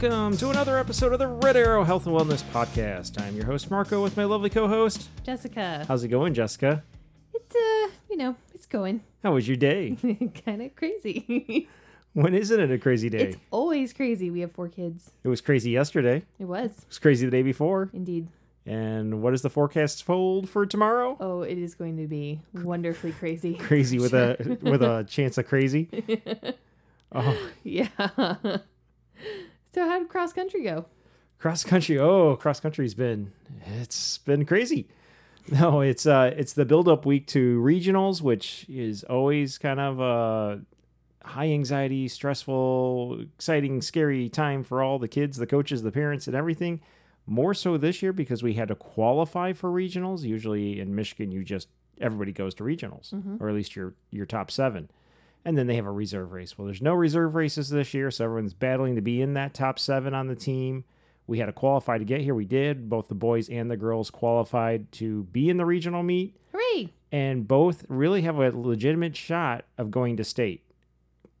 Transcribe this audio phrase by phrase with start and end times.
[0.00, 3.20] Welcome to another episode of the Red Arrow Health and Wellness Podcast.
[3.20, 5.10] I'm your host, Marco, with my lovely co host.
[5.26, 5.84] Jessica.
[5.86, 6.82] How's it going, Jessica?
[7.34, 9.98] It's uh, you know, it's going How was your day?
[10.46, 11.68] kind of crazy.
[12.14, 13.18] when isn't it a crazy day?
[13.24, 14.30] it's always crazy.
[14.30, 15.10] We have four kids.
[15.22, 16.22] It was crazy yesterday.
[16.38, 17.90] It was It was crazy the day before.
[17.92, 18.28] indeed.
[18.64, 21.18] And what is the forecast hold for tomorrow?
[21.20, 23.52] Oh, it is going to be wonderfully crazy.
[23.58, 25.90] Crazy with a with a chance of crazy.
[27.12, 27.88] Oh, yeah.
[29.72, 30.86] So how did cross country go?
[31.38, 31.98] cross country.
[31.98, 33.32] Oh, cross country's been
[33.66, 34.88] it's been crazy.
[35.50, 39.98] No, it's uh it's the build up week to regionals, which is always kind of
[39.98, 40.60] a
[41.26, 46.36] high anxiety, stressful, exciting, scary time for all the kids, the coaches, the parents, and
[46.36, 46.80] everything.
[47.26, 50.22] More so this year because we had to qualify for regionals.
[50.22, 51.68] Usually in Michigan, you just
[52.00, 54.90] everybody goes to regionals, or at least your your top seven,
[55.44, 56.56] and then they have a reserve race.
[56.56, 59.78] Well, there's no reserve races this year, so everyone's battling to be in that top
[59.78, 60.84] seven on the team.
[61.26, 62.34] We had to qualify to get here.
[62.34, 62.88] We did.
[62.88, 66.92] Both the boys and the girls qualified to be in the regional meet, Hooray!
[67.12, 70.64] and both really have a legitimate shot of going to state.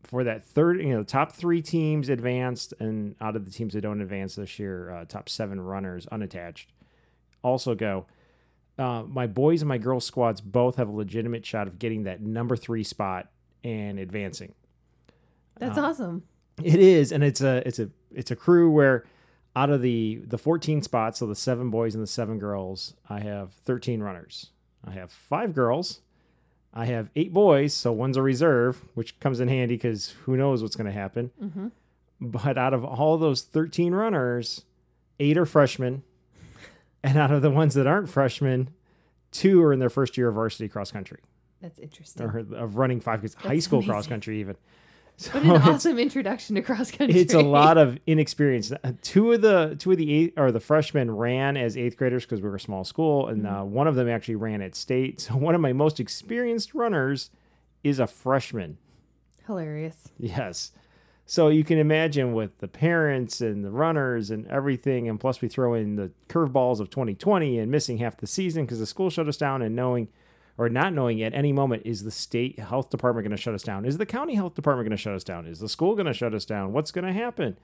[0.04, 3.82] For that third, you know, top three teams advanced, and out of the teams that
[3.82, 6.72] don't advance this year, uh, top seven runners unattached
[7.42, 8.06] also go.
[8.78, 12.20] Uh, my boys and my girls squads both have a legitimate shot of getting that
[12.22, 13.28] number three spot
[13.64, 14.54] and advancing.
[15.58, 16.24] That's awesome.
[16.62, 19.04] It is, and it's a it's a it's a crew where
[19.54, 23.20] out of the the 14 spots, so the seven boys and the seven girls, I
[23.20, 24.50] have 13 runners.
[24.84, 26.00] I have five girls.
[26.72, 30.62] I have eight boys, so one's a reserve, which comes in handy because who knows
[30.62, 31.32] what's going to happen.
[31.42, 31.68] Mm-hmm.
[32.20, 34.64] But out of all those 13 runners,
[35.18, 36.04] eight are freshmen,
[37.02, 38.70] and out of the ones that aren't freshmen,
[39.32, 41.18] two are in their first year of varsity cross country
[41.60, 42.26] That's interesting.
[42.26, 43.92] or of running five kids, high school amazing.
[43.92, 44.56] cross country even.
[45.16, 47.20] So What an awesome introduction to cross country.
[47.20, 48.72] it's a lot of inexperience.
[48.72, 52.24] Uh, Two of the two of the eight or the freshmen ran as eighth graders
[52.24, 55.20] because we were a small school, and uh, one of them actually ran at state.
[55.20, 57.30] So one of my most experienced runners
[57.84, 58.78] is a freshman.
[59.46, 60.08] hilarious.
[60.18, 60.72] Yes.
[61.26, 65.48] So you can imagine with the parents and the runners and everything, and plus we
[65.48, 69.28] throw in the curveballs of 2020 and missing half the season because the school shut
[69.28, 70.08] us down, and knowing
[70.60, 73.62] or not knowing at any moment is the state health department going to shut us
[73.62, 73.86] down?
[73.86, 75.46] Is the county health department going to shut us down?
[75.46, 76.74] Is the school going to shut us down?
[76.74, 77.56] What's going to happen?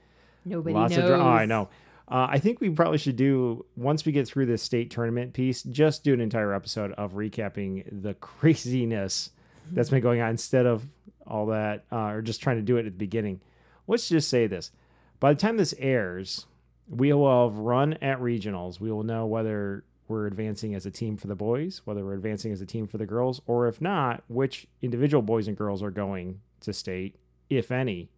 [0.43, 1.03] Nobody Lots knows.
[1.03, 1.69] of dra- oh, I know.
[2.09, 5.61] Uh, I think we probably should do once we get through this state tournament piece,
[5.61, 9.29] just do an entire episode of recapping the craziness
[9.71, 10.87] that's been going on instead of
[11.27, 13.41] all that, uh, or just trying to do it at the beginning.
[13.85, 14.71] Let's just say this:
[15.19, 16.47] by the time this airs,
[16.89, 18.79] we will have run at regionals.
[18.79, 22.51] We will know whether we're advancing as a team for the boys, whether we're advancing
[22.51, 25.91] as a team for the girls, or if not, which individual boys and girls are
[25.91, 27.15] going to state,
[27.49, 28.09] if any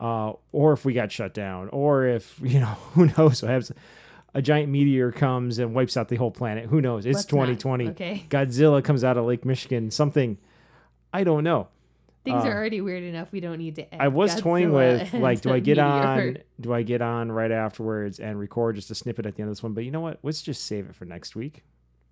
[0.00, 3.72] uh, or if we got shut down, or if you know who knows what happens.
[4.36, 6.66] A giant meteor comes and wipes out the whole planet.
[6.66, 7.06] Who knows?
[7.06, 7.46] It's Let's not.
[7.46, 7.88] 2020.
[7.90, 8.26] Okay.
[8.28, 9.92] Godzilla comes out of Lake Michigan.
[9.92, 10.38] Something.
[11.12, 11.68] I don't know.
[12.24, 13.30] Things Uh, are already weird enough.
[13.32, 14.02] We don't need to.
[14.02, 16.38] I was toying with like, do I get on?
[16.60, 19.56] Do I get on right afterwards and record just a snippet at the end of
[19.56, 19.74] this one?
[19.74, 20.20] But you know what?
[20.22, 21.64] Let's just save it for next week.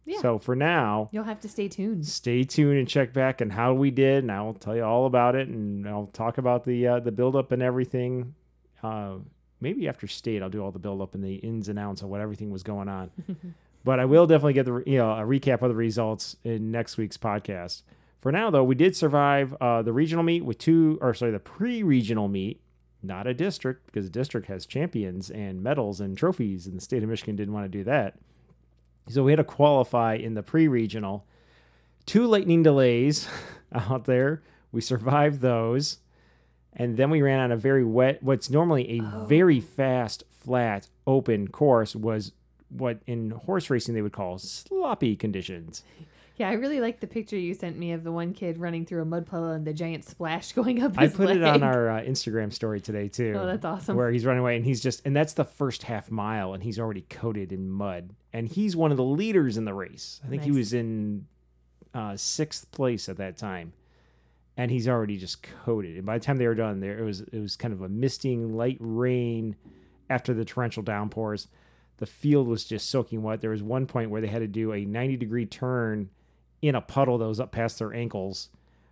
[0.05, 0.21] Yeah.
[0.21, 2.06] So for now, You'll have to stay tuned.
[2.06, 5.34] stay tuned and check back and how we did, and I'll tell you all about
[5.37, 8.34] it, and I'll talk about the uh, the buildup and everything.
[8.83, 9.19] Uh,
[9.61, 12.21] maybe after state, I'll do all the buildup and the ins and outs of what
[12.21, 13.12] everything was going on.
[13.84, 16.97] but I will definitely get the you know a recap of the results in next
[16.99, 17.83] week's podcast.
[18.22, 21.41] For now, though, we did survive uh, the regional meet with two, or sorry, the
[21.41, 22.60] pre-regional meet.
[23.03, 27.03] Not a district because the district has champions and medals and trophies, and the state
[27.03, 28.15] of Michigan didn't want to do that.
[29.09, 31.26] So we had to qualify in the pre-regional.
[32.06, 33.29] Two lightning delays
[33.75, 34.44] out there.
[34.70, 35.99] We survived those.
[36.73, 41.49] And then we ran on a very wet, what's normally a very fast, flat, open
[41.49, 42.32] course was
[42.69, 45.82] what in horse racing they would call sloppy conditions.
[46.43, 49.00] Yeah, I really like the picture you sent me of the one kid running through
[49.00, 52.00] a mud puddle and the giant splash going up I put it on our uh,
[52.00, 53.37] Instagram story today too.
[53.39, 53.97] Oh, that's awesome.
[53.97, 56.81] Where he's running away and he's just, and that's the first half mile, and he's
[56.81, 60.21] already coated in mud, and he's one of the leaders in the race.
[60.25, 61.29] I think he was in
[61.94, 63.73] uh, sixth place at that time,
[64.56, 65.97] and he's already just coated.
[65.97, 67.88] And by the time they were done, there it was it was kind of a
[67.88, 69.55] misting light rain
[70.11, 71.47] after the torrential downpours.
[71.99, 73.43] The field was just soaking wet.
[73.43, 76.11] There was one point where they had to do a 90 degree turn
[76.62, 78.49] in a puddle that was up past their ankles.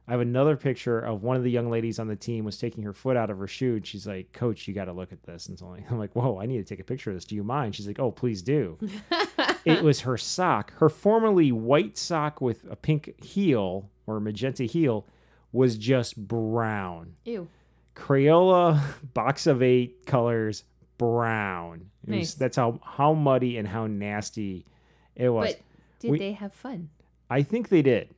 [0.09, 2.83] I have another picture of one of the young ladies on the team was taking
[2.83, 3.77] her foot out of her shoe.
[3.77, 6.41] And she's like, "Coach, you got to look at this." And so I'm like, "Whoa,
[6.41, 7.25] I need to take a picture of this.
[7.25, 8.77] Do you mind?" She's like, "Oh, please do."
[9.65, 15.07] it was her sock, her formerly white sock with a pink heel or magenta heel,
[15.53, 17.15] was just brown.
[17.25, 17.47] Ew.
[17.95, 18.81] Crayola
[19.15, 20.65] box of eight colors,
[20.99, 21.91] brown.
[22.07, 22.35] It was- Nice.
[22.35, 24.67] that's how how muddy and how nasty
[25.15, 25.55] it was.
[25.55, 25.61] But
[26.01, 26.89] did We- they have fun?
[27.31, 28.11] I think they did,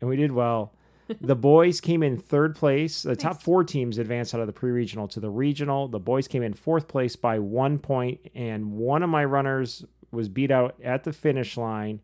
[0.00, 0.72] and we did well.
[1.20, 3.02] the boys came in third place.
[3.02, 5.88] The top four teams advanced out of the pre-regional to the regional.
[5.88, 10.28] The boys came in fourth place by one point, and one of my runners was
[10.28, 12.00] beat out at the finish line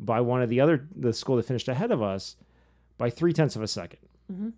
[0.00, 2.36] by one of the other the school that finished ahead of us
[2.98, 3.98] by three tenths of a 2nd
[4.32, 4.52] Mhm.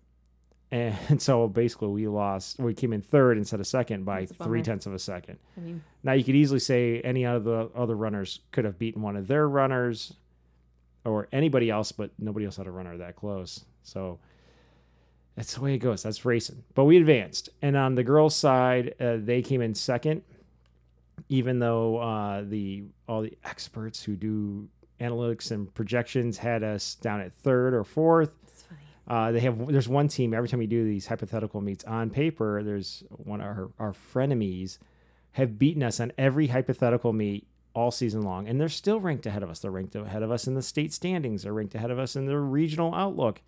[0.71, 2.59] And so basically, we lost.
[2.59, 5.37] We came in third instead of second by three tenths of a second.
[5.55, 9.01] I mean, Now you could easily say any of the other runners could have beaten
[9.01, 10.15] one of their runners
[11.07, 13.65] or anybody else, but nobody else had a runner that close.
[13.83, 14.19] So
[15.35, 16.03] that's the way it goes.
[16.03, 16.63] That's racing.
[16.75, 17.49] But we advanced.
[17.61, 20.23] And on the girls' side, uh, they came in second,
[21.29, 24.67] even though uh, the all the experts who do
[24.99, 28.33] analytics and projections had us down at third or fourth.
[28.63, 28.81] funny.
[29.07, 32.61] Uh, they have there's one team every time we do these hypothetical meets on paper.
[32.63, 34.79] There's one of our our frenemies
[35.33, 39.43] have beaten us on every hypothetical meet all season long, and they're still ranked ahead
[39.43, 39.59] of us.
[39.59, 41.43] They're ranked ahead of us in the state standings.
[41.43, 43.41] They're ranked ahead of us in the regional outlook.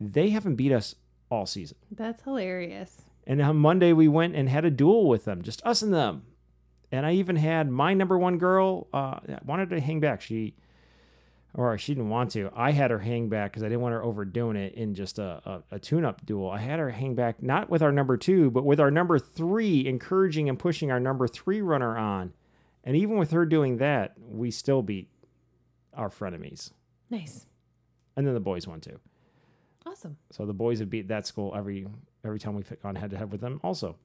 [0.00, 0.96] They haven't beat us
[1.30, 1.76] all season.
[1.90, 3.02] That's hilarious.
[3.26, 6.22] And on Monday we went and had a duel with them, just us and them.
[6.92, 10.20] And I even had my number one girl uh, wanted to hang back.
[10.20, 10.54] She,
[11.52, 12.50] or she didn't want to.
[12.54, 15.40] I had her hang back because I didn't want her overdoing it in just a,
[15.70, 16.50] a, a tune-up duel.
[16.50, 19.86] I had her hang back not with our number two, but with our number three,
[19.86, 22.34] encouraging and pushing our number three runner on.
[22.86, 25.10] And even with her doing that, we still beat
[25.92, 26.70] our frenemies.
[27.10, 27.44] Nice.
[28.16, 28.98] And then the boys won too.
[29.84, 30.16] Awesome.
[30.30, 31.86] So the boys have beat that school every
[32.24, 33.60] every time we've gone head to head with them.
[33.62, 33.96] Also,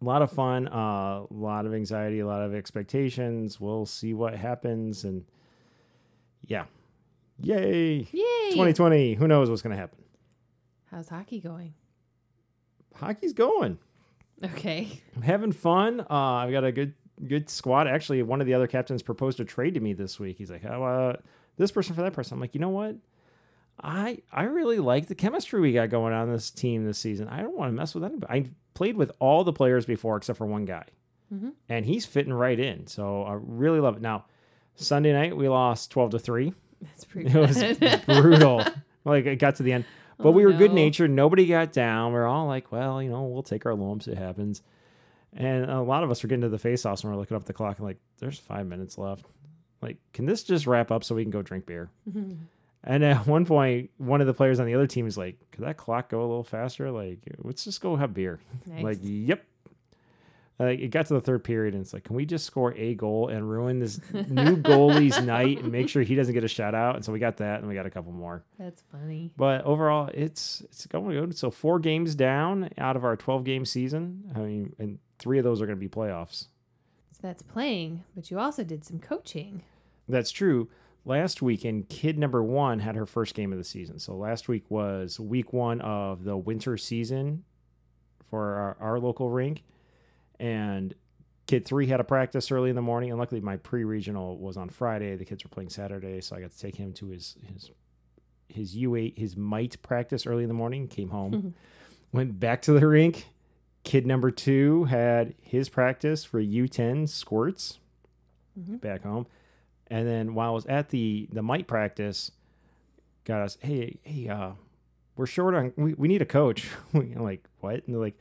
[0.00, 3.60] a lot of fun, uh, a lot of anxiety, a lot of expectations.
[3.60, 5.24] We'll see what happens, and
[6.46, 6.64] yeah,
[7.40, 8.50] yay, Yay.
[8.50, 9.14] 2020.
[9.14, 9.98] Who knows what's gonna happen?
[10.90, 11.74] How's hockey going?
[12.96, 13.78] Hockey's going.
[14.42, 15.02] Okay.
[15.14, 16.00] I'm having fun.
[16.00, 16.94] Uh, I've got a good
[17.26, 17.86] good squad.
[17.86, 20.38] Actually, one of the other captains proposed a trade to me this week.
[20.38, 21.16] He's like, "Oh, uh,
[21.56, 22.96] this person for that person." I'm like, you know what?
[23.82, 27.28] I I really like the chemistry we got going on this team this season.
[27.28, 28.32] I don't want to mess with anybody.
[28.32, 30.84] I played with all the players before except for one guy,
[31.32, 31.52] Mhm.
[31.68, 32.86] and he's fitting right in.
[32.86, 34.02] So I really love it.
[34.02, 34.26] Now,
[34.74, 36.52] Sunday night we lost twelve to three.
[36.82, 37.56] That's pretty Good.
[37.56, 38.64] It was brutal.
[39.04, 39.84] like it got to the end,
[40.18, 41.10] but Oh, we were good natured.
[41.10, 42.12] Nobody got down.
[42.12, 44.06] We are all like, well, you know, we'll take our lumps.
[44.08, 44.62] It happens.
[45.36, 47.46] And a lot of us were getting to the face-offs and we're looking up at
[47.46, 49.24] the clock and like, there's five minutes left.
[49.80, 51.90] Like, can this just wrap up so we can go drink beer?
[52.82, 55.64] And at one point, one of the players on the other team is like, could
[55.64, 56.90] that clock go a little faster?
[56.90, 58.40] Like, let's just go have beer.
[58.66, 58.82] nice.
[58.82, 59.44] Like, yep.
[60.60, 62.94] Like it got to the third period, and it's like, can we just score a
[62.94, 66.96] goal and ruin this new goalie's night and make sure he doesn't get a shutout?
[66.96, 68.44] And so we got that, and we got a couple more.
[68.58, 69.32] That's funny.
[69.38, 71.34] But overall, it's it's going good.
[71.34, 74.30] So four games down out of our twelve game season.
[74.36, 76.48] I mean, and three of those are going to be playoffs.
[77.12, 79.62] So that's playing, but you also did some coaching.
[80.10, 80.68] That's true.
[81.06, 83.98] Last weekend, kid number one had her first game of the season.
[83.98, 87.44] So last week was week one of the winter season
[88.28, 89.62] for our, our local rink.
[90.40, 90.94] And
[91.46, 93.10] kid three had a practice early in the morning.
[93.10, 95.14] And luckily, my pre regional was on Friday.
[95.16, 96.20] The kids were playing Saturday.
[96.22, 97.70] So I got to take him to his, his,
[98.48, 101.54] his U8, his mite practice early in the morning, came home,
[102.12, 103.26] went back to the rink.
[103.84, 107.78] Kid number two had his practice for U10 squirts
[108.58, 108.80] Mhm.
[108.80, 109.26] back home.
[109.86, 112.30] And then while I was at the the mite practice,
[113.24, 114.52] got us, hey, hey, uh,
[115.16, 116.68] we're short on we, we need a coach.
[116.94, 117.74] I'm like, what?
[117.86, 118.18] And they're like,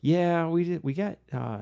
[0.00, 1.60] Yeah, we did we got uh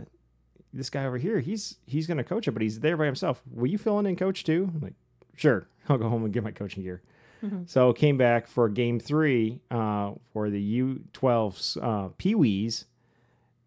[0.72, 3.42] this guy over here, he's he's gonna coach it, but he's there by himself.
[3.50, 4.70] Will you fill in and coach too?
[4.74, 4.94] I'm like,
[5.34, 5.68] sure.
[5.88, 7.02] I'll go home and get my coaching gear.
[7.42, 7.68] Mhm.
[7.68, 12.84] So came back for game three uh, for the U12 uh, Pee Wees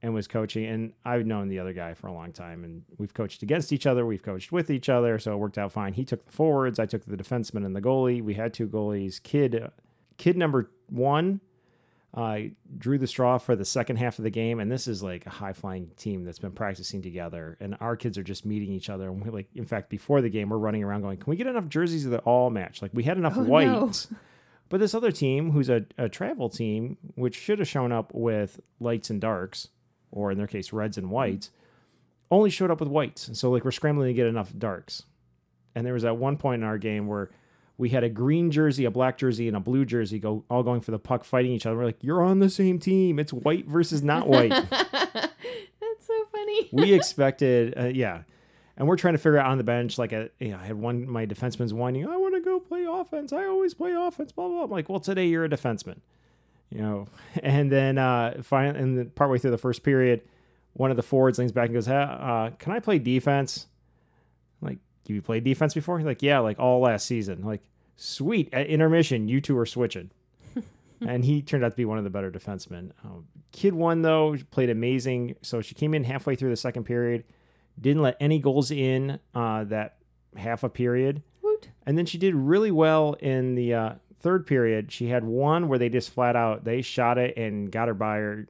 [0.04, 0.66] and was coaching.
[0.66, 3.88] And I've known the other guy for a long time, and we've coached against each
[3.88, 4.06] other.
[4.06, 5.94] We've coached with each other, so it worked out fine.
[5.94, 8.22] He took the forwards, I took the defenseman and the goalie.
[8.22, 9.22] We had two goalies.
[9.24, 9.72] Kid,
[10.18, 11.40] kid number one,
[12.14, 12.40] uh,
[12.78, 15.30] drew the straw for the second half of the game, and this is like a
[15.30, 19.08] high flying team that's been practicing together, and our kids are just meeting each other.
[19.10, 21.48] And we like, in fact, before the game, we're running around going, "Can we get
[21.48, 22.82] enough jerseys that all match?
[22.82, 23.50] Like we had enough Oh, no.
[23.50, 24.08] whites."
[24.70, 28.62] But this other team, who's a, a travel team, which should have shown up with
[28.80, 29.68] lights and darks,
[30.14, 31.50] or in their case, reds and whites,
[32.32, 33.28] only showed up with whites.
[33.28, 35.04] And so, like, we're scrambling to get enough darks.
[35.76, 37.32] And there was at one point in our game where
[37.82, 40.82] we had a green jersey, a black jersey, and a blue jersey go all going
[40.82, 41.76] for the puck, fighting each other.
[41.76, 43.18] We're like, "You're on the same team.
[43.18, 46.70] It's white versus not white." That's so funny.
[46.74, 48.22] we expected, uh, yeah.
[48.78, 50.76] And we're trying to figure out on the bench, like, a, you know, I had
[50.76, 53.34] one, my defenseman's whining, I want to go play offense.
[53.34, 54.66] I always play offense, blah, blah, blah.
[54.66, 55.98] I'm like, well, today you're a defenseman,
[56.70, 57.08] you know?
[57.44, 60.22] And then, uh, finally, and then partway through the first period,
[60.74, 63.68] one of the forwards leans back and goes, "Hey, uh, "Can I play defense?"
[64.62, 65.98] I'm like, you played defense before?
[66.00, 67.62] He's like, "Yeah, like all last season." I'm like,
[68.02, 68.50] sweet.
[68.54, 70.12] At intermission, you two are switching.
[71.02, 72.92] and he turned out to be one of the better defensemen.
[73.04, 75.36] Um, kid one though played amazing.
[75.42, 77.24] So she came in halfway through the second period,
[77.80, 79.98] didn't let any goals in uh, that
[80.36, 81.70] half a period, Woot.
[81.86, 84.92] and then she did really well in the uh, third period.
[84.92, 88.18] She had one where they just flat out they shot it and got her by
[88.18, 88.48] her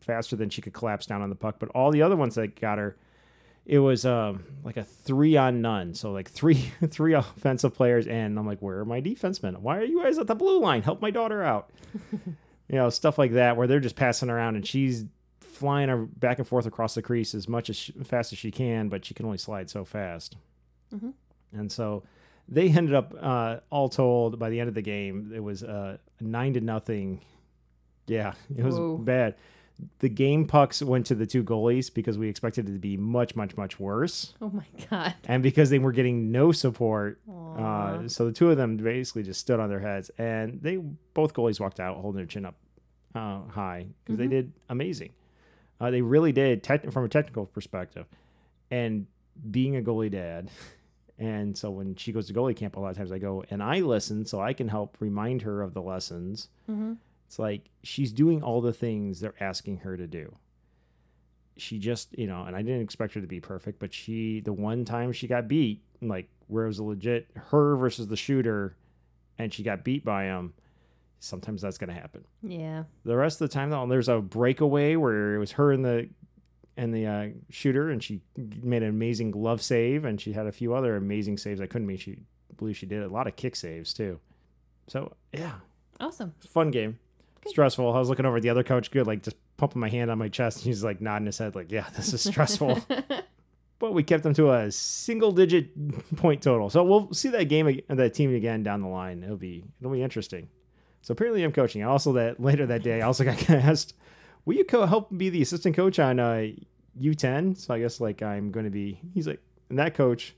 [0.00, 1.56] faster than she could collapse down on the puck.
[1.58, 2.96] But all the other ones that got her,
[3.66, 5.94] it was um, like a three on none.
[5.94, 6.54] So like three
[6.88, 9.58] three offensive players, and I'm like, where are my defensemen?
[9.58, 10.82] Why are you guys at the blue line?
[10.82, 11.70] Help my daughter out.
[12.12, 15.04] you know, stuff like that where they're just passing around and she's
[15.40, 18.50] flying her back and forth across the crease as much as she, fast as she
[18.50, 20.36] can, but she can only slide so fast.
[20.94, 21.12] Mhm.
[21.52, 22.02] And so
[22.48, 25.98] they ended up uh, all told by the end of the game it was uh,
[26.20, 27.20] nine to nothing.
[28.06, 28.96] Yeah, it was Whoa.
[28.98, 29.34] bad.
[30.00, 33.34] The game pucks went to the two goalies because we expected it to be much,
[33.36, 35.14] much, much worse, Oh my god.
[35.28, 37.20] and because they were getting no support.
[37.56, 40.76] Uh, so the two of them basically just stood on their heads, and they
[41.14, 42.54] both goalies walked out holding their chin up
[43.14, 44.30] uh, high because they Mhm.
[44.30, 45.10] did amazing.
[45.80, 48.06] Uh, they really did tech from a technical perspective,
[48.70, 49.06] and
[49.50, 50.50] being a goalie dad.
[51.22, 53.62] And so when she goes to goalie camp, a lot of times I go and
[53.62, 56.48] I listen so I can help remind her of the lessons.
[56.66, 56.96] Mhm.
[57.30, 60.34] It's like she's doing all the things they're asking her to do.
[61.56, 64.52] She just, you know, and I didn't expect her to be perfect, but she, the
[64.52, 68.74] one time she got beat, like where it was a legit her versus the shooter,
[69.38, 70.54] and she got beat by him,
[71.20, 72.24] sometimes that's going to happen.
[72.42, 72.82] Yeah.
[73.04, 76.08] The rest of the time, though, there's a breakaway where it was her and the
[76.76, 80.52] and the uh, shooter, and she made an amazing glove save, and she had a
[80.52, 81.60] few other amazing saves.
[81.60, 82.18] I couldn't believe she
[82.56, 84.18] believe she did a lot of kick saves too.
[84.88, 85.52] So yeah,
[86.00, 86.34] Awesome.
[86.48, 86.98] fun game.
[87.46, 87.92] Stressful.
[87.92, 90.18] I was looking over at the other coach, good, like just pumping my hand on
[90.18, 90.58] my chest.
[90.58, 92.80] And he's like nodding his head, like, yeah, this is stressful.
[93.78, 96.70] but we kept them to a single digit point total.
[96.70, 99.22] So we'll see that game, that team again down the line.
[99.22, 100.48] It'll be it'll be interesting.
[101.02, 101.82] So apparently I'm coaching.
[101.82, 103.94] Also that later that day, I also got asked,
[104.44, 106.48] will you co- help be the assistant coach on uh,
[107.00, 107.56] U10?
[107.56, 109.00] So I guess like I'm going to be.
[109.14, 110.34] He's like, and that coach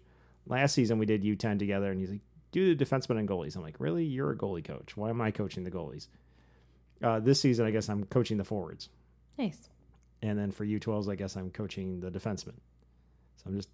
[0.47, 2.21] last season we did U10 together, and he's like,
[2.53, 3.57] do the defensemen and goalies.
[3.57, 4.05] I'm like, really?
[4.05, 4.97] You're a goalie coach.
[4.97, 6.09] Why am I coaching the goalies?
[7.03, 8.89] Uh, this season, I guess I'm coaching the forwards.
[9.39, 9.69] nice.
[10.25, 12.55] And then for U12s, I guess I'm coaching the defensemen.
[13.37, 13.71] So I'm just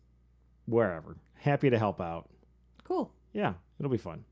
[0.66, 1.16] wherever.
[1.34, 2.28] Happy to help out.
[2.84, 3.12] Cool.
[3.34, 4.24] Yeah, it'll be fun.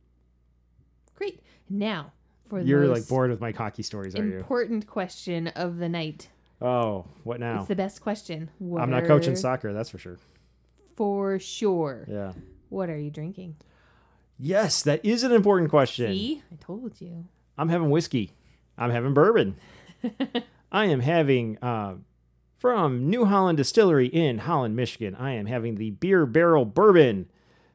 [1.15, 1.41] Great.
[1.69, 2.12] Now
[2.49, 4.38] for You're like bored with my hockey stories, are you?
[4.38, 6.29] important question of the night.
[6.61, 7.59] Oh, what now?
[7.61, 8.50] It's the best question.
[8.59, 10.17] What I'm not coaching soccer, that's for sure.
[10.95, 12.07] for sure.
[12.09, 12.33] Yeah.
[12.69, 13.57] What are you drinking?
[14.38, 16.12] Yes, that is an important question.
[16.12, 17.26] See, I told you.
[17.59, 18.33] I'm having whiskey.
[18.78, 19.56] I'm having bourbon.
[20.73, 21.95] I am having uh,
[22.59, 25.14] from New Holland Distillery in Holland, Michigan.
[25.14, 27.30] I am having the beer barrel bourbon.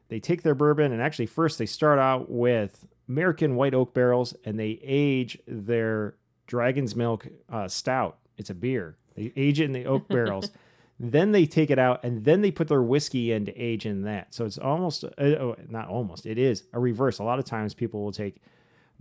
[0.08, 4.34] They take their bourbon and actually first they start out with American white oak barrels
[4.44, 6.16] and they age their
[6.46, 8.18] Dragon's Milk uh, Stout.
[8.36, 8.96] It's a beer.
[9.16, 10.50] They age it in the oak barrels.
[11.00, 14.02] Then they take it out and then they put their whiskey in to age in
[14.02, 14.34] that.
[14.34, 17.18] So it's almost, uh, oh, not almost, it is a reverse.
[17.18, 18.42] A lot of times people will take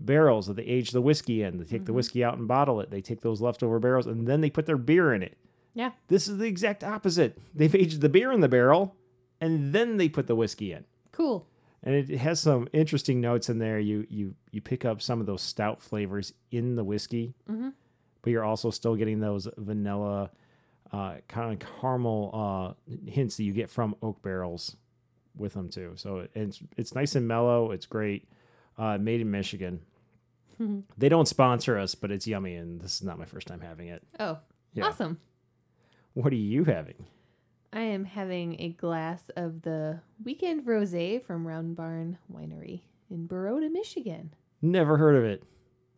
[0.05, 1.57] barrels that they age the whiskey in.
[1.57, 2.89] They take the whiskey out and bottle it.
[2.91, 5.37] They take those leftover barrels and then they put their beer in it.
[5.73, 5.91] Yeah.
[6.07, 7.37] This is the exact opposite.
[7.55, 8.95] They've aged the beer in the barrel
[9.39, 10.85] and then they put the whiskey in.
[11.11, 11.47] Cool.
[11.83, 13.79] And it has some interesting notes in there.
[13.79, 17.73] You you you pick up some of those stout flavors in the whiskey, Mhm.
[18.21, 20.29] but you're also still getting those vanilla,
[20.91, 22.29] uh, kind of caramel
[22.87, 24.75] uh, hints that you get from oak barrels
[25.35, 25.93] with them too.
[25.95, 27.71] So it's it's nice and mellow.
[27.71, 28.27] It's great.
[28.77, 29.81] Uh, made in Michigan.
[30.97, 33.87] They don't sponsor us, but it's yummy, and this is not my first time having
[33.87, 34.03] it.
[34.19, 34.37] Oh,
[34.73, 34.85] Yeah.
[34.87, 35.19] awesome.
[36.13, 37.05] What are you having?
[37.73, 43.69] I am having a glass of the Weekend Rosé from Round Barn Winery in Baroda,
[43.69, 44.33] Michigan.
[44.61, 45.43] Never heard of it.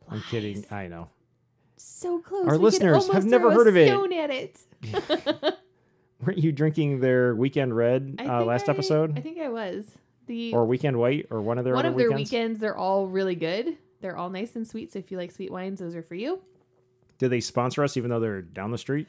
[0.07, 0.63] I'm kidding.
[0.69, 1.09] I know.
[1.77, 2.45] So close.
[2.47, 3.87] Our we listeners have never heard of it.
[3.87, 4.59] Stone at it.
[6.23, 9.17] Weren't you drinking their Weekend Red uh, last I- episode?
[9.17, 9.85] I think I was
[10.27, 12.31] the or Weekend White or one of their one other of their weekends?
[12.31, 12.59] weekends.
[12.59, 13.77] They're all really good.
[14.03, 14.91] They're all nice and sweet.
[14.93, 16.41] So if you like sweet wines, those are for you.
[17.19, 19.07] Do they sponsor us even though they're down the street?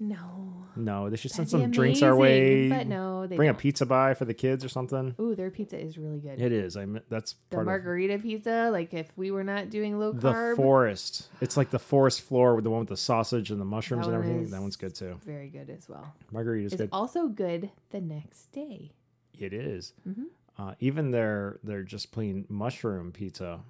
[0.00, 2.68] No, No, they should send some be drinks our way.
[2.68, 3.58] But no, they Bring a don't.
[3.60, 5.16] pizza by for the kids or something.
[5.20, 6.40] Ooh, their pizza is really good.
[6.40, 6.76] It is.
[6.76, 10.52] I mean, that's the margarita pizza, like if we were not doing low of the
[10.54, 11.26] forest.
[11.40, 14.14] It's like the forest floor with the one with the sausage and the mushrooms and
[14.14, 14.48] everything.
[14.50, 15.18] That one's good too.
[15.26, 16.14] very good as well.
[16.30, 16.90] Margarita is good.
[16.92, 18.92] also good the next day.
[19.36, 19.94] It is.
[20.08, 20.26] Mhm.
[20.56, 23.62] Uh, even their their just plain mushroom pizza.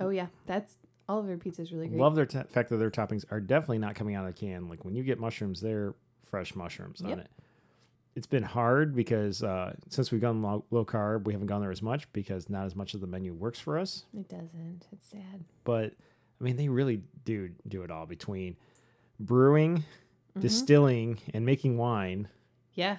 [0.00, 2.00] Oh yeah, that's All of their pizza's really great.
[2.00, 4.68] Love their t- fact that their toppings are definitely not coming out of the can.
[4.68, 7.30] Like when you get mushrooms, they're fresh mushrooms on it.
[8.16, 11.72] It's been hard because uh, since we've gone low, low carb, we haven't gone there
[11.72, 14.04] as much because not as much of the menu works for us.
[14.16, 14.86] It doesn't.
[14.92, 15.44] It's sad.
[15.64, 15.92] But
[16.40, 18.56] I mean, they really do do it all between
[19.20, 19.84] brewing,
[20.36, 20.40] Mhm.
[20.40, 22.28] distilling, and making wine.
[22.74, 22.98] Yeah.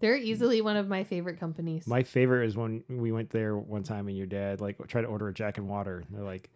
[0.00, 0.22] They're mm.
[0.22, 1.86] easily one of my favorite companies.
[1.86, 5.08] My favorite is when we went there one time and your dad like tried to
[5.08, 6.04] order a Jack and Water.
[6.10, 6.50] They're like,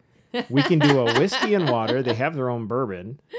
[0.49, 2.01] we can do a whiskey and water.
[2.03, 3.19] They have their own bourbon.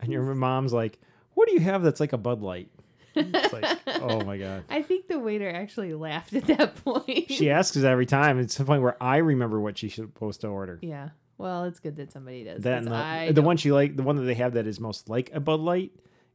[0.00, 0.98] And your mom's like,
[1.34, 2.70] what do you have that's like a Bud Light?
[3.14, 4.64] It's like, oh my God.
[4.68, 7.30] I think the waiter actually laughed at that point.
[7.30, 8.38] She asks us every time.
[8.38, 10.78] It's the point where I remember what she's supposed to order.
[10.82, 11.10] yeah.
[11.38, 12.64] Well, it's good that somebody does.
[12.64, 15.30] That the, the one she like, the one that they have that is most like
[15.32, 15.90] a Bud Light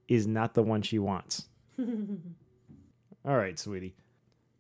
[0.07, 1.45] is not the one she wants.
[3.25, 3.95] All right, sweetie.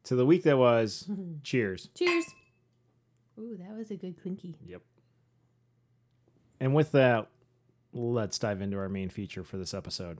[0.05, 1.09] To the week that was,
[1.43, 1.89] cheers.
[1.95, 2.25] Cheers.
[3.39, 4.55] Ooh, that was a good clinky.
[4.65, 4.81] Yep.
[6.59, 7.27] And with that,
[7.93, 10.19] let's dive into our main feature for this episode.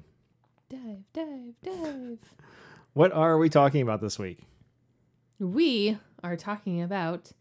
[0.69, 2.17] Dive, dive, dive.
[2.93, 4.39] What are we talking about this week?
[5.37, 7.33] We are talking about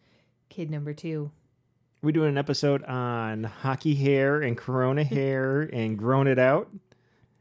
[0.48, 1.30] kid number two.
[2.02, 6.70] We doing an episode on hockey hair and corona hair and grown it out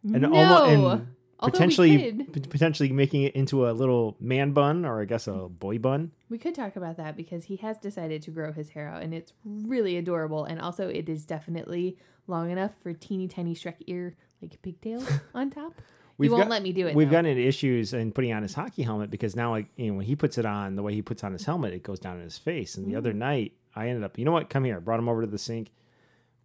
[0.03, 0.31] and no.
[0.35, 1.07] almo- and
[1.43, 2.49] Although we potentially could.
[2.49, 6.11] potentially making it into a little man bun or I guess a boy bun.
[6.29, 9.13] We could talk about that because he has decided to grow his hair out and
[9.13, 10.45] it's really adorable.
[10.45, 11.97] And also, it is definitely
[12.27, 15.73] long enough for teeny tiny Shrek ear, like pigtails on top.
[16.17, 16.95] We've you won't got- let me do it.
[16.95, 17.11] We've though.
[17.13, 20.05] gotten into issues in putting on his hockey helmet because now, like, you know, when
[20.05, 22.23] he puts it on, the way he puts on his helmet, it goes down in
[22.23, 22.75] his face.
[22.77, 22.97] And the Mm.
[22.97, 24.49] other night, I ended up, you know what?
[24.49, 24.79] Come here.
[24.79, 25.71] Brought him over to the sink,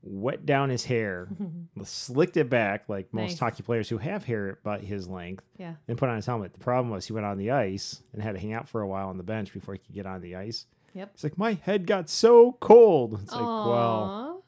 [0.03, 1.29] wet down his hair,
[1.85, 3.39] slicked it back like most Nice.
[3.39, 5.75] hockey players who have hair about his length, Yeah.
[5.89, 6.53] and put on his helmet.
[6.53, 8.87] The problem was he went on the ice and had to hang out for a
[8.89, 10.67] while on the bench before he could get on the ice.
[10.95, 11.11] Yep.
[11.15, 13.21] It's like, my head got so cold.
[13.23, 14.43] It's like, well,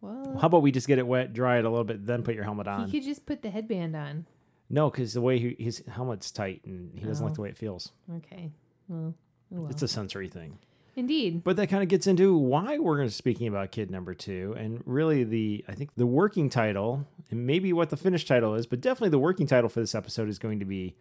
[0.00, 2.34] well, how about we just get it wet, dry it a little bit, then put
[2.34, 2.88] your helmet on?
[2.88, 4.26] he could just put the headband on.
[4.70, 7.34] No, because the way he, his helmet's tight and he doesn't like Oh.
[7.36, 7.90] the way it feels.
[8.18, 8.50] Okay.
[8.88, 9.14] Well,
[9.52, 9.70] oh well.
[9.70, 10.58] It's a sensory thing.
[10.96, 11.44] Indeed.
[11.44, 14.54] But that kind of gets into why we're going to speaking about kid number two,
[14.58, 18.66] and really the I think the working title, and maybe what the finished title is,
[18.66, 20.96] but definitely the working title for this episode is going to be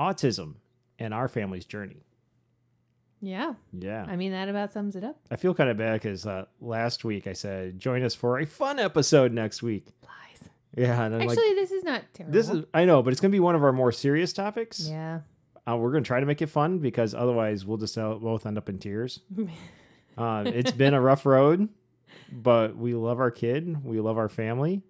[0.00, 0.54] autism
[0.98, 2.02] and our family's journey.
[3.20, 3.54] Yeah.
[3.72, 5.16] Yeah, I mean, that about sums it up.
[5.30, 8.46] I feel kind of bad because uh, last week I said join us for a
[8.46, 9.86] fun episode next week.
[10.02, 10.48] Lies.
[10.76, 12.32] Yeah, and Actually, like, this is not terrible.
[12.32, 14.86] this is I know, but it's going to be one of our more serious topics.
[14.88, 15.20] Yeah.
[15.68, 18.46] Uh, we're going to try to make it fun because otherwise we'll just uh, both
[18.46, 19.20] end up in tears.
[20.18, 21.68] Uh, it's been a rough road,
[22.32, 23.84] but we love our kid.
[23.84, 24.80] We love our family.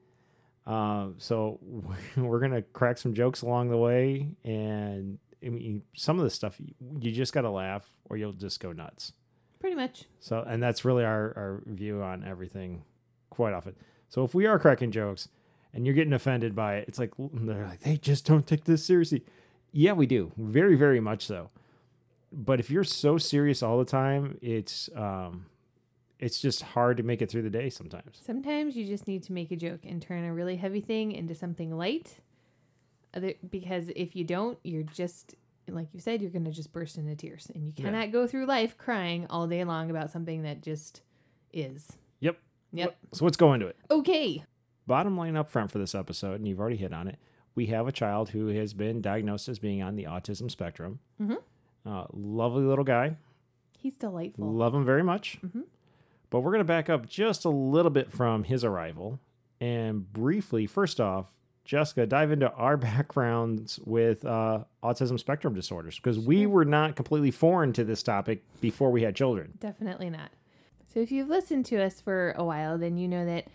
[0.67, 1.59] Uh, so
[2.17, 6.61] we're gonna crack some jokes along the way, and I mean, some of the stuff
[7.01, 9.13] you just gotta laugh, or you'll just go nuts.
[9.61, 10.05] Pretty much.
[10.21, 12.85] So, and that's really our our view on everything,
[13.31, 13.75] quite often.
[14.09, 15.29] So, if we are cracking jokes,
[15.73, 18.85] and you're getting offended by it, it's like they're like they just don't take this
[18.85, 19.25] seriously.
[19.77, 21.51] Yeah, we do, very very much so.
[22.33, 25.47] But if you're so serious all the time, it's um,
[26.19, 28.19] it's just hard to make it through the day sometimes.
[28.25, 31.35] Sometimes you just need to make a joke and turn a really heavy thing into
[31.35, 32.21] something light.
[33.15, 35.35] Other, because if you don't, you're just
[35.69, 37.85] like you said, you're gonna just burst into tears, and you Yeah.
[37.85, 41.03] cannot go through life crying all day long about something that just
[41.53, 41.93] is.
[42.21, 42.39] Yep.
[42.73, 42.97] Yep.
[43.13, 43.77] So let's go into it.
[43.91, 44.43] Okay.
[44.87, 47.19] Bottom line up front for this episode, and you've already hit on it.
[47.57, 51.01] We have a child who has been diagnosed as being on the autism spectrum.
[51.21, 51.39] Mhm.
[51.85, 53.17] Uh, lovely little guy.
[53.79, 54.47] He's delightful.
[54.53, 55.39] Love him very much.
[55.45, 55.65] Mhm.
[56.31, 59.19] But we're going to back up just a little bit from his arrival
[59.61, 61.33] and briefly, first off,
[61.65, 67.31] Jessica, dive into our backgrounds with uh, autism spectrum disorders because we were not completely
[67.31, 69.55] foreign to this topic before we had children.
[69.61, 70.31] Definitely not.
[70.89, 73.47] So, if you've listened to us for a while, then you know that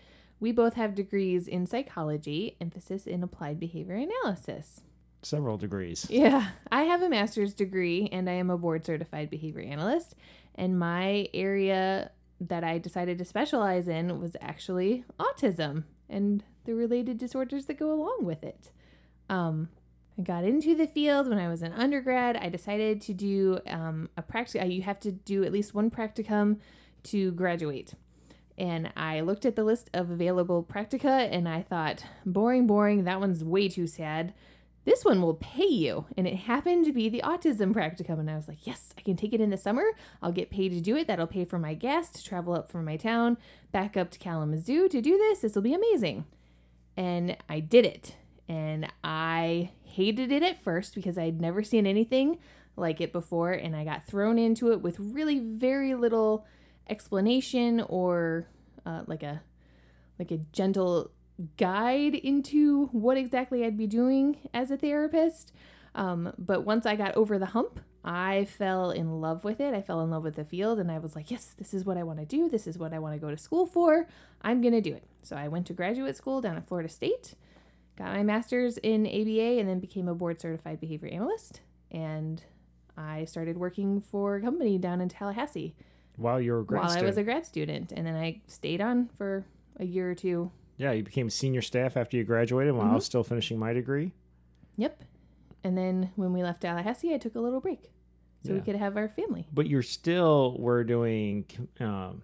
[0.42, 4.80] we both have degrees in psychology, emphasis in applied behavior analysis.
[5.22, 6.04] Several degrees.
[6.10, 10.16] Yeah, I have a master's degree and I am a board certified behavior analyst.
[10.56, 17.18] And my area that I decided to specialize in was actually autism and the related
[17.18, 18.72] disorders that go along with it.
[19.30, 19.68] Um,
[20.18, 22.36] I got into the field when I was an undergrad.
[22.36, 24.60] I decided to do um, a practice.
[24.68, 26.58] You have to do at least one practicum
[27.04, 27.94] to graduate.
[28.58, 33.04] And I looked at the list of available practica and I thought, boring, boring.
[33.04, 34.34] That one's way too sad
[34.84, 36.06] this one will pay you.
[36.16, 38.18] And it happened to be the autism practicum.
[38.18, 39.84] And I was like, yes, I can take it in the summer.
[40.20, 41.06] I'll get paid to do it.
[41.06, 43.36] That'll pay for my gas to travel up from my town
[43.70, 45.40] back up to Kalamazoo to do this.
[45.40, 46.24] This will be amazing.
[46.96, 48.16] And I did it.
[48.48, 52.38] And I hated it at first because I'd never seen anything
[52.76, 53.52] like it before.
[53.52, 56.44] And I got thrown into it with really very little
[56.88, 58.46] explanation or
[58.84, 59.42] uh, like a
[60.18, 61.10] like a gentle
[61.56, 65.52] guide into what exactly I'd be doing as a therapist.
[65.94, 69.74] Um, but once I got over the hump, I fell in love with it.
[69.74, 71.96] I fell in love with the field and I was like, yes, this is what
[71.96, 72.48] I want to do.
[72.48, 74.06] This is what I want to go to school for.
[74.42, 75.04] I'm going to do it.
[75.22, 77.34] So I went to graduate school down at Florida State,
[77.96, 81.60] got my master's in ABA, and then became a board certified behavior analyst.
[81.90, 82.42] And
[82.96, 85.74] I started working for a company down in Tallahassee
[86.22, 87.92] While you were a grad while I was a grad student.
[87.92, 89.44] And then I stayed on for
[89.78, 90.50] a year or two.
[90.76, 92.94] yeah, you became senior staff after you graduated while I Mm-hmm.
[92.96, 94.12] was still finishing my degree.
[94.76, 95.02] Yep.
[95.64, 97.90] And then when we left Tallahassee, I took a little break
[98.44, 99.46] so we could have our family.
[99.52, 101.44] But you're still were doing
[101.78, 102.22] um,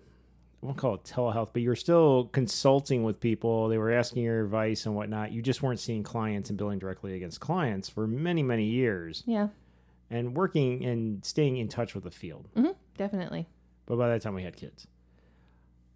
[0.60, 3.68] I won't call it telehealth, but you're still consulting with people.
[3.68, 5.30] They were asking your advice and whatnot.
[5.30, 9.48] You just weren't seeing clients and billing directly against clients for many, many years Yeah,
[10.10, 12.48] and working and staying in touch with the field.
[12.56, 13.46] hmm definitely.
[13.88, 14.86] But by that time we had kids.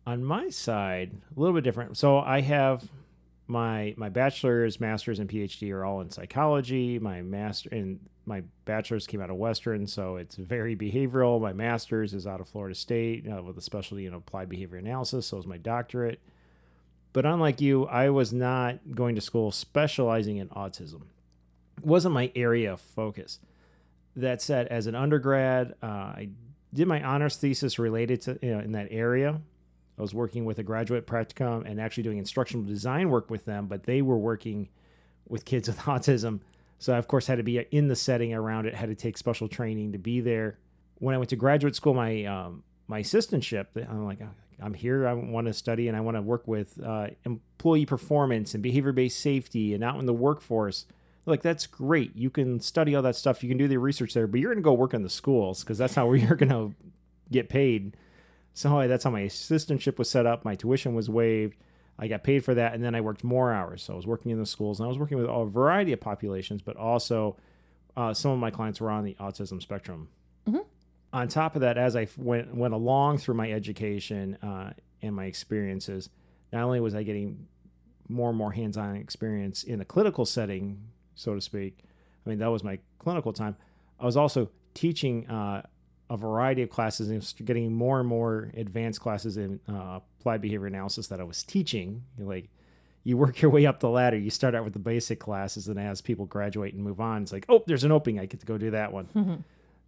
[0.07, 1.99] On my side, a little bit different.
[1.99, 2.91] So I have
[3.47, 6.99] my my bachelor's, master's, and PhD are all in psychology.
[6.99, 11.41] My master and my bachelor's came out of Western, so it's very behavioral.
[11.41, 15.27] My master's is out of Florida State uh, with a specialty in applied behavior analysis.
[15.27, 16.21] So is my doctorate.
[17.13, 21.03] But unlike you, I was not going to school specializing in autism.
[21.77, 23.39] It wasn't my area of focus.
[24.17, 26.29] That said, as an undergrad, uh, I
[26.75, 29.41] did my honors thesis related to you know, in that area.
[29.99, 33.67] I was working with a graduate practicum and actually doing instructional design work with them,
[33.67, 34.69] but they were working
[35.29, 36.41] with kids with autism.
[36.79, 39.17] So I, of course, had to be in the setting around it, had to take
[39.17, 40.59] special training to be there.
[40.99, 44.21] When I went to graduate school, my um, my assistantship, I'm like,
[44.61, 45.07] I'm here.
[45.07, 48.93] I want to study and I want to work with uh, employee performance and behavior
[48.93, 50.87] based safety and out in the workforce.
[51.25, 52.17] Like that's great.
[52.17, 53.43] You can study all that stuff.
[53.43, 55.63] You can do the research there, but you're going to go work in the schools
[55.63, 56.75] because that's how you're going to
[57.31, 57.97] get paid.
[58.55, 60.45] So that's how my assistantship was set up.
[60.45, 61.57] My tuition was waived.
[61.99, 63.83] I got paid for that, and then I worked more hours.
[63.83, 66.01] So I was working in the schools, and I was working with a variety of
[66.01, 67.37] populations, but also
[67.97, 70.09] uh, some of my clients were on the autism spectrum.
[70.47, 70.65] Mhm.
[71.13, 75.27] On top of that, as I went went along through my education uh, and my
[75.27, 76.09] experiences,
[76.53, 77.47] not only was I getting
[78.09, 81.79] more and more hands-on experience in a clinical setting, so to speak.
[82.25, 83.57] I mean, that was my clinical time.
[83.99, 85.63] I was also teaching uh,
[86.11, 90.67] a variety of classes and getting more and more advanced classes in uh, applied behavior
[90.67, 92.05] analysis that I was teaching.
[92.19, 92.49] You're like,
[93.05, 94.17] you work your way up the ladder.
[94.17, 97.33] You start out with the basic classes, and as people graduate and move on, it's
[97.33, 98.21] like, oh, there's an opening.
[98.21, 99.09] I get to go do that one.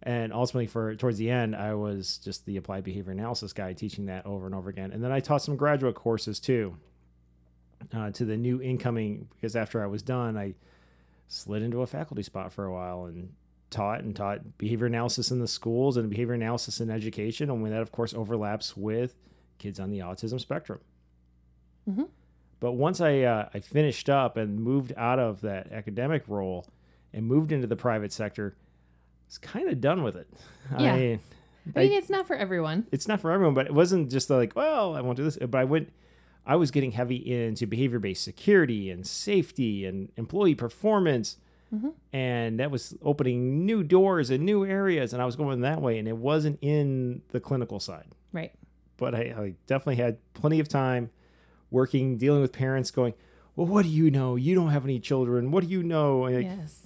[0.03, 4.07] and ultimately, for towards the end, I was just the applied behavior analysis guy, teaching
[4.07, 4.91] that over and over again.
[4.91, 6.77] And then I taught some graduate courses too
[7.95, 10.55] uh, to the new incoming because after I was done, I
[11.27, 13.33] slid into a faculty spot for a while and
[13.69, 17.49] taught and taught behavior analysis in the schools and behavior analysis in education.
[17.49, 19.15] And when that, of course, overlaps with
[19.57, 20.79] kids on the autism spectrum.
[21.89, 22.09] Mhm.
[22.59, 26.65] But once I uh, I finished up and moved out of that academic role
[27.13, 30.27] and moved into the private sector, I was kind of done with it.
[30.79, 30.93] Yeah.
[30.93, 31.19] I,
[31.75, 32.85] I mean, it's not for everyone.
[32.91, 35.37] it's not for everyone, but it wasn't just like, well, I won't do this.
[35.37, 35.91] But I went,
[36.45, 41.37] I was getting heavy into behavior based security and safety and employee performance.
[41.73, 41.93] Mhm.
[42.13, 45.13] And that was opening new doors and new areas.
[45.13, 45.97] And I was going that way.
[45.97, 48.07] And it wasn't in the clinical side.
[48.31, 48.51] Right.
[48.97, 51.09] But I, I definitely had plenty of time
[51.71, 53.13] working, dealing with parents going,
[53.55, 54.35] well, what do you know?
[54.35, 55.51] You don't have any children.
[55.51, 56.25] What do you know?
[56.25, 56.81] And like, yes.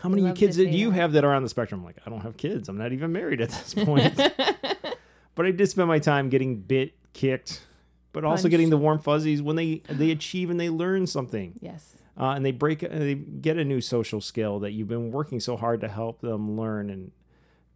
[0.00, 1.80] How many kids do you have that are on the spectrum?
[1.80, 2.68] I'm like, I don't have kids.
[2.68, 4.16] I'm not even married at this point.
[5.34, 7.62] but I did spend my time getting bit, kicked,
[8.20, 11.98] but also getting the warm fuzzies when they they achieve and they learn something, yes.
[12.18, 15.38] uh, and they break, uh, they get a new social skill that you've been working
[15.38, 17.12] so hard to help them learn and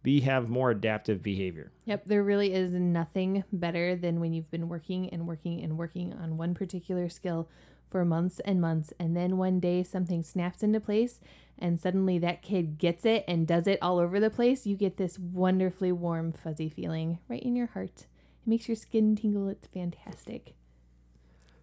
[0.01, 1.71] be have more adaptive behavior.
[1.85, 6.11] Yep, there really is nothing better than when you've been working and working and working
[6.11, 7.47] on one particular skill
[7.89, 11.21] for months and months, and then one day something snaps into place,
[11.57, 14.67] and suddenly that kid gets it and does it all over the place.
[14.67, 18.07] You get this wonderfully warm, fuzzy feeling right in your heart.
[18.45, 19.47] It makes your skin tingle.
[19.47, 20.53] It's fantastic.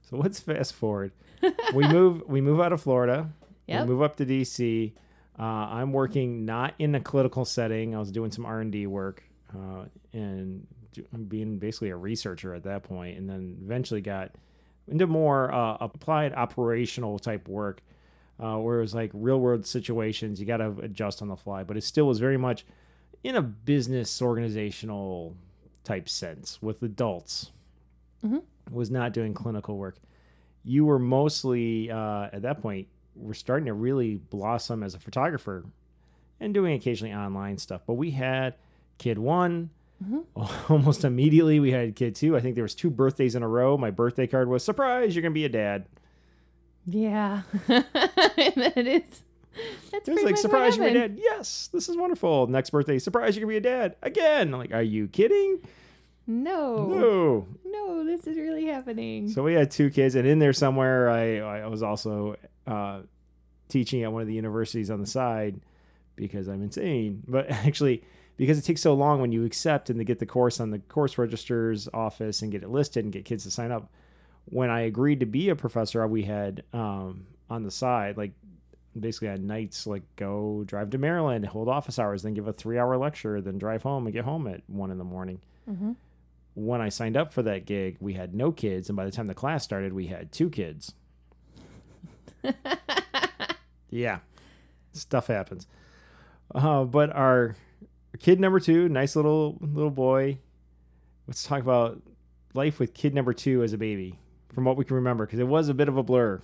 [0.02, 1.12] So let's fast forward.
[1.74, 3.30] we move we move out of Florida.
[3.66, 3.82] Yep.
[3.82, 4.92] We move up to DC.
[5.38, 7.94] Uh, I'm working not in a clinical setting.
[7.94, 9.22] I was doing some R and D work
[9.54, 14.32] uh, and do, being basically a researcher at that point, and then eventually got
[14.88, 17.82] into more uh, applied operational type work,
[18.42, 20.40] uh, where it was like real world situations.
[20.40, 22.64] You got to adjust on the fly, but it still was very much
[23.22, 25.36] in a business organizational
[25.84, 27.52] type sense with adults.
[28.24, 28.42] Mhm.
[28.70, 29.96] Was not doing clinical work.
[30.64, 35.64] You were mostly uh, at that point were starting to really blossom as a photographer
[36.38, 37.82] and doing occasionally online stuff.
[37.86, 38.54] But we had
[38.98, 39.70] Kid One,
[40.68, 42.34] Almost immediately, we had kid two.
[42.36, 43.76] I think there was two birthdays in a row.
[43.76, 45.14] My birthday card was surprise.
[45.14, 45.86] You're gonna be a dad.
[46.86, 47.42] Yeah.
[47.66, 49.22] that is.
[49.90, 51.18] That's It was like surprise, you're gonna be a dad.
[51.20, 52.46] Yes, this is wonderful.
[52.46, 54.54] Next birthday, surprise, you're gonna be a dad again.
[54.54, 55.60] I'm like, are you kidding?
[56.26, 56.86] No.
[56.86, 57.48] No.
[57.64, 59.28] No, this is really happening.
[59.28, 62.36] So we had two kids, and in there somewhere, I I was also
[62.66, 63.00] uh,
[63.68, 65.60] teaching at one of the universities on the side
[66.14, 67.22] because I'm insane.
[67.26, 68.04] But actually,
[68.36, 70.78] because it takes so long when you accept and to get the course on the
[70.78, 73.90] course register's office and get it listed and get kids to sign up.
[74.46, 78.32] When I agreed to be a professor, we had um, on the side like
[78.98, 82.78] basically on nights like go drive to Maryland, hold office hours, then give a three
[82.78, 85.92] hour lecture, then drive home and get home at one in the morning hmm
[86.54, 89.26] when I signed up for that gig, we had no kids, and by the time
[89.26, 90.94] the class started, we had two kids.
[93.90, 94.18] yeah,
[94.92, 95.66] stuff happens.
[96.54, 97.56] Uh, but our
[98.18, 100.38] kid number two, nice little little boy.
[101.26, 102.02] Let's talk about
[102.54, 104.18] life with kid number two as a baby,
[104.52, 106.40] from what we can remember, because it was a bit of a blur.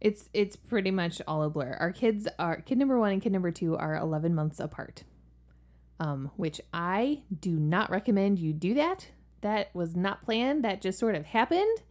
[0.00, 1.76] It's it's pretty much all a blur.
[1.80, 5.04] Our kids are kid number one and kid number two are eleven months apart.
[6.00, 9.08] Um, which I do not recommend you do that.
[9.40, 10.64] That was not planned.
[10.64, 11.82] That just sort of happened,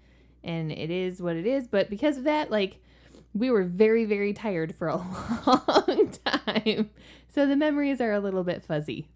[0.43, 1.67] and it is what it is.
[1.67, 2.80] But because of that, like
[3.34, 4.96] we were very very tired for a
[5.46, 6.89] long time,
[7.28, 9.10] so the memories are a little bit fuzzy.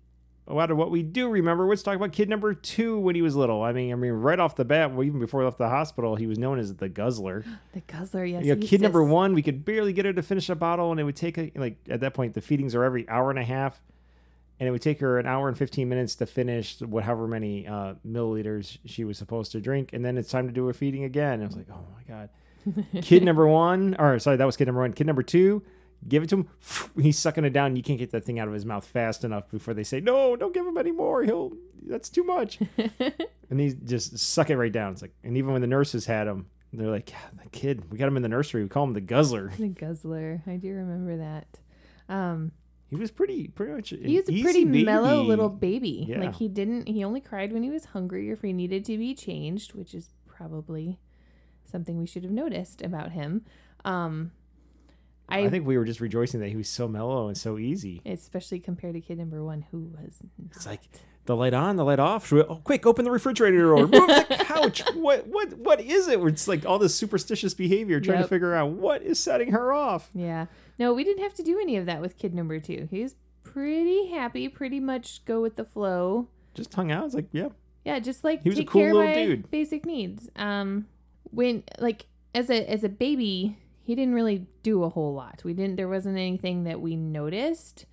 [0.59, 3.35] Out of what we do remember, let's talk about kid number two when he was
[3.35, 3.63] little.
[3.63, 6.15] I mean, I mean, right off the bat, well, even before he left the hospital,
[6.15, 7.43] he was known as the guzzler.
[7.73, 8.43] The guzzler, yes.
[8.43, 10.99] you know, kid number one, we could barely get her to finish a bottle, and
[10.99, 13.45] it would take a, like at that point the feedings are every hour and a
[13.45, 13.81] half,
[14.59, 17.93] and it would take her an hour and fifteen minutes to finish whatever many uh,
[18.05, 21.35] milliliters she was supposed to drink, and then it's time to do her feeding again.
[21.35, 22.29] And I was like, oh my god,
[23.01, 24.91] kid number one, or sorry, that was kid number one.
[24.91, 25.63] Kid number two,
[26.07, 26.47] give it to him.
[27.01, 27.67] He's sucking it down.
[27.67, 29.99] and You can't get that thing out of his mouth fast enough before they say,
[29.99, 31.23] no, don't give him any more.
[31.23, 32.59] He'll that's too much.
[33.49, 34.93] and he just suck it right down.
[34.93, 37.97] It's like, and even when the nurses had him, they're like, yeah, the kid, we
[37.97, 38.63] got him in the nursery.
[38.63, 39.51] We call him the guzzler.
[39.57, 40.41] The guzzler.
[40.47, 41.59] I do remember that.
[42.07, 42.51] Um,
[42.89, 43.89] He was pretty, pretty much.
[43.89, 46.05] he was a pretty mellow little baby.
[46.07, 46.19] Yeah.
[46.19, 46.87] Like he didn't.
[46.87, 49.93] He only cried when he was hungry or if he needed to be changed, which
[49.93, 50.97] is probably
[51.69, 53.43] something we should have noticed about him.
[53.83, 54.31] Um,
[55.31, 58.01] I, I think we were just rejoicing that he was so mellow and so easy.
[58.05, 60.17] especially compared to kid number one, who was.
[60.55, 60.81] It's like
[61.25, 62.27] the light on, the light off.
[62.27, 64.83] Should we, oh, quick, open the refrigerator or move the couch.
[64.95, 66.19] What, what, what is it?
[66.19, 70.09] It's like all this superstitious behavior, trying to figure out what is setting her off.
[70.13, 70.47] Yeah.
[70.79, 72.87] No, we didn't have to do any of that with kid number two.
[72.91, 76.27] He's pretty happy, pretty much go with the flow.
[76.53, 77.05] Just hung out.
[77.05, 77.49] It's like, yeah,
[77.85, 79.51] Yeah, just like He was a cool care of little dude.
[79.51, 80.29] basic needs.
[80.35, 80.87] Um,
[81.31, 83.57] when like as a as a baby,
[83.91, 85.41] he didn't really do a whole lot.
[85.43, 85.75] We didn't.
[85.75, 87.86] There wasn't anything that we noticed.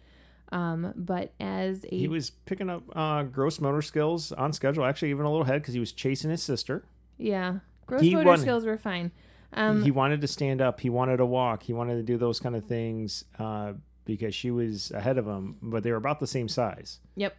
[0.53, 4.85] Um, but as a he was picking up uh, gross motor skills on schedule.
[4.85, 6.85] Actually, even a little ahead because he was chasing his sister.
[7.17, 9.11] yeah, gross he motor skills were fine.
[9.53, 10.79] Um, he wanted to stand up.
[10.79, 11.65] He wanted to walk.
[11.65, 13.73] He wanted to do those kind of things uh,
[14.05, 17.01] because she was ahead of him, but they were about the same size.
[17.17, 17.37] Yep.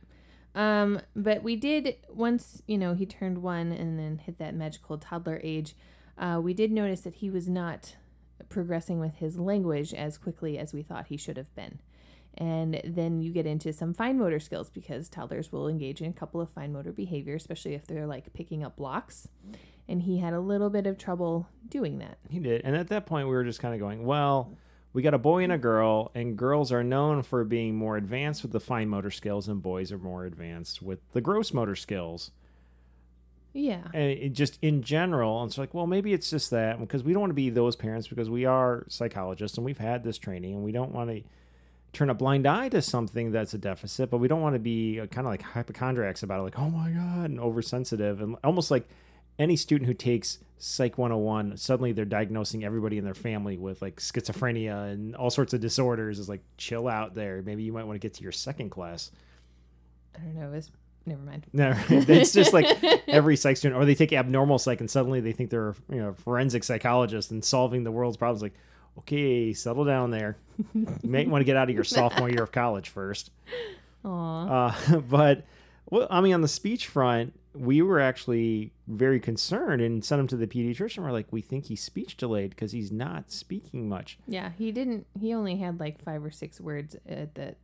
[0.54, 4.98] Um, but we did once, you know, he turned one and then hit that magical
[4.98, 5.76] toddler age.
[6.18, 7.96] Uh, we did notice that he was not
[8.48, 11.80] progressing with his language as quickly as we thought he should have been.
[12.38, 16.14] And then you get into some fine motor skills because toddlers will engage in a
[16.14, 19.28] couple of fine motor behavior, especially if they're like picking up blocks.
[19.88, 22.20] And he had a little bit of trouble doing that.
[22.30, 22.62] He did.
[22.64, 24.56] And at that point, we were just kind of going, well,
[24.94, 28.42] we got a boy and a girl, and girls are known for being more advanced
[28.42, 32.32] with the fine motor skills, and boys are more advanced with the gross motor skills.
[33.54, 33.84] Yeah.
[33.94, 37.14] And it just in general, and it's like, well, maybe it's just that because we
[37.14, 40.54] don't want to be those parents because we are psychologists and we've had this training,
[40.54, 41.24] and we don't want to
[41.92, 45.00] turn a blind eye to something that's a deficit, but we don't want to be
[45.00, 48.70] uh, kind of like hypochondriacs about it, like, oh my God, and oversensitive, and almost
[48.70, 48.88] like
[49.40, 53.96] any student who takes Psych 101, suddenly they're diagnosing everybody in their family with like
[53.96, 56.20] schizophrenia and all sorts of disorders.
[56.20, 57.42] Is like, chill out there.
[57.42, 59.10] Maybe you might want to get to your second class.
[60.14, 60.52] I don't know.
[60.52, 60.72] It was,
[61.10, 61.46] never mind.
[61.54, 62.66] No, it's just like
[63.08, 66.14] every psych student, or they take abnormal psych and suddenly they think they're you know
[66.14, 68.42] forensic psychologist and solving the world's problems.
[68.42, 68.56] Like,
[69.00, 70.38] okay, settle down there.
[70.74, 73.32] You may want to get out of your sophomore year of college first.
[74.06, 74.68] Aw.
[74.92, 75.46] Uh, but
[75.90, 80.28] well, I mean, on the speech front, we were actually very concerned and sent him
[80.28, 81.04] to the pediatrician.
[81.04, 84.18] We're like, we think he's speech delayed because he's not speaking much.
[84.28, 85.08] Yeah, he didn't.
[85.20, 87.56] He only had like five or six words at the,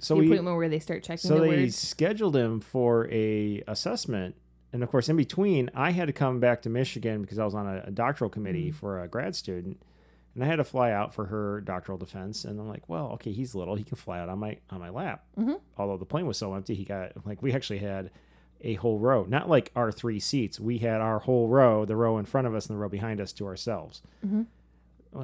[0.00, 1.76] So the we appointment where they start checking so the they words.
[1.76, 4.34] scheduled him for a assessment
[4.72, 7.54] and of course in between i had to come back to michigan because i was
[7.54, 9.82] on a, a doctoral committee for a grad student
[10.34, 13.32] and i had to fly out for her doctoral defense and i'm like well okay
[13.32, 15.60] he's little he can fly out on my on my lap Mhm.
[15.76, 18.10] although the plane was so empty he got like we actually had
[18.62, 20.60] a whole row, not like our three seats.
[20.60, 23.18] We had our whole row, the row in front of us and the row behind
[23.18, 24.02] us to ourselves.
[24.22, 24.44] Mhm.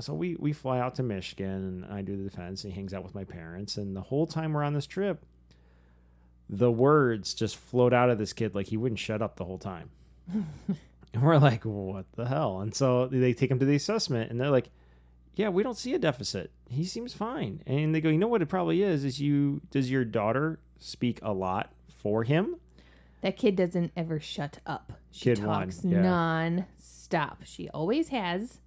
[0.01, 2.65] So we we fly out to Michigan, and I do the defense.
[2.65, 5.25] And he hangs out with my parents, and the whole time we're on this trip,
[6.49, 9.59] the words just float out of this kid like he wouldn't shut up the whole
[9.59, 9.91] time.
[10.33, 12.61] and we're like, what the hell?
[12.61, 14.71] And so they take him to the assessment, and they're like,
[15.37, 16.51] yeah, we don't see a deficit.
[16.69, 17.63] He seems fine.
[17.67, 19.05] And they go, you know what it probably is?
[19.05, 22.57] Is you does your daughter speak a lot for him?
[23.21, 24.95] That kid doesn't ever shut up.
[25.11, 26.01] She Kid one, talks yeah.
[26.01, 27.43] non-stop.
[27.45, 28.61] She always has.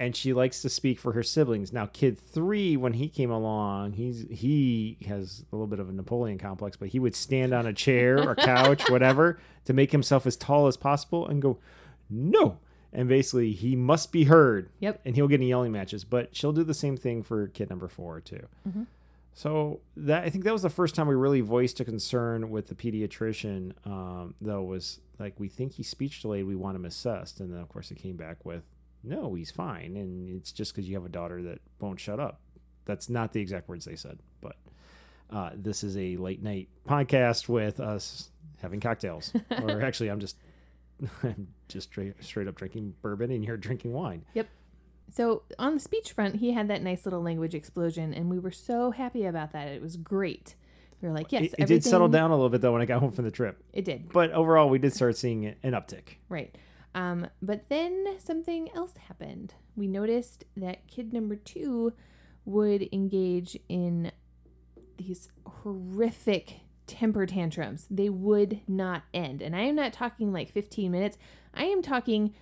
[0.00, 1.72] And she likes to speak for her siblings.
[1.74, 5.92] Now, kid three, when he came along, he's he has a little bit of a
[5.92, 10.26] Napoleon complex, but he would stand on a chair or couch, whatever, to make himself
[10.26, 11.58] as tall as possible and go,
[12.08, 12.58] no.
[12.92, 14.70] And basically, he must be heard.
[14.80, 15.02] Yep.
[15.04, 16.02] And he'll get in yelling matches.
[16.02, 18.46] But she'll do the same thing for kid number four too.
[18.68, 18.86] Mhm.
[19.34, 22.66] So that I think that was the first time we really voiced a concern with
[22.68, 23.74] the pediatrician.
[23.86, 26.46] Um, though was like we think he's speech delayed.
[26.46, 28.64] We want him assessed, and then of course it came back with
[29.02, 32.40] no, he's fine, and it's just because you have a daughter that won't shut up.
[32.84, 34.56] That's not the exact words they said, but
[35.30, 39.32] uh, this is a late night podcast with us having cocktails,
[39.62, 40.36] or actually, I'm just
[41.22, 44.24] I'm just straight, straight up drinking bourbon, and you're drinking wine.
[44.34, 44.48] Yep.
[45.12, 48.52] So on the speech front, he had that nice little language explosion, and we were
[48.52, 49.68] so happy about that.
[49.68, 50.54] It was great.
[51.02, 52.84] We were like, yes, it, it did settle down a little bit though when I
[52.84, 56.16] got home from the trip, It did, but overall, we did start seeing an uptick.
[56.28, 56.54] right.
[56.94, 59.54] Um, but then something else happened.
[59.76, 61.92] We noticed that kid number two
[62.44, 64.12] would engage in
[64.98, 67.86] these horrific temper tantrums.
[67.90, 69.40] They would not end.
[69.40, 71.16] And I am not talking like 15 minutes,
[71.54, 72.34] I am talking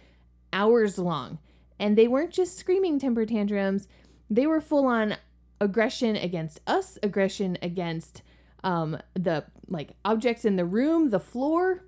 [0.52, 1.38] hours long.
[1.78, 3.88] And they weren't just screaming temper tantrums,
[4.30, 5.16] they were full on
[5.60, 8.22] aggression against us, aggression against
[8.64, 11.84] um, the like objects in the room, the floor.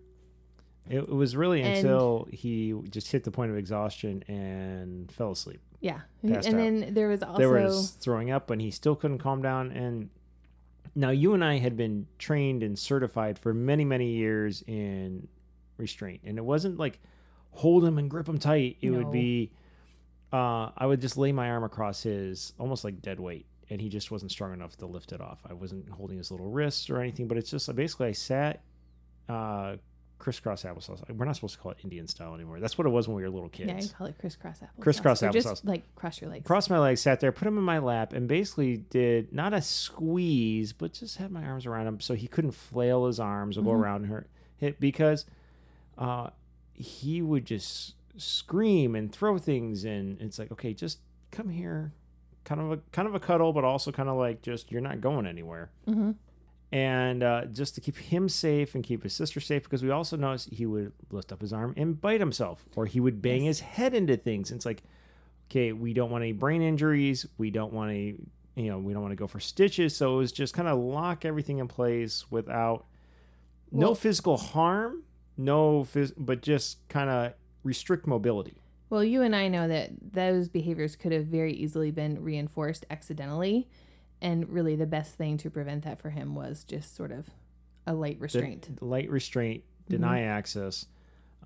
[0.90, 5.31] It, it was really And- until he just hit the point of exhaustion and fell
[5.31, 5.61] asleep.
[5.81, 6.00] Yeah.
[6.22, 6.42] And out.
[6.42, 10.11] then there was also there was throwing up and he still couldn't calm down and
[10.94, 15.29] now you and i had been trained and certified for many many years in
[15.79, 16.98] restraint and it wasn't like
[17.53, 19.53] hold him and grip him tight it would be
[20.33, 23.88] uh, i would just lay my arm across his almost like dead weight and he
[23.88, 27.00] just wasn't strong enough to lift it off i wasn't holding his little wrists or
[27.00, 28.62] anything but it's just basically i sat
[29.29, 29.76] uh,
[30.20, 33.09] crisscross applesauce we're not supposed to call it indian style anymore that's what it was
[33.09, 34.80] when we were little kids yeah, you call it crisscross applesauce.
[34.83, 35.33] Crisscross applesauce.
[35.33, 36.46] Just like cross your legs.
[36.46, 39.61] crossed my legs, sat there, put him in my lap, and basically did not a
[39.62, 43.62] squeeze, but just had my arms around him so he couldn't flail his arms or
[43.62, 43.80] go Mhm.
[43.80, 45.24] around her hit because
[45.98, 46.30] uh,
[46.74, 50.98] he would just scream and throw things, and it's like, okay, just
[51.30, 51.92] come here,
[52.44, 55.00] kind of a kind of a cuddle, but also kind of like just you're not
[55.00, 56.12] going anywhere hmm
[56.72, 60.16] and uh, just to keep him safe and keep his sister safe because we also
[60.16, 63.59] noticed he would lift up his arm and bite himself or he would bang Yes.
[63.59, 64.83] his head into things and it's like
[65.50, 68.14] okay we don't want any brain injuries we don't want any
[68.54, 70.78] you know we don't want to go for stitches so it was just kind of
[70.78, 72.85] lock everything in place without
[73.72, 75.02] no physical harm
[75.37, 77.33] no phys- but just kind of
[77.64, 78.54] restrict mobility
[78.90, 83.68] Well, you and I know that those behaviors could have very easily been reinforced accidentally.
[84.22, 87.30] And really, the best thing to prevent that for him was just sort of
[87.87, 88.83] a light The- restraint.
[88.83, 89.94] light restraint, Mm-hmm.
[90.02, 90.87] deny access.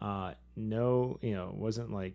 [0.03, 2.15] Uh, no, you know, it wasn't like,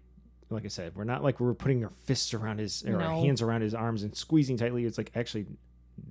[0.50, 3.14] like I said, we're not like we were putting our fists around his or our
[3.16, 4.86] hands around his arms and squeezing tightly.
[4.86, 5.46] It's like actually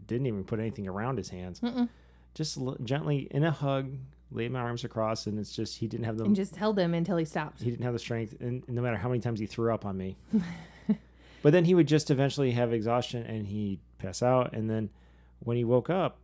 [0.06, 1.60] didn't even put anything around his hands.
[1.60, 1.88] Mm-mm.
[2.34, 3.92] Just l- gently in a hug,
[4.30, 6.94] laid my arms across, and it's just he didn't have the And just held him
[6.94, 7.60] until he stopped.
[7.62, 9.96] he didn't have the strength, and no matter how many times he threw up on
[9.96, 10.16] me.
[11.42, 14.90] but then he would just eventually have exhaustion and he'd pass out, and then
[15.40, 16.18] when he woke up,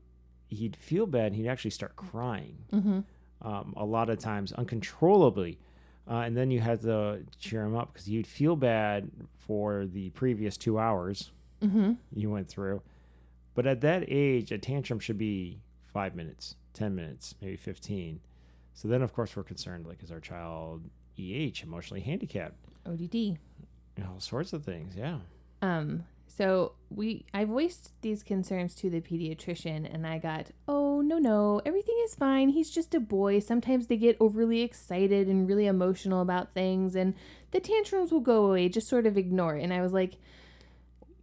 [0.49, 3.01] he'd feel bad and he'd actually start crying hmm
[3.43, 5.59] um, a lot of times uncontrollably.
[6.09, 10.11] Uh, and then you had to cheer him up because he'd feel bad for the
[10.11, 12.81] previous two hours hmm you went through.
[13.55, 15.61] But at that age, a tantrum should be
[15.93, 18.21] five minutes, 10 minutes, maybe 15.
[18.73, 20.83] So then, of course, we're concerned like, is our child
[21.17, 22.57] EH, emotionally handicapped?
[22.87, 23.39] ODD.
[24.01, 24.95] All sorts of things.
[24.97, 25.19] Yeah.
[25.63, 31.19] Um, so we I voiced these concerns to the pediatrician and I got, "Oh, no,
[31.19, 31.61] no.
[31.65, 32.49] Everything is fine.
[32.49, 33.39] He's just a boy.
[33.39, 37.15] Sometimes they get overly excited and really emotional about things and
[37.53, 38.69] the tantrums will go away.
[38.69, 40.15] Just sort of ignore it." And I was like,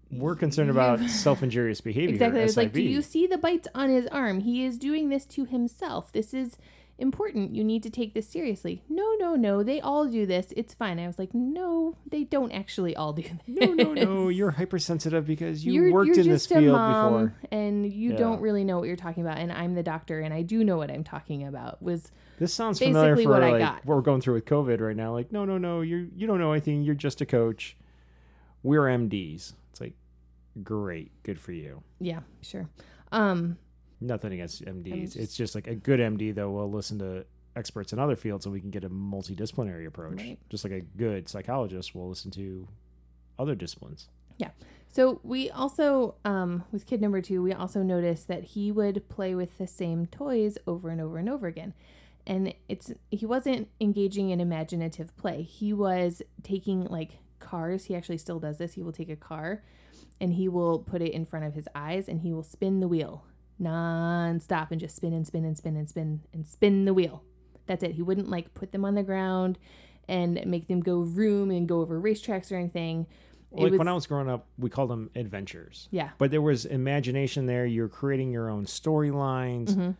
[0.10, 2.14] We're concerned about self injurious behavior.
[2.14, 2.40] Exactly.
[2.40, 4.40] I was like, do you see the bites on his arm?
[4.42, 6.12] He is doing this to himself.
[6.12, 6.58] This is
[7.02, 7.56] important.
[7.56, 8.84] You need to take this seriously.
[8.88, 9.64] No, no, no.
[9.64, 10.54] They all do this.
[10.56, 11.00] It's fine.
[11.00, 13.32] I was like, no, they don't actually all do this.
[13.48, 14.30] No, no, no.
[14.30, 17.36] You're hypersensitive because you You're- worked you're in this just a field mom, before.
[17.52, 18.18] and you Yeah.
[18.18, 19.38] don't really know what you're talking about.
[19.40, 21.82] And I'm the doctor, and I do know what I'm talking about.
[21.82, 23.86] Was This sounds familiar for what I like got.
[23.86, 25.12] what we're going through with COVID right now.
[25.14, 25.82] Like, no, no, no.
[25.82, 26.84] You you don't know anything.
[26.84, 27.76] You're just a coach.
[28.64, 29.54] We're MDs.
[29.72, 29.94] It's like,
[30.64, 31.82] great, good for you.
[32.00, 32.70] yeah, sure.
[33.12, 33.58] Um,
[34.02, 35.02] Nothing against MDs.
[35.04, 37.26] just- it's just like a good MD though will listen to
[37.56, 40.18] experts in other fields so we can get a multidisciplinary approach.
[40.18, 40.40] Right.
[40.50, 42.68] Just like a good psychologist will listen to
[43.38, 44.08] other disciplines.
[44.38, 44.50] Yeah.
[44.90, 49.36] So we also, um, with kid number two, we also noticed that he would play
[49.36, 51.74] with the same toys over and over and over again.
[52.26, 55.42] And it's he wasn't engaging in imaginative play.
[55.42, 57.86] He was taking like cars.
[57.86, 58.74] He actually still does this.
[58.74, 59.64] He will take a car
[60.20, 62.88] and he will put it in front of his eyes and he will spin the
[62.88, 63.26] wheel
[63.62, 67.24] non-stop and just spin and spin and spin and spin and spin the wheel.
[67.68, 67.92] That's it.
[67.94, 69.58] He wouldn't like put them on the ground
[70.08, 73.06] and make them go room and go over racetracks or anything.
[73.54, 75.88] It like was- when I was growing up, we called them adventures.
[75.92, 76.10] yeah.
[76.18, 77.66] But there was imagination there.
[77.66, 79.76] You're creating your own storylines.
[79.76, 79.96] Mhm.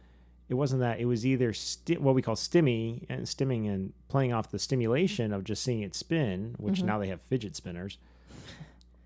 [0.50, 1.00] It wasn't that.
[1.00, 5.32] It was either sti- what we call stimmy and stimming and playing off the stimulation
[5.32, 6.88] of just seeing it spin, which Mm-hmm.
[6.88, 7.98] now they have fidget spinners.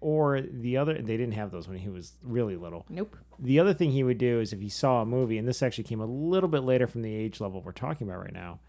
[0.06, 2.86] Or the other, they didn't have those when he was really little.
[2.90, 3.18] Nope.
[3.40, 5.86] The other thing he would do is if he saw a movie, and this actually
[5.86, 8.60] came a little bit later from the age level we're talking about right now,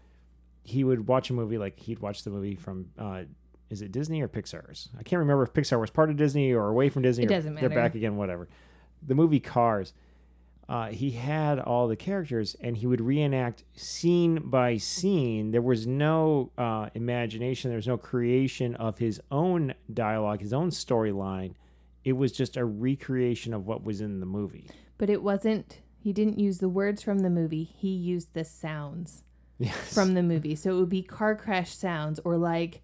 [0.63, 3.21] he would watch a movie like he'd watch the movie from, uh,
[3.69, 4.89] is it Disney or Pixar's?
[4.97, 7.25] I can't remember if Pixar was part of Disney or away from Disney.
[7.25, 7.69] It or doesn't matter.
[7.69, 8.47] They're back again, whatever.
[9.05, 9.93] The movie Cars.
[10.69, 15.51] Uh, he had all the characters and he would reenact scene by scene.
[15.51, 20.69] There was no uh, imagination, there was no creation of his own dialogue, his own
[20.71, 21.53] storyline.
[22.03, 24.67] It was just a recreation of what was in the movie.
[24.97, 27.63] But it wasn't, he didn't use the words from the movie.
[27.63, 29.23] He used the sounds
[29.59, 29.93] Yes.
[29.93, 30.55] from the movie.
[30.55, 32.81] So it would be car crash sounds or like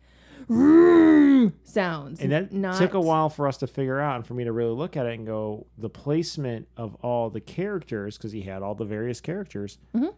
[1.65, 2.19] sounds.
[2.21, 4.51] and that not, took a while for us to figure out and for me to
[4.51, 8.61] really look at it and go the placement of all the characters because he had
[8.61, 10.13] all the various characters Mhm.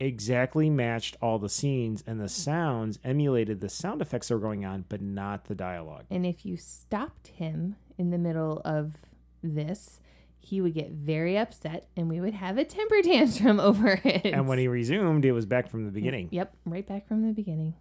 [0.00, 4.64] exactly matched all the scenes and the sounds emulated the sound effects that were going
[4.64, 8.94] on but not the dialogue And if you stopped him in the middle of
[9.42, 10.00] this,
[10.40, 14.26] he would get very upset and we would have a temper tantrum over it.
[14.26, 17.32] and when he resumed it was back from the beginning Yep, right back from the
[17.32, 17.74] beginning.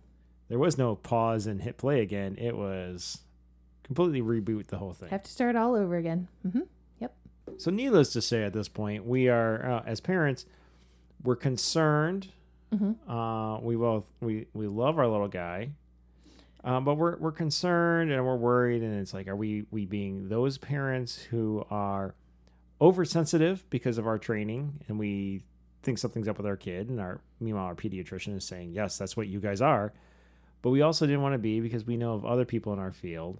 [0.49, 3.19] There was no pause and hit play again it was
[3.83, 6.27] completely reboot the whole thing Have to start all over again.
[6.49, 6.61] hmm
[6.99, 7.13] Yep.
[7.57, 10.45] So, needless to say, at this point, we are uh, as parents,
[11.23, 12.27] we're concerned.
[12.73, 12.95] Mhm.
[13.07, 15.69] Uh, we both we we love our little guy,
[16.65, 20.27] um, but we're we're concerned and we're worried, and it's like, are we we being
[20.27, 22.13] those parents who are
[22.81, 25.43] oversensitive because of our training, and we
[25.81, 29.15] think something's up with our kid, and our meanwhile our pediatrician is saying, yes, that's
[29.15, 29.93] what you guys are,
[30.67, 32.91] but we also didn't want to be because we know of other people in our
[32.91, 33.39] field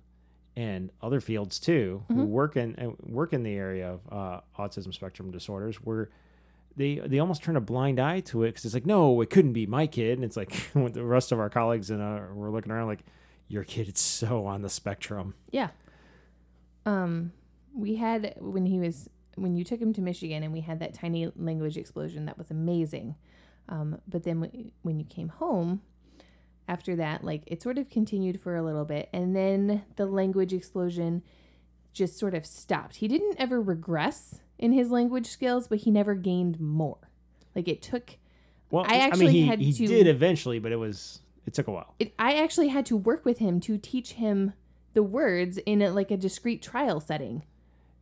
[0.56, 2.28] and other fields too who Mhm.
[2.28, 6.10] work in work in the area of uh, autism spectrum disorders where
[6.76, 9.54] they they almost turn a blind eye to it because it's like no it couldn't
[9.54, 12.50] be my kid and it's like with the rest of our colleagues and uh, we're
[12.50, 13.04] looking around like
[13.50, 15.70] your kid is so on the spectrum Yeah.
[16.86, 17.34] Um,
[17.74, 20.94] we had when he was when you took him to Michigan, and we had that
[20.96, 22.26] tiny language explosion.
[22.26, 23.16] That was amazing.
[23.70, 25.82] Um, but then when you came home,
[26.68, 30.54] after that, like it sort of continued for a little bit, and then the language
[30.54, 31.24] explosion
[31.94, 32.98] just sort of stopped.
[32.98, 36.98] He didn't ever regress in his language skills, but he never gained more.
[37.56, 38.18] Like it took
[38.70, 41.54] well I i, actually mean he, had he to- did eventually but it was it
[41.54, 44.52] took a while it, I actually had to work with him to teach him
[44.94, 47.46] the words in a, like a discrete trial setting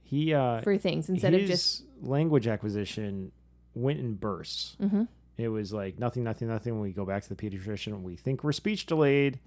[0.01, 3.32] he uh for things instead of just language acquisition
[3.76, 5.07] went in bursts Mhm.
[5.38, 6.74] It was like nothing nothing nothing.
[6.74, 8.02] When we go back to the pediatrician.
[8.02, 9.40] We think we're speech delayed.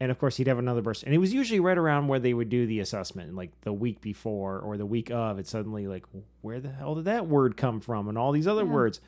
[0.00, 1.04] And of course he'd have another burst.
[1.04, 4.00] And it was usually right around where they would do the assessment like the week
[4.00, 5.38] before or the week of.
[5.38, 6.04] It's suddenly like
[6.40, 8.08] where the hell did that word come from?
[8.08, 8.72] And all these other Yeah.
[8.72, 9.00] words.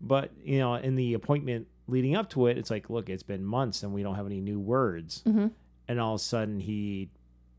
[0.00, 3.44] But you know in the appointment leading up to it it's like look it's been
[3.44, 5.22] months and we don't have any new words.
[5.26, 5.50] Mhm.
[5.86, 7.10] and all of a sudden he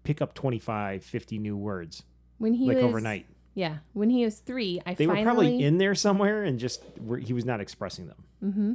[0.03, 2.03] pick up 25 50 new words
[2.39, 5.31] when he like was overnight Yeah, when he was three, I finally they finally were
[5.31, 8.73] probably in there somewhere and just were, he was not expressing them Mm-hmm.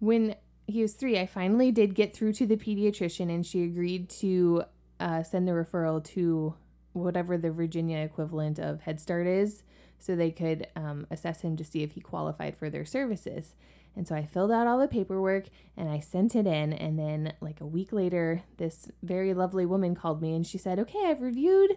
[0.00, 0.34] When
[0.66, 4.64] he was three, I finally did get through to the pediatrician, and she agreed to
[4.98, 6.54] uh, send the referral to
[6.92, 9.62] whatever the Virginia equivalent of Head Start is,
[9.98, 13.54] so they could um, assess him to see if he qualified for their services.
[13.94, 15.46] And so I filled out all the paperwork
[15.76, 16.72] and I sent it in.
[16.72, 20.78] And then, like a week later, this very lovely woman called me and she said,
[20.78, 21.76] Okay, I've reviewed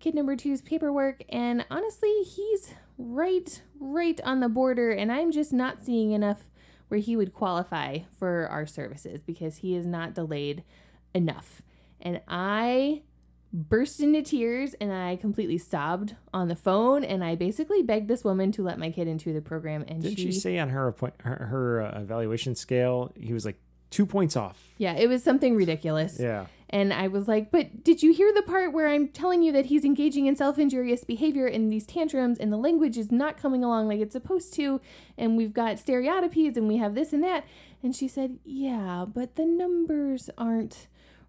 [0.00, 1.22] kid number two's paperwork.
[1.28, 4.90] And honestly, he's right, right on the border.
[4.90, 6.44] And I'm just not seeing enough
[6.88, 10.64] where he would qualify for our services because he is not delayed
[11.14, 11.62] enough.
[12.00, 13.02] And I
[13.52, 18.24] burst into tears and I completely sobbed on the phone and I basically begged this
[18.24, 20.88] woman to let my kid into the program and Didn't she she say on her
[20.88, 23.58] appoint, her, her uh, evaluation scale he was like
[23.90, 24.62] two points off?
[24.78, 26.18] Yeah, it was something ridiculous.
[26.20, 26.46] Yeah.
[26.72, 29.66] And I was like, but did you hear the part where I'm telling you that
[29.66, 33.64] he's engaging in self injurious behavior in these tantrums and the language is not coming
[33.64, 34.80] along like it's supposed to?
[35.18, 37.44] And we've got stereotypies and we have this and that.
[37.82, 40.86] And she said, yeah, but the numbers aren't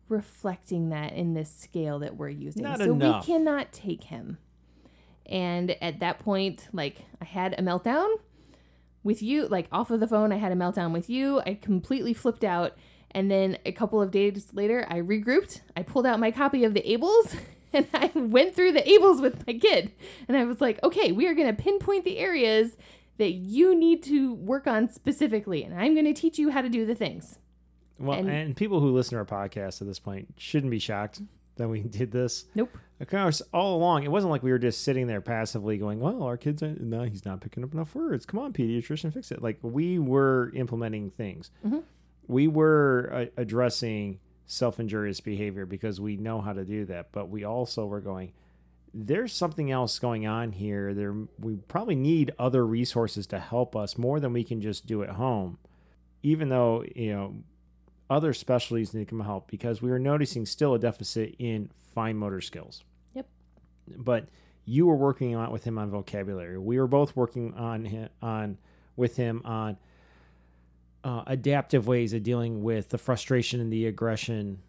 [0.09, 2.61] reflecting that in this scale that we're using.
[2.61, 3.25] Not so enough.
[3.27, 4.37] we cannot take him.
[5.25, 8.07] And at that point, like, I had a meltdown
[9.03, 10.31] with you, like, off of the phone.
[10.31, 11.39] I had a meltdown with you.
[11.45, 12.77] I completely flipped out.
[13.13, 15.61] And then a couple of days later, I regrouped.
[15.75, 17.35] I pulled out my copy of the ABLLS
[17.73, 19.91] and I went through the ABLLS with my kid.
[20.27, 22.77] And I was like, okay, we are going to pinpoint the areas
[23.17, 25.63] that you need to work on specifically.
[25.63, 27.37] And I'm going to teach you how to do the things.
[27.99, 31.21] Well, and, And- people who listen to our podcast at this point shouldn't be shocked
[31.57, 32.45] that we did this.
[32.55, 32.75] Nope.
[32.99, 36.21] Of course, all along, it wasn't like we were just sitting there passively going, "Well,
[36.21, 38.27] our kids, are, no, he's not picking up enough words.
[38.27, 41.49] Come on, pediatrician, fix it." Like we were implementing things.
[41.65, 41.81] Mhm.
[42.31, 47.11] We were uh, addressing self-injurious behavior because we know how to do that.
[47.11, 48.31] But we also were going,
[48.93, 50.93] "There's something else going on here.
[50.93, 55.03] There, we probably need other resources to help us more than we can just do
[55.03, 55.57] at home."
[56.23, 57.35] Even though you know
[58.09, 62.17] other specialties need to come help because we were noticing still a deficit in fine
[62.17, 62.83] motor skills.
[63.13, 63.27] Yep.
[63.97, 64.27] But
[64.65, 66.57] you were working on with him on vocabulary.
[66.57, 68.57] We were both working on him, on
[68.95, 69.77] with him on
[71.03, 74.59] uh, adaptive ways of dealing with the frustration and the aggression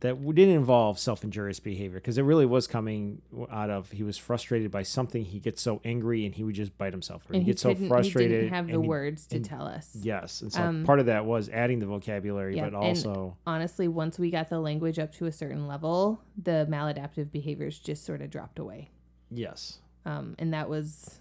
[0.00, 3.20] that didn't involve self-injurious behavior because it really was coming
[3.50, 6.76] out of he was frustrated by something he gets so angry and he would just
[6.78, 9.26] bite himself or And he he, gets so frustrated he didn't have the he- words
[9.26, 9.94] to and- tell us.
[10.00, 13.36] yes and so Um, part of that was adding the vocabulary yeah, but and- also
[13.46, 18.04] Honestly, once we got the language up to a certain level, the maladaptive behaviors just
[18.06, 18.88] sort of dropped away.
[19.30, 21.20] yes Um, and that was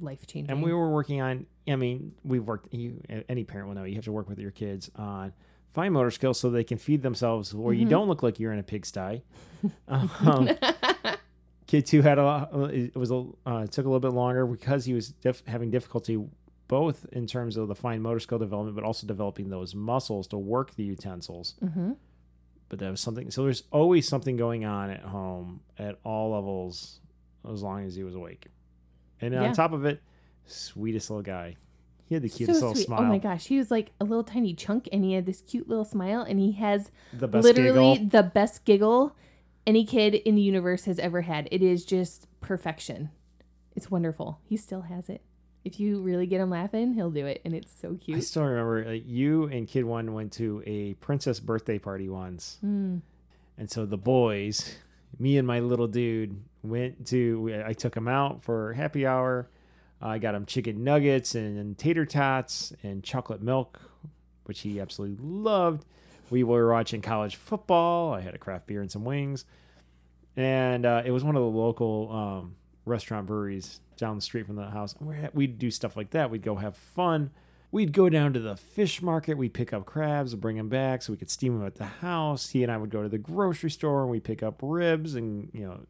[0.00, 0.50] life changing.
[0.50, 3.94] and we were working on i mean we've worked you any parent will know you
[3.94, 5.32] have to work with your kids on
[5.72, 7.90] fine motor skills so they can feed themselves where you Mhm.
[7.90, 9.22] don't look like you're in a pigsty
[9.88, 10.48] um,
[11.66, 14.46] kid two had a lot- it was a uh, it took a little bit longer
[14.46, 15.14] because he was
[15.46, 16.22] having difficulty
[16.68, 20.36] both in terms of the fine motor skill development but also developing those muscles to
[20.38, 21.92] work the utensils hmm
[22.68, 27.00] but that was something so there's always something going on at home at all levels
[27.50, 28.48] as long as he was awake
[29.20, 29.44] and Yeah.
[29.44, 30.00] on top of it
[30.46, 31.56] sweetest little guy
[32.06, 32.86] he had the cutest so little sweet.
[32.86, 35.42] smile Oh my gosh, he was like a little tiny chunk, and he had this
[35.42, 38.08] cute little smile, and he has the best literally giggle.
[38.08, 39.14] the best giggle
[39.66, 41.48] any kid in the universe has ever had.
[41.50, 43.10] It is just perfection.
[43.76, 44.40] It's wonderful.
[44.42, 45.20] He still has it.
[45.66, 48.16] If you really get him laughing, he'll do it, and it's so cute.
[48.16, 52.56] I still remember like, you and kid one went to a princess birthday party once
[52.64, 53.02] Mm.
[53.58, 54.76] and so the boys
[55.18, 59.48] me and my little dude went to i took him out for happy hour.
[60.00, 63.80] I got him chicken nuggets and, tater tots and chocolate milk
[64.48, 65.84] which he absolutely loved.
[66.30, 68.14] We were watching college football.
[68.14, 69.44] I had a craft beer and some wings.
[70.36, 72.56] And uh, it was one of the local um,
[72.86, 74.94] restaurant breweries down the street from the house.
[75.34, 76.30] We'd do stuff like that.
[76.30, 77.30] We'd go have fun.
[77.70, 79.36] We'd go down to the fish market.
[79.36, 81.84] We'd pick up crabs and bring them back so we could steam them at the
[81.84, 82.50] house.
[82.50, 85.50] He and i would go to the grocery store and we pick up ribs and
[85.52, 85.80] you know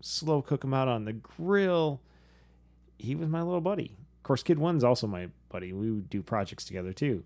[0.00, 2.00] slow cook them out on the grill.
[2.98, 3.96] He was my little buddy.
[4.18, 5.72] Of course kid one's also my buddy.
[5.72, 7.24] We would do projects together too.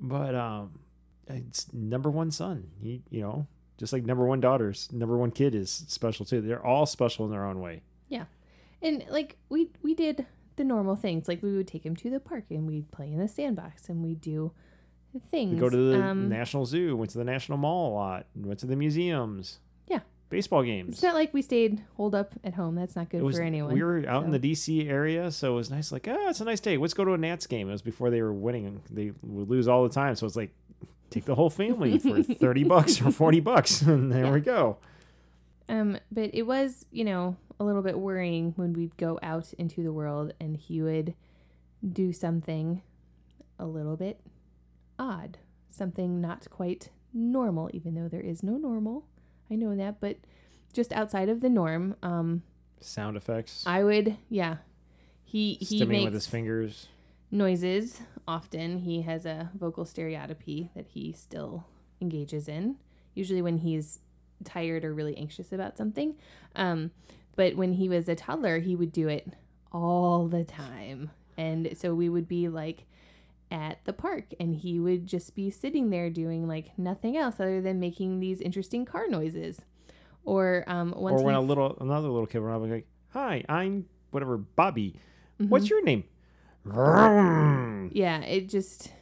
[0.00, 0.80] But um
[1.26, 2.70] it's number one son.
[2.80, 3.46] He you know
[3.76, 6.40] just like number one daughters number one kid is special too.
[6.40, 7.82] They're all special in their own way.
[8.08, 8.24] Yeah,
[8.82, 12.18] And like we we did the normal things, like we would take him to the
[12.18, 14.52] park and we'd play in the sandbox and we'd do
[15.30, 15.54] things.
[15.54, 18.58] we go to the um, national zoo went to the national mall a lot went
[18.60, 19.58] to the museums.
[19.86, 20.00] Yeah.
[20.28, 22.74] Baseball games It's not like we stayed holed up at home.
[22.74, 23.74] That's not good was for anyone.
[23.74, 25.90] we were out in the DC area, so it was nice.
[25.92, 26.76] Like, ah, it's a nice day.
[26.76, 27.68] Let's go to a Nats game.
[27.68, 28.82] It was before they were winning.
[28.90, 30.50] They would lose all the time, so it's like
[31.10, 34.78] take the whole family for thirty bucks or forty bucks, and there we go.
[35.68, 39.82] Um, but it was, you know, a little bit worrying when we'd go out into
[39.82, 41.14] the world and he would
[41.92, 42.82] do something
[43.58, 44.20] a little bit
[44.98, 49.06] odd, something not quite normal, even though there is no normal.
[49.50, 50.16] I know that, but
[50.72, 51.96] just outside of the norm.
[52.02, 52.42] Um,
[52.80, 54.58] Sound effects, I would, yeah.
[55.24, 56.88] He he stimming makes with his fingers.
[57.30, 58.78] noises often.
[58.78, 61.66] He has a vocal stereotypy that he still
[62.00, 62.76] engages in,
[63.14, 64.00] usually when he's
[64.44, 66.14] tired or really anxious about something.
[66.54, 66.92] Um,
[67.36, 69.32] but when he was a toddler, he would do it
[69.72, 71.10] all the time.
[71.36, 72.84] And so we would be like
[73.50, 77.60] at the park and he would just be sitting there doing like nothing else other
[77.60, 79.62] than making these interesting car noises.
[80.24, 83.86] Or um once or when a little another little kid up and like, "Hi, I'm
[84.10, 85.00] whatever Bobby.
[85.40, 85.48] Mm-hmm.
[85.48, 86.04] What's your name?"
[87.94, 88.92] Yeah, it just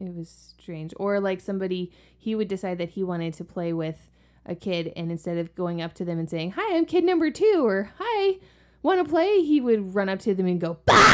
[0.00, 0.28] it was
[0.58, 0.92] strange.
[0.96, 4.10] Or like somebody he would decide that he wanted to play with
[4.46, 7.30] a kid and instead of going up to them and saying, "Hi, I'm kid number
[7.30, 8.38] 2" or "Hi,
[8.82, 11.13] want to play?" he would run up to them and go, "Bah!"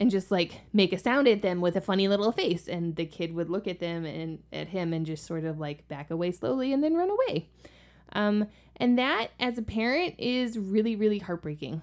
[0.00, 3.06] And just like make a sound at them with a funny little face and the
[3.06, 6.32] kid would look at them and at him and just sort of like back away
[6.32, 7.48] slowly and then run away.
[8.12, 11.82] Um and that as a parent is really really heartbreaking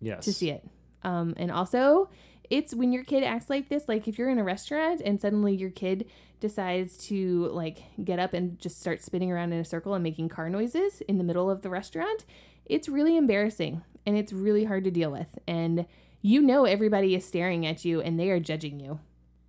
[0.00, 0.24] Yes.
[0.26, 0.64] to see it.
[1.02, 2.08] Um, and also,
[2.50, 5.54] it's when your kid acts like this, like if you're in a restaurant and suddenly
[5.54, 6.06] your kid
[6.40, 10.28] decides to like get up and just start spinning around in a circle and making
[10.28, 12.24] car noises in the middle of the restaurant,
[12.64, 15.38] it's really embarrassing and it's really hard to deal with.
[15.46, 15.86] And
[16.22, 19.00] you know everybody is staring at you and they are judging you.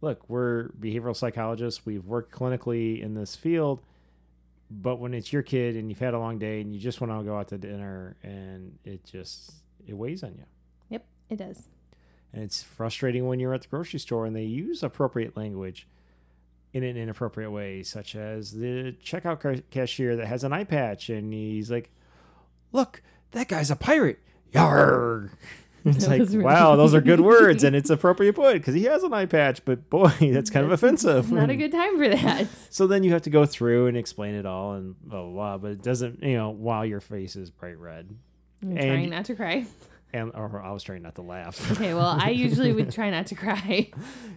[0.01, 1.85] Look, we're behavioral psychologists.
[1.85, 3.81] We've worked clinically in this field,
[4.71, 7.11] but when it's your kid and you've had a long day and you just want
[7.11, 9.51] to go out to dinner and it just
[9.85, 10.45] it weighs on you.
[10.89, 11.67] Yep, it does.
[12.31, 15.87] And it's frustrating when you're at the grocery store and they use appropriate language
[16.71, 21.09] in an inappropriate way, such as the checkout ca- cashier that has an eye patch
[21.09, 21.89] and he's like,
[22.71, 23.01] Look,
[23.31, 24.19] that guy's a pirate.
[24.53, 25.31] Yarr.
[25.85, 28.83] It's That like, really- wow, those are good words and it's appropriate put because he
[28.83, 31.31] has an eye patch, but boy, that's kind of offensive.
[31.31, 32.47] Not a good time for that.
[32.69, 35.57] So then you have to go through and explain it all and blah, blah, blah,
[35.57, 38.09] but it doesn't, you know, while your face is bright red.
[38.61, 39.65] I'm And- trying not to cry.
[40.11, 41.71] And or I was trying not to laugh.
[41.73, 43.91] Okay, well, I usually would try not to cry.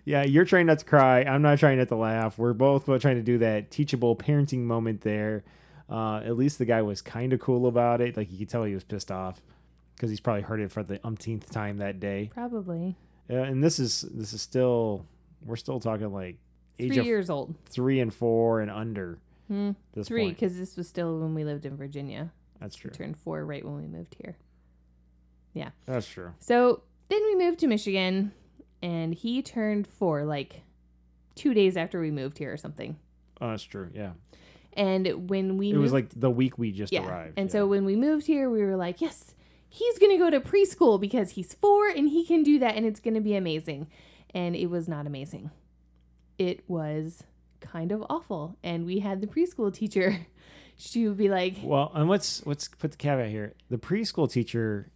[0.05, 1.23] Yeah, you're trying not to cry.
[1.23, 2.37] I'm not trying not to laugh.
[2.37, 5.45] We're both both trying to do that teachable parenting moment there.
[5.89, 8.19] Uh, at least the guy was kind of cool about it.
[8.19, 9.41] Like you could tell he was pissed off
[9.95, 12.31] because he's probably heard it for the umpteenth time that day.
[12.35, 12.97] Probably.
[13.31, 15.07] Uh, and this is this is still
[15.45, 16.37] we're still talking like
[16.79, 17.55] age Three years old.
[17.67, 19.19] three and four and under.
[19.49, 19.71] Hmm.
[20.05, 22.33] Three, because this was still when we lived in Virginia.
[22.61, 22.91] That's true.
[22.93, 24.37] We turned four right when we moved here.
[25.53, 26.33] Yeah, that's true.
[26.39, 28.33] So then we moved to Michigan,
[28.83, 30.63] and he turned four like
[31.35, 32.97] two days after we moved here or something.
[33.41, 33.91] Oh, that's true.
[33.93, 34.13] Yeah,
[34.75, 37.35] And when we it moved, was like the week we just yeah, arrived.
[37.37, 37.53] and yeah.
[37.53, 39.35] so when we moved here, we were like, yes,
[39.73, 43.01] he's gonna go to preschool because he's four and he can do that, and it's
[43.01, 43.89] gonna be amazing.
[44.35, 45.51] And it was not amazing.
[46.39, 47.25] It was
[47.61, 50.27] kind of awful, and we had the preschool teacher.
[50.75, 53.53] She would be like, Well, and let's let's put the caveat here.
[53.69, 54.91] The preschool teacher,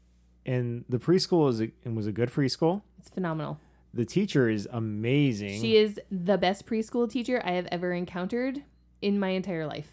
[0.44, 2.80] and the preschool is a, and was a good preschool.
[2.98, 3.60] it's phenomenal.
[3.94, 5.60] The teacher is amazing.
[5.60, 8.64] She is the best preschool teacher I have ever encountered
[9.00, 9.92] in my entire life.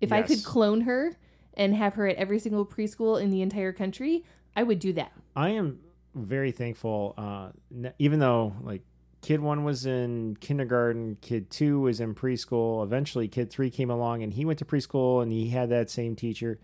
[0.00, 1.16] If I could clone her
[1.58, 4.24] and have her at every single preschool in the entire country,
[4.56, 5.12] I would do that.
[5.36, 5.80] I am
[6.14, 7.14] very thankful.
[7.18, 8.82] Uh, n- even though like
[9.20, 12.82] kid one was in kindergarten, kid two was in preschool.
[12.82, 16.16] Eventually, kid three came along and he went to preschool and he had that same
[16.16, 16.58] teacher.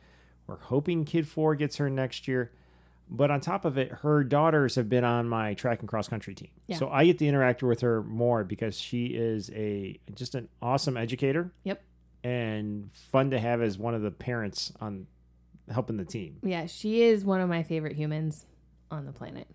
[0.46, 2.52] We're hoping kid four gets her next year.
[3.10, 6.34] But on top of it, her daughters have been on my track and cross country
[6.34, 6.48] team.
[6.66, 6.78] Yeah.
[6.78, 10.96] So I get to interact with her more because she is a just an awesome
[10.96, 11.52] educator.
[11.64, 11.82] Yep.
[12.24, 15.06] And fun to have as one of the parents on
[15.70, 16.38] helping the team.
[16.42, 18.46] Yeah, she is one of my favorite humans
[18.90, 19.46] on the planet,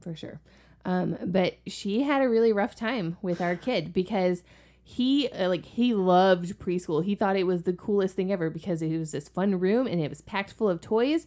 [0.00, 0.40] for sure.
[0.84, 4.42] Um, but she had a really rough time with our kid because
[4.82, 7.04] he uh, like he loved preschool.
[7.04, 10.00] He thought it was the coolest thing ever because it was this fun room and
[10.00, 11.26] it was packed full of toys,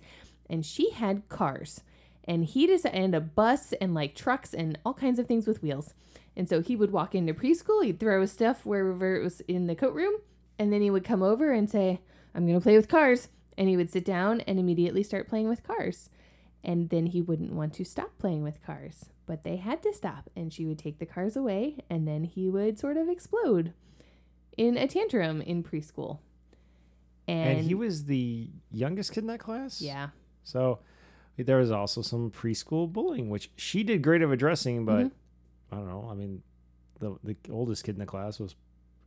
[0.49, 1.82] and she had cars,
[2.26, 5.63] and he just and a bus and like trucks and all kinds of things with
[5.63, 5.93] wheels.
[6.38, 9.67] And so he would walk into preschool, he'd throw his stuff wherever it was in
[9.67, 10.15] the coat room,
[10.60, 11.99] and then he would come over and say,
[12.34, 13.30] I'm going to play with cars.
[13.58, 16.10] And he would sit down and immediately start playing with cars.
[16.64, 20.30] And then he wouldn't want to stop playing with cars, but they had to stop.
[20.36, 23.74] And she would take the cars away, and then he would sort of explode
[24.58, 26.20] in a tantrum in preschool.
[27.28, 29.82] And, and he was the youngest kid in that class.
[29.82, 30.10] yeah,
[30.43, 30.80] So
[31.38, 35.12] there was also some preschool bullying, which she did great of addressing, but Mhm.
[35.72, 36.08] I don't know.
[36.10, 36.43] I mean,
[36.99, 38.56] the the oldest kid in the class was,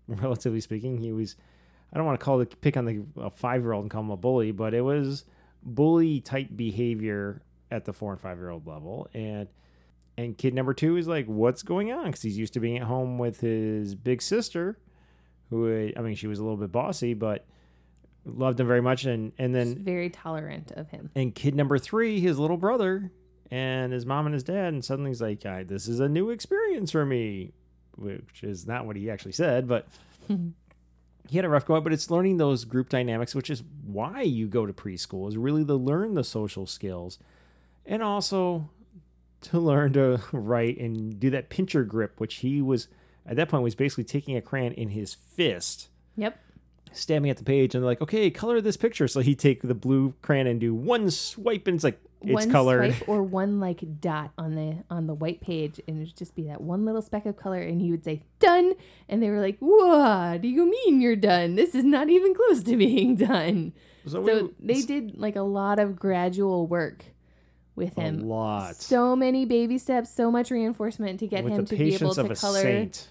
[0.23, 1.37] relatively speaking, he was.
[1.93, 4.03] I don't want to call the pick on the a five year old and call
[4.03, 5.25] him a bully, but it was
[5.63, 9.49] bully type behavior at the four and five year old level, and
[10.17, 12.07] and kid number two is like, what's going on?
[12.07, 14.79] Because he's used to being at home with his big sister,
[15.51, 17.47] who I mean, she was a little bit bossy, but
[18.27, 21.11] loved him very much, and and Just then very tolerant of him.
[21.15, 23.11] and kid number three, his little brother,
[23.51, 26.29] and his mom and his dad, and suddenly he's like, "I- "This is a new
[26.31, 27.53] experience for me,"
[27.99, 29.87] which is not what he actually said, but
[31.29, 31.81] he had a rough go.
[31.81, 35.65] But it's learning those group dynamics, which is why you go to preschool, is really
[35.65, 37.19] to learn the social skills,
[37.87, 38.71] and also
[39.43, 42.89] to learn to write and do that pincher grip, which he was
[43.27, 46.39] at that point was basically taking a crayon in his fist, Yep.
[46.93, 49.07] stabbing at the page, and they're like, okay, color this picture.
[49.07, 52.51] So he'd take the blue crayon and do one swipe, and it's like it's one
[52.51, 52.95] colored.
[52.95, 56.45] swipe or one like dot on the on the white page, and it'd just be
[56.45, 58.75] that one little speck of color, and he would say done,
[59.09, 61.55] and they were like, "What do you mean you're done?
[61.55, 63.73] This is not even close to being done."
[64.07, 67.05] So, So we, they did like a lot of gradual work
[67.77, 68.29] with a him.
[68.29, 72.14] lot So many baby steps, so much reinforcement to get with him to be able
[72.14, 73.09] patience to a color saint.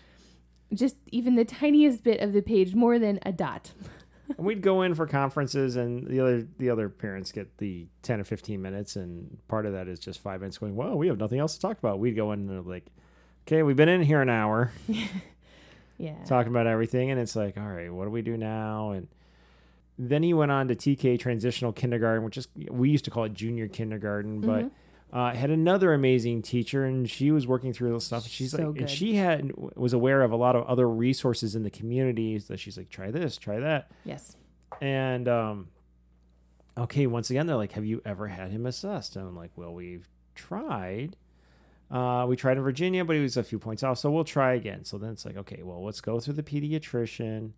[0.73, 3.71] just even the tiniest bit of the page more than a dot.
[4.35, 8.19] And we'd go in for conferences, and the other the other parents get the ten
[8.19, 10.75] or fifteen minutes, and part of that is just five minutes going.
[10.75, 11.99] Well, we have nothing else to talk about.
[11.99, 12.85] We'd go in and they're like,
[13.47, 14.71] okay, we've been in here an hour
[15.97, 16.13] Yeah.
[16.25, 18.91] talking about everything, and it's like, all right, what do we do now?
[18.91, 19.07] And
[19.97, 23.33] then he went on to TK Transitional Kindergarten, which is we used to call it
[23.33, 24.65] junior kindergarten, but.
[24.65, 24.71] Mhm.
[25.11, 28.23] Uh, had another amazing teacher, and she was working through the stuff.
[28.23, 31.55] And she's So like, and she had was aware of a lot of other resources
[31.55, 33.89] in the communities that she's like, try this, try that.
[34.03, 34.35] yes.
[34.81, 35.69] And um,
[36.77, 39.73] okay, once again, they're like, "Have you ever had him assessed?" And I'm like, "Well,
[39.73, 41.15] we've tried.
[41.89, 44.53] Uh, we tried in Virginia, but he was a few points off, so we'll try
[44.53, 47.51] again." So then it's like, okay, well, let's go through the pediatrician,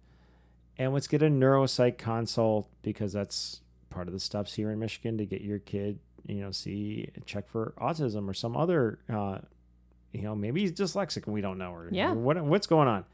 [0.78, 5.18] and let's get a neuropsych consult because that's part of the steps here in Michigan
[5.18, 9.39] to get your kid, you know, see check for autism or some other, uh,
[10.11, 12.11] you know, maybe he's dyslexic and we don't know, or Yeah.
[12.11, 13.05] or what what's going on.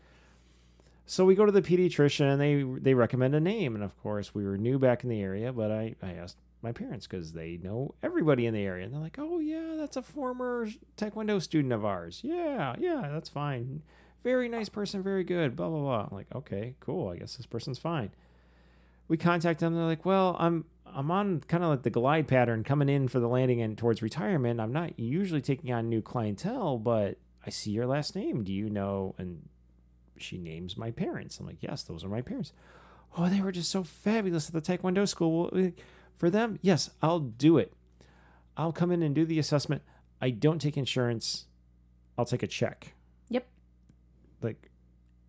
[1.07, 4.33] So we go to the pediatrician and they they recommend a name, and of course
[4.33, 7.57] we were new back in the area, but I I asked my parents because they
[7.61, 11.73] know everybody in the area, and they're like, oh yeah, that's a former taekwondo student
[11.73, 12.21] of ours.
[12.23, 13.83] Yeah, yeah, that's fine.
[14.23, 15.55] Very nice person, very good.
[15.55, 16.07] Blah blah blah.
[16.09, 17.09] I'm like, okay, cool.
[17.09, 18.09] I guess this person's fine.
[19.07, 19.75] We contact them.
[19.75, 23.19] They're like, well, I'm I'm on kind of like the glide pattern coming in for
[23.19, 24.59] the landing and towards retirement.
[24.59, 28.43] I'm not usually taking on new clientele, but I see your last name.
[28.43, 29.15] Do you know?
[29.17, 29.49] And
[30.17, 31.39] she names my parents.
[31.39, 32.53] I'm like, yes, those are my parents.
[33.17, 35.49] Oh, they were just so fabulous at the Taekwondo school.
[35.51, 35.71] Well, eh,
[36.17, 37.73] For them, yes, I'll do it.
[38.57, 39.81] I'll come in and do the assessment.
[40.21, 41.45] I don't take insurance.
[42.17, 42.93] I'll take a check.
[43.29, 43.47] Yep.
[44.41, 44.69] Like,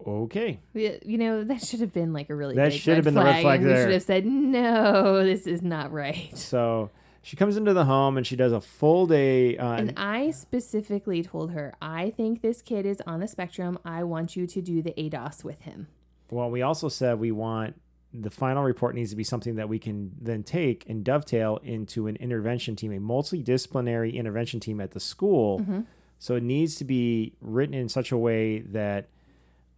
[0.05, 0.61] okay.
[0.75, 3.15] Yeah, You know, that should have been like a really That big should have red
[3.15, 3.85] been the red flag and We there.
[3.85, 6.37] should have said, no, this is not right.
[6.37, 6.91] So
[7.23, 9.57] she comes into the home and she does a full day.
[9.57, 13.79] Uh, And I specifically told her, I think this kid is on the spectrum.
[13.85, 15.89] I want you to do the ADOS with him.
[16.31, 17.81] Well, we also said we want
[18.13, 22.07] the final report needs to be something that we can then take and dovetail into
[22.07, 25.61] an intervention team, a multidisciplinary intervention team at the school.
[25.61, 25.81] Mm-hmm.
[26.19, 29.09] So it needs to be written in such a way that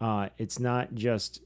[0.01, 1.41] uh, it's not just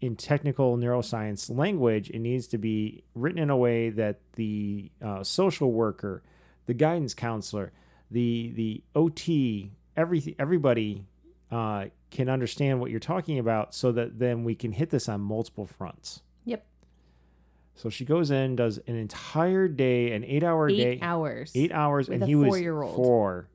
[0.00, 2.10] in technical neuroscience language.
[2.10, 6.22] It needs to be written in a way that the uh, social worker,
[6.66, 7.72] the guidance counselor,
[8.10, 11.04] the the OT, every everybody
[11.50, 15.20] uh, can understand what you're talking about, so that then we can hit this on
[15.20, 16.22] multiple fronts.
[16.44, 16.64] Yep.
[17.74, 21.52] So she goes in, does an entire day, an eight-hour Eight day, hours.
[21.54, 22.50] eight hours, and he was
[22.94, 23.48] four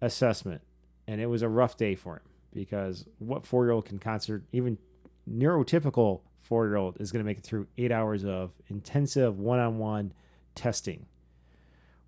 [0.00, 0.60] assessment,
[1.06, 2.22] and it was a rough day for him
[2.64, 4.78] because what four-year-old can concert even
[5.30, 10.12] neurotypical four-year-old is going to make it through eight hours of intensive one-on-one
[10.54, 11.06] testing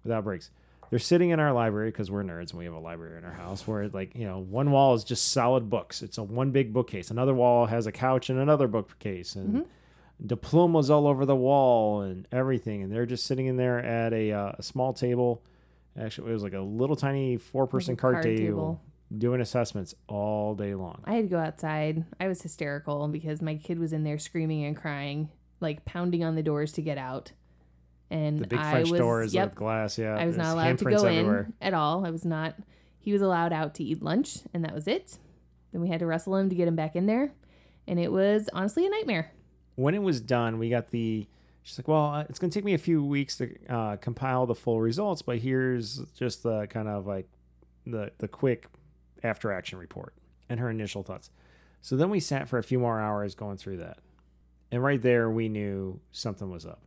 [0.03, 0.51] without breaks.
[0.89, 3.33] They're sitting in our library because we're nerds and we have a library in our
[3.33, 6.03] house where like you know one wall is just solid books.
[6.03, 7.11] It's a one big bookcase.
[7.13, 10.27] Another wall has a couch and another bookcase and Mm-hmm.
[10.27, 12.83] diplomas all over the wall and everything.
[12.83, 15.43] And they're just sitting in there at a, uh, a small table.
[15.99, 18.81] Actually, it was like a little tiny four person card, card table, table.
[19.17, 21.03] Doing assessments all day long.
[21.05, 22.05] I had to go outside.
[22.21, 25.31] I was hysterical because my kid was in there screaming and crying,
[25.61, 27.33] like pounding on the doors to get out.
[28.11, 29.97] And The big I French was, doors yep, with glass.
[29.99, 31.45] Yeah, I was not allowed to go everywhere.
[31.45, 32.05] in at all.
[32.05, 32.57] I was not.
[32.99, 35.19] He was allowed out to eat lunch, and that was it.
[35.73, 37.33] Then we had to wrestle him to get him back in there,
[37.87, 39.33] and it was honestly a nightmare.
[39.77, 41.27] when it was done, we got the.
[41.63, 44.47] She's like, well, uh, it's going to take me a few weeks to uh, compile
[44.47, 47.29] the full results, but here's just the kind of like
[47.87, 48.67] the the quick
[49.23, 50.15] after action report
[50.49, 51.31] and her initial thoughts.
[51.83, 53.99] So then we sat for a few more hours going through that,
[54.71, 56.83] and right there we knew something was up.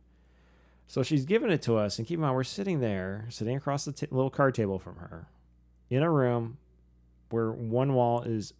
[0.86, 3.84] So she's giving it to us, and keep in mind we're sitting there, sitting across
[3.84, 5.28] the t- little card table from her,
[5.90, 6.58] in a room
[7.30, 8.54] where one wall is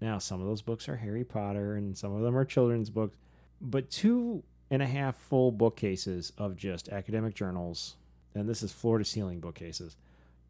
[0.00, 3.16] now some of those books are Harry Potter and some of them are children's books
[3.62, 7.96] but two and a half full bookcases of just academic journals,
[8.34, 9.96] and this is floor to ceiling bookcases,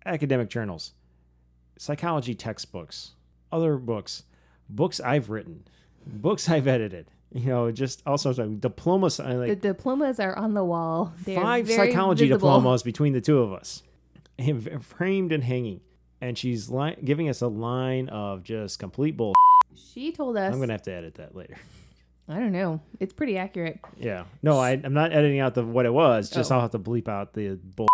[0.06, 0.94] academic journals,
[1.82, 3.12] psychology textbooks,
[3.50, 4.22] other books,
[4.68, 5.64] books I've written,
[6.06, 10.54] books I've edited, you know, just all sorts of diplomas, uh, the diplomas are on
[10.54, 11.12] the wall.
[11.24, 12.48] They are five psychology visible.
[12.48, 13.82] diplomas between the two of us.
[14.80, 15.80] framed and hanging.
[16.20, 19.34] And she's li- giving us a line of just complete bull.
[19.74, 20.52] She told us.
[20.52, 21.56] I'm going to have to edit that later.
[22.28, 22.80] I don't know.
[23.00, 23.80] It's pretty accurate.
[23.98, 24.24] Yeah.
[24.40, 26.30] No, I, I'm not editing out the what it was.
[26.30, 26.54] Just Oh.
[26.54, 27.88] I'll have to bleep out the bull.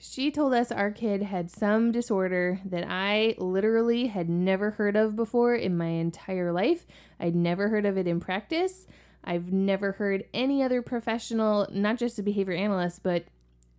[0.00, 5.16] She told us our kid had some disorder that I literally had never heard of
[5.16, 6.86] before in my entire life.
[7.18, 8.86] I'd never heard of it in practice.
[9.24, 13.24] I've never heard any other professional, not just a behavior analyst, but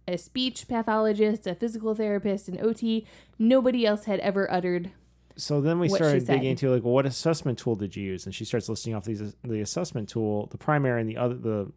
[0.09, 3.07] a speech pathologist, a physical therapist, an OT.
[3.37, 4.91] Nobody else had ever uttered.
[5.37, 8.25] So then we started digging into like, well, what assessment tool did you use?
[8.25, 11.71] And she starts listing off these the assessment tool, the primary and the other, the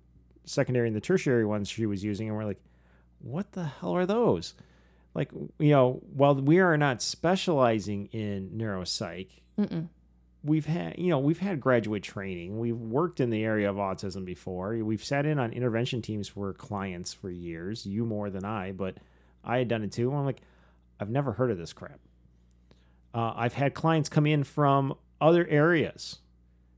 [0.44, 2.60] secondary and the tertiary ones she was using, and we're like,
[3.22, 4.54] what the hell are those?
[5.14, 9.88] Like, you know, while we are not specializing in neuropsych, Mm-mm.
[10.42, 12.58] we've had, you know, we've had graduate training.
[12.58, 14.76] We've worked in the area of autism before.
[14.76, 17.84] We've sat in on intervention teams for clients for years.
[17.84, 18.96] You more than I, but
[19.44, 20.12] I had done it too.
[20.12, 20.40] I'm like,
[20.98, 22.00] I've never heard of this crap.
[23.14, 26.20] Uh, I've had clients come in from other areas,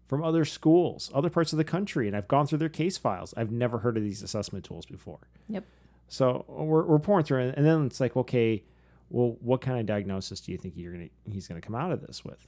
[0.09, 3.33] from other schools, other parts of the country, and I've gone through their case files.
[3.37, 5.21] I've never heard of these assessment tools before.
[5.49, 5.65] Yep.
[6.09, 8.63] So we're, we're pouring through and then it's like, okay,
[9.11, 12.01] well, what kind of diagnosis do you think you're gonna he's gonna come out of
[12.07, 12.47] this with?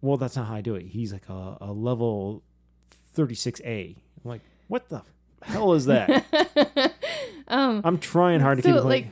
[0.00, 0.86] Well, that's not how I do it.
[0.86, 2.42] He's like a, a level
[3.16, 3.96] 36A.
[3.96, 5.02] I'm like, what the
[5.42, 6.24] hell is that?
[7.48, 9.06] um, I'm trying hard to So, keep it like,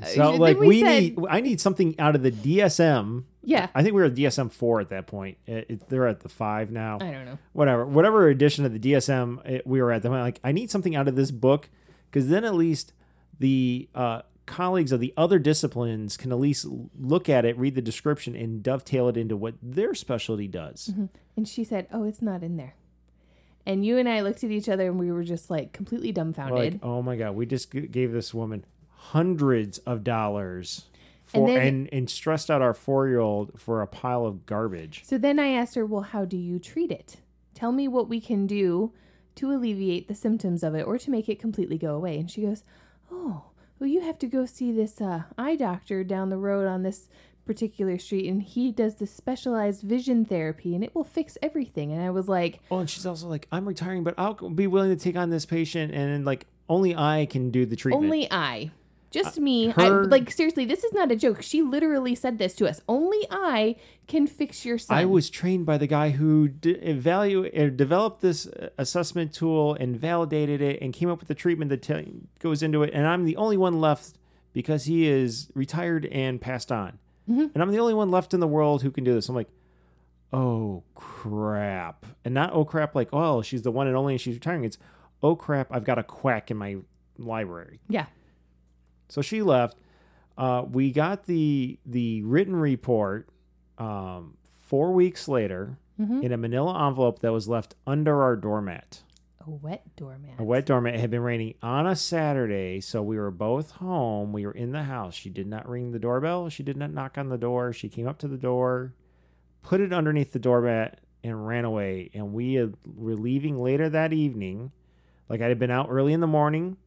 [0.00, 3.24] uh, so like we said- need I need something out of the DSM.
[3.44, 5.36] yeah, I think we were at DSM four at that point.
[5.46, 6.96] It, it- they're at the five now.
[7.00, 7.38] I don't know.
[7.52, 10.04] Whatever, whatever edition of the DSM it, we were at.
[10.04, 11.68] I'm like, I need something out of this book
[12.12, 12.92] because then at least
[13.38, 16.66] the uh, colleagues of the other disciplines can at least
[17.00, 20.90] look at it, read the description, and dovetail it into what their specialty does.
[20.92, 21.06] Mm-hmm.
[21.36, 22.74] And she said, "Oh, it's not in there."
[23.64, 26.74] And you and I looked at each other and we were just like completely dumbfounded.
[26.74, 30.86] Like, oh my god, we just g- gave this woman hundreds of dollars.
[31.24, 35.02] For, And and, and stressed out our four year old for a pile of garbage.
[35.06, 37.18] So then I asked her, Well, how do you treat it?
[37.54, 38.92] Tell me what we can do
[39.36, 42.18] to alleviate the symptoms of it or to make it completely go away.
[42.18, 42.64] And she goes,
[43.10, 43.44] Oh,
[43.78, 47.08] well, you have to go see this uh, eye doctor down the road on this
[47.44, 51.92] particular street, and he does this specialized vision therapy, and it will fix everything.
[51.92, 54.96] And I was like, Oh, and she's also like, I'm retiring, but I'll be willing
[54.96, 58.04] to take on this patient, and like only I can do the treatment.
[58.04, 58.70] Only I.
[59.12, 59.72] Just me.
[59.76, 61.42] I, her- like, seriously, this is not a joke.
[61.42, 62.80] She literally said this to us.
[62.88, 63.76] Only I
[64.08, 64.96] can fix your son.
[64.96, 69.74] I was trained by the guy who d- evaluate uh, developed this uh, assessment tool
[69.74, 72.90] and validated it and came up with the treatment that t- goes into it.
[72.94, 74.14] And I'm the only one left
[74.52, 76.98] because he is retired and passed on.
[77.28, 79.28] And I'm the only one left in the world who can do this.
[79.28, 79.48] I'm like,
[80.32, 84.34] oh crap, and not oh crap like oh she's the one and only and she's
[84.34, 84.64] retiring.
[84.64, 84.76] It's
[85.22, 86.76] oh crap, I've got a quack in my
[87.18, 87.80] library.
[87.88, 88.06] Yeah.
[89.12, 89.76] So she left.
[90.38, 93.28] Uh, we got the the written report
[93.76, 96.22] um, four weeks later Mhm.
[96.22, 99.02] in a Manila envelope that was left under our doormat.
[99.46, 100.38] A wet doormat.
[100.40, 100.94] A wet doormat.
[100.94, 104.32] It had been raining on a Saturday, so we were both home.
[104.32, 105.12] We were in the house.
[105.14, 106.48] She did not ring the doorbell.
[106.48, 107.74] She did not knock on the door.
[107.74, 108.94] She came up to the door,
[109.60, 112.08] put it underneath the doormat, and ran away.
[112.14, 112.56] And we
[112.96, 114.72] were leaving later that evening.
[115.28, 116.78] Like I had been out early in the morning.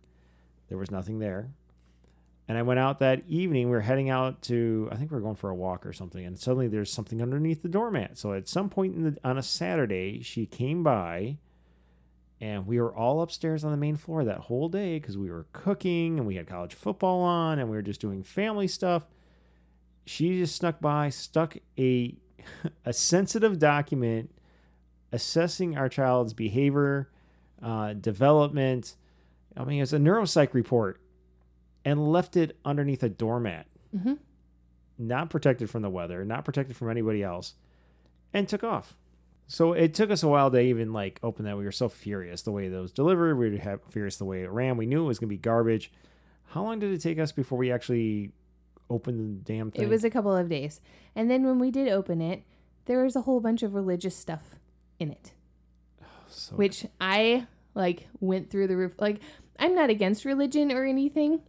[0.70, 1.52] There was nothing there.
[2.48, 3.70] And I went out that evening.
[3.70, 6.24] We were heading out to, I think we were going for a walk or something.
[6.24, 8.18] And suddenly there's something underneath the doormat.
[8.18, 11.38] So at some point in the, on a Saturday, she came by
[12.40, 15.48] and we were all upstairs on the main floor that whole day because we were
[15.54, 19.06] cooking and we had college football on and we were just doing family stuff.
[20.06, 22.16] She just snuck by, stuck a
[22.86, 24.32] a sensitive document
[25.12, 27.10] assessing our child's behavior,
[27.64, 28.96] uh, development.
[29.56, 31.00] I mean, it's a neuropsych report,
[31.86, 34.18] and left it underneath a doormat, Mhm.
[34.98, 37.54] not protected from the weather, not protected from anybody else,
[38.34, 38.98] and took off.
[39.48, 41.58] So it took us a while to even like open that.
[41.58, 43.36] We were so furious the way that was delivered.
[43.38, 44.76] We were furious the way it ran.
[44.78, 45.92] We knew it was gonna be garbage.
[46.48, 48.32] How long did it take us before we actually
[48.90, 49.84] opened the damn thing?
[49.84, 50.82] It was a couple of days.
[51.16, 52.44] And then when we did open it,
[52.86, 54.56] there was a whole bunch of religious stuff
[55.00, 55.34] in it,
[56.28, 58.94] so which I like went through the roof.
[59.00, 59.20] Like,
[59.60, 61.42] I'm not against religion or anything.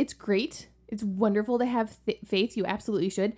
[0.00, 0.68] It's great.
[0.88, 2.56] It's wonderful to have th- faith.
[2.56, 3.34] You absolutely should.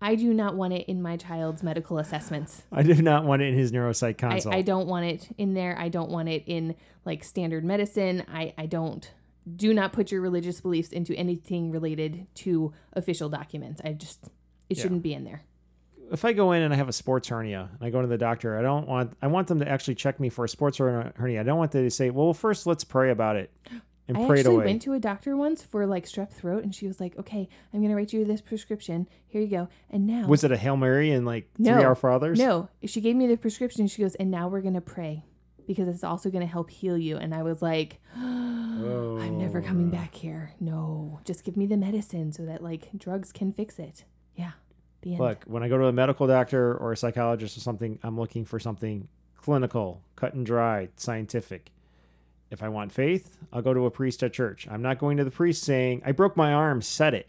[0.00, 2.62] I do not want it in my child's medical assessments.
[2.72, 4.56] I do not want it in his neuropsych I.
[4.58, 5.76] I don't want it in there.
[5.78, 6.74] I don't want it in
[7.04, 8.24] like standard medicine.
[8.32, 9.10] I, I don't
[9.56, 13.80] do not put your religious beliefs into anything related to official documents.
[13.84, 14.24] I just
[14.70, 14.82] it Yeah.
[14.82, 15.42] shouldn't be in there.
[16.12, 18.18] if I go in and I have a sports hernia and I go to the
[18.18, 21.40] doctor, I don't want I want them to actually check me for a sports hernia.
[21.40, 23.50] I don't want them to say, "Well, first let's pray about it."
[24.16, 24.64] And I prayed actually away.
[24.66, 27.82] went to a doctor once for like strep throat, and she was like, "Okay, I'm
[27.82, 29.08] gonna write you this prescription.
[29.26, 31.74] Here you go." And now, Was it a Hail Mary and like No.
[31.74, 32.38] three Our Fathers?
[32.38, 33.86] no, she gave me the prescription.
[33.86, 35.24] She goes, "And now we're gonna pray
[35.66, 39.62] because it's also gonna help heal you." And I was like, "I'm never oh.
[39.62, 39.90] coming Oh.
[39.92, 40.52] back here.
[40.60, 44.04] No, just give me the medicine so that like drugs can fix it."
[44.36, 44.52] Yeah,
[45.02, 45.20] the end.
[45.20, 48.44] Look, when I go to a medical doctor or a psychologist or something, I'm looking
[48.44, 51.70] for something clinical, cut and dry, scientific.
[52.50, 54.66] If I want faith, I'll go to a priest at church.
[54.68, 57.28] I'm not going to the priest saying, I broke my arm, set it.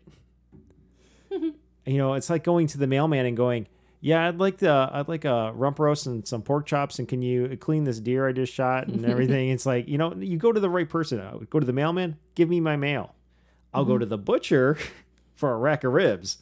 [1.32, 1.54] you
[1.86, 3.68] know, it's like going to the mailman and going,
[4.00, 7.22] Yeah, I'd like the I'd like a rump roast and some pork chops and can
[7.22, 9.50] you clean this deer I just shot and everything?
[9.52, 11.20] it's like, you know, you go to the right person.
[11.20, 13.14] I would Go to the mailman, give me my mail.
[13.74, 14.78] I'll go to the butcher
[15.34, 16.40] for a rack of ribs.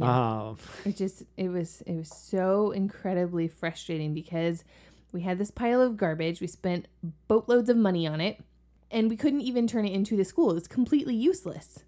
[0.00, 4.64] Um, it just it was it was so incredibly frustrating because
[5.12, 6.40] we had this pile of garbage.
[6.40, 6.88] We spent
[7.28, 8.40] boatloads of money on it
[8.90, 10.50] and we couldn't even turn it into the school.
[10.50, 11.84] It was completely useless.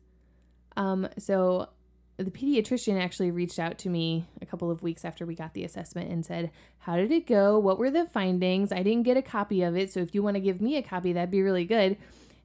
[0.76, 1.70] Um so
[2.16, 5.64] the pediatrician actually reached out to me a couple of weeks after we got the
[5.64, 7.58] assessment and said how did it go?
[7.58, 8.70] What were the findings?
[8.70, 10.82] I didn't get a copy of it so if you want to give me a
[10.82, 11.96] copy that'd be really good.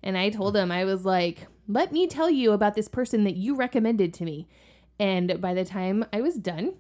[0.02, 3.36] And i told him i was like let me tell you about this person that
[3.36, 4.48] you recommended to me.
[5.00, 6.74] And by the time I was done,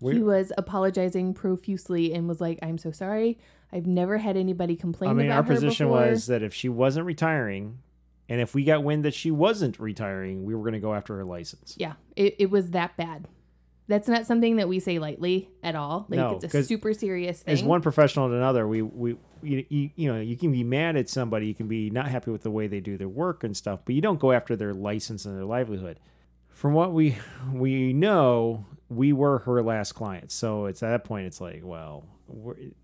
[0.00, 3.38] he was apologizing profusely and was like, "I'm so sorry.
[3.72, 7.06] I've never had anybody complain I mean, our position before." was that if she wasn't
[7.06, 7.78] retiring,
[8.28, 11.16] and if we got wind that she wasn't retiring, we were going to go after
[11.16, 11.74] her license.
[11.78, 13.28] yeah, it, it was that bad.
[13.90, 16.06] That's not something that we say lightly at all.
[16.08, 17.52] Like No, it's a super serious thing.
[17.52, 20.94] As one professional to another, we we you, you you know you can be mad
[20.94, 23.56] at somebody, you can be not happy with the way they do their work and
[23.56, 25.98] stuff, but you don't go after their license and their livelihood.
[26.50, 27.18] From what we
[27.52, 32.04] we know, we were her last client, so it's at that point it's like, well,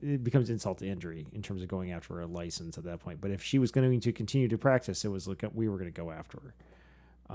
[0.01, 3.21] it becomes insult to injury in terms of going after a license at that point.
[3.21, 5.93] But if she was going to continue to practice, it was like we were going
[5.93, 6.55] to go after her.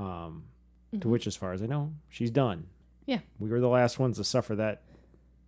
[0.01, 0.45] Um,
[0.99, 2.67] To which, as far as I know, she's done.
[3.05, 3.19] Yeah.
[3.39, 4.81] we were the last ones to suffer that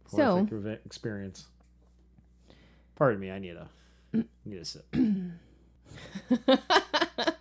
[0.08, 1.48] So- horrific experience.
[2.96, 3.68] Pardon me, I need a
[4.46, 4.86] need a sip.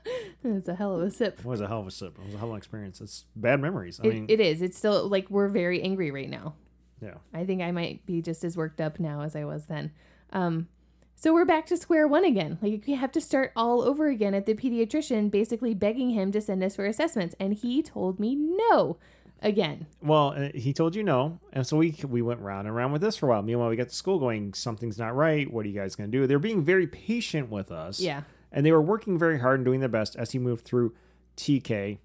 [0.56, 1.38] It's a hell of a sip.
[1.40, 2.18] It was a hell of a sip.
[2.18, 3.00] It was a hell of an experience.
[3.00, 4.00] It's bad memories.
[4.02, 4.62] I It, mean, it is.
[4.62, 6.54] It's still like we're very angry right now.
[7.00, 7.14] yeah.
[7.34, 9.92] I think I might be just as worked up now as I was then.
[10.32, 10.68] Um,
[11.14, 12.58] so we're back to square one again.
[12.60, 16.40] Like we have to start all over again at the pediatrician, basically begging him to
[16.40, 18.96] send us for assessments, and he told me no
[19.40, 19.86] again.
[20.02, 23.02] Well, uh, he told you no, and so we we went round and round with
[23.02, 23.42] this for a while.
[23.42, 24.52] Meanwhile, we got to school going.
[24.54, 25.48] Something's not right.
[25.52, 26.26] What are you guys going to do?
[26.26, 28.00] They're being very patient with us.
[28.00, 28.22] Yeah.
[28.52, 30.94] And they were working very hard and doing their best as he moved through
[31.36, 31.98] TK,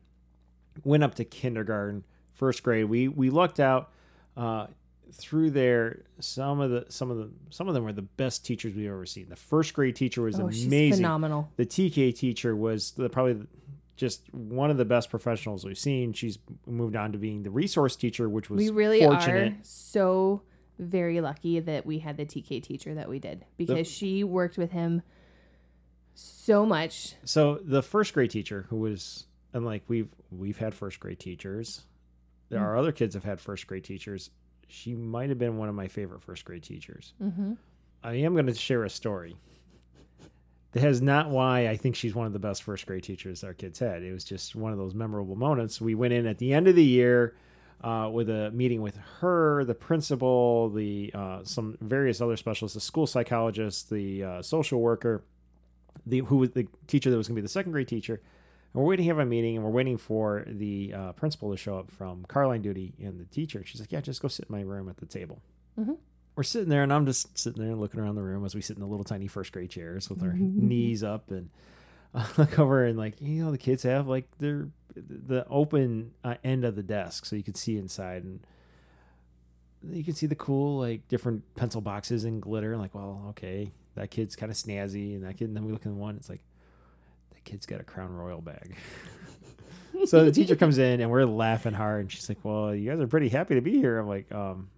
[0.84, 2.86] went up to kindergarten, first grade.
[2.86, 3.92] We we lucked out
[4.36, 4.68] uh,
[5.14, 6.04] through there.
[6.20, 9.06] Some of the some of the some of them were the best teachers we've ever
[9.06, 9.28] seen.
[9.30, 10.94] The first grade teacher was Oh, amazing.
[10.94, 11.52] phenomenal.
[11.58, 13.46] The TK teacher was the, probably
[13.96, 16.14] just one of the best professionals we've seen.
[16.14, 16.38] She's
[16.68, 19.54] moved on to being the resource teacher, which was We really fortunate.
[19.54, 20.44] are so
[20.78, 24.72] very lucky that we had the TK teacher that we did because she worked with
[24.72, 25.02] him
[26.18, 27.16] so much.
[27.24, 31.84] So the first grade teacher who was and like we've we've had first grade teachers.
[32.50, 34.30] There are other kids have had first grade teachers.
[34.70, 37.14] She might have been one of my favorite first grade teachers.
[37.22, 37.54] Mm-hmm.
[38.04, 39.36] I am going to share a story.
[40.72, 43.54] That has not why I think she's one of the best first grade teachers our
[43.54, 44.02] kids had.
[44.02, 45.82] It was just one of those memorable moments.
[45.82, 47.36] We went in at the end of the year
[47.84, 52.82] uh, with a meeting with her, the principal, the uh, some various other specialists, the
[52.82, 55.24] school psychologist, the uh, social worker,
[56.06, 58.16] the who was the teacher that was going to be the second grade teacher.
[58.74, 61.58] And we're waiting to have a meeting, and we're waiting for the uh, principal to
[61.58, 63.64] show up from Carline duty and the teacher.
[63.66, 65.42] She's like, "Yeah, just go sit in my room at the table."
[65.80, 65.98] Mhm.
[66.36, 68.62] We're sitting there, and I'm just sitting there and looking around the room as we
[68.62, 71.50] sit in the little tiny first grade chairs with our knees up, and
[72.14, 76.36] I look over and like you know the kids have like their the open uh,
[76.44, 78.40] end of the desk, so you can see inside, and
[79.90, 82.74] you can see the cool like different pencil boxes and glitter.
[82.74, 85.46] And like, well, okay, that kid's kind of snazzy, and that kid.
[85.46, 86.42] And then we look at the one, it's like
[87.34, 88.76] that kid's got a Crown Royal bag.
[90.06, 93.00] so the teacher comes in, and we're laughing hard, and she's like, "Well, you guys
[93.00, 94.70] are pretty happy to be here." I'm like, um.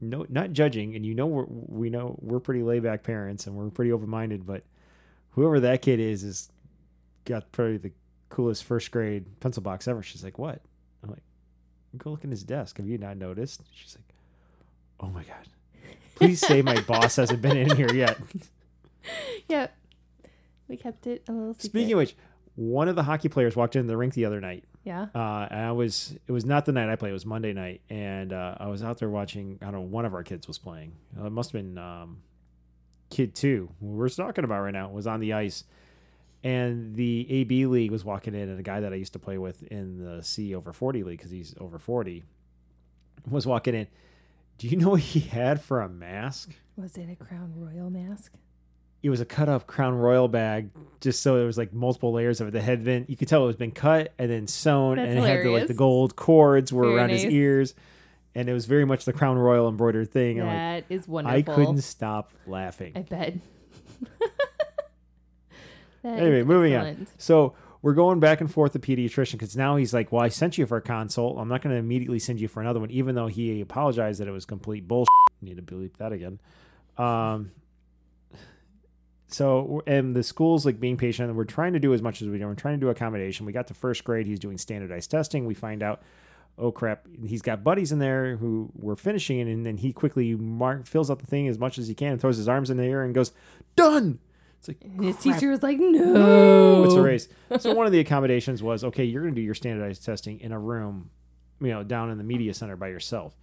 [0.00, 3.56] No, not judging, and you know we're we know we're pretty laid back parents, and
[3.56, 4.44] we're pretty open minded.
[4.44, 4.64] But
[5.30, 6.50] whoever that kid is, is
[7.24, 7.92] got probably the
[8.28, 10.02] coolest first grade pencil box ever.
[10.02, 10.60] She's like, "What?"
[11.02, 11.22] I'm like,
[11.96, 12.76] "Go look in his desk.
[12.76, 14.14] Have you not noticed?" She's like,
[15.00, 15.48] "Oh my god,
[16.16, 18.18] please say my boss hasn't been in here yet."
[19.48, 19.76] Yep.
[20.68, 21.70] We kept it a little secret.
[21.70, 22.16] Speaking of which,
[22.54, 24.64] one of the hockey players walked in the rink the other night.
[24.84, 25.08] yeah.
[25.14, 27.82] Uh, and I was, it was not the night I played, it was Monday night.
[27.90, 30.58] And uh, I was out there watching, I don't know, one of our kids was
[30.58, 30.92] playing.
[31.20, 32.22] Uh, it must have been um,
[33.10, 35.64] kid two, who we're talking about right now, was on the ice.
[36.42, 39.36] and the AB league was walking in, and a guy that I used to play
[39.36, 42.22] with in the C over 40 league, because he's over 40,
[43.28, 43.86] was walking in.
[44.58, 46.54] Do you know what he had for a mask?
[46.76, 48.32] Was it a Crown Royal mask?
[49.04, 52.40] It was a cut up Crown Royal bag, just so it was like multiple layers
[52.40, 52.52] of it.
[52.52, 55.18] The had been, you could tell it was been cut and then sewn, That's and
[55.18, 57.74] it had the, like the gold cords were Very around his ears,
[58.34, 60.40] and it was very much the Crown Royal embroidered thing.
[60.40, 60.56] I'm like,
[60.88, 61.38] That is wonderful.
[61.38, 62.92] I couldn't stop laughing.
[62.96, 63.34] I bet.
[66.04, 67.06] Anyway, moving on.
[67.16, 70.58] So we're going back and forth to pediatrician because now he's like, "Well, I sent
[70.58, 71.38] you for a consult.
[71.38, 74.28] I'm not going to immediately send you for another one, even though he apologized that
[74.28, 75.08] it was complete bullshit."
[75.40, 76.40] Need to bleep that again.
[76.98, 77.52] Um.
[79.34, 82.28] So and the school's like being patient, and we're trying to do as much as
[82.28, 82.46] we can.
[82.46, 83.46] We're trying to do accommodation.
[83.46, 84.26] We got to first grade.
[84.26, 85.44] He's doing standardized testing.
[85.44, 86.02] We find out,
[86.56, 90.36] oh crap, he's got buddies in there who were finishing it, and then he quickly
[90.36, 92.76] mark, fills out the thing as much as he can, and throws his arms in
[92.76, 93.32] the air and goes,
[93.74, 94.20] "Done."
[94.60, 95.34] It's like And his crap.
[95.34, 97.28] teacher was like, "No, It's a race.
[97.58, 99.04] So one of the accommodations was okay.
[99.04, 101.10] You're going to do your standardized testing in a room,
[101.60, 103.36] you know, down in the media center by yourself.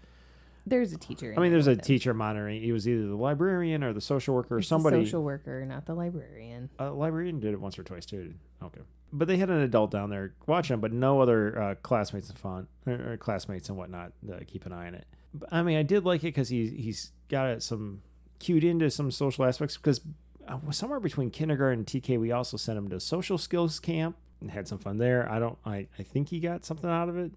[0.66, 1.34] There's a teacher.
[1.36, 1.80] I mean, there's a him.
[1.80, 2.62] teacher monitoring.
[2.62, 5.04] He was either the librarian or the social worker or somebody.
[5.06, 6.70] social worker, not the librarian.
[6.80, 8.34] A librarian did it once or twice too.
[8.62, 8.82] Okay,
[9.12, 12.68] but they had an adult down there watching, but no other uh, classmates and fun
[12.86, 15.08] or, or classmates and whatnot to keep an eye on it.
[15.34, 18.02] But, I mean, I did like it because he he's got some
[18.40, 20.02] cued into some social aspects because
[20.48, 24.52] uh, somewhere between kindergarten and TK, we also sent him to social skills camp and
[24.52, 25.30] had some fun there.
[25.32, 27.32] I don't, I, I think he got something out of it.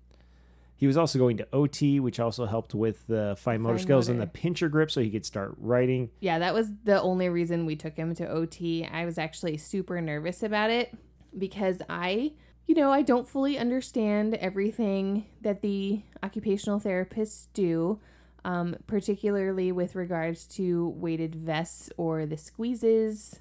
[0.84, 4.08] He was also going to OT, which also helped with the fine motor Fine skills
[4.10, 6.10] and the pincher grip, so he could start writing.
[6.20, 8.84] Yeah, that was the only reason we took him to OT.
[8.84, 10.94] I was actually super nervous about it
[11.38, 12.32] because I,
[12.66, 17.98] you know, I don't fully understand everything that the occupational therapists do,
[18.44, 23.40] um, particularly with regards to weighted vests or the squeezes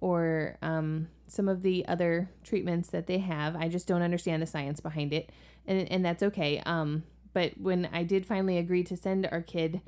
[0.00, 3.54] or um, some of the other treatments that they have.
[3.54, 5.30] I just don't understand the science behind it,
[5.66, 6.62] and and that's okay.
[6.64, 9.80] Um, but when I did finally agree to send our kid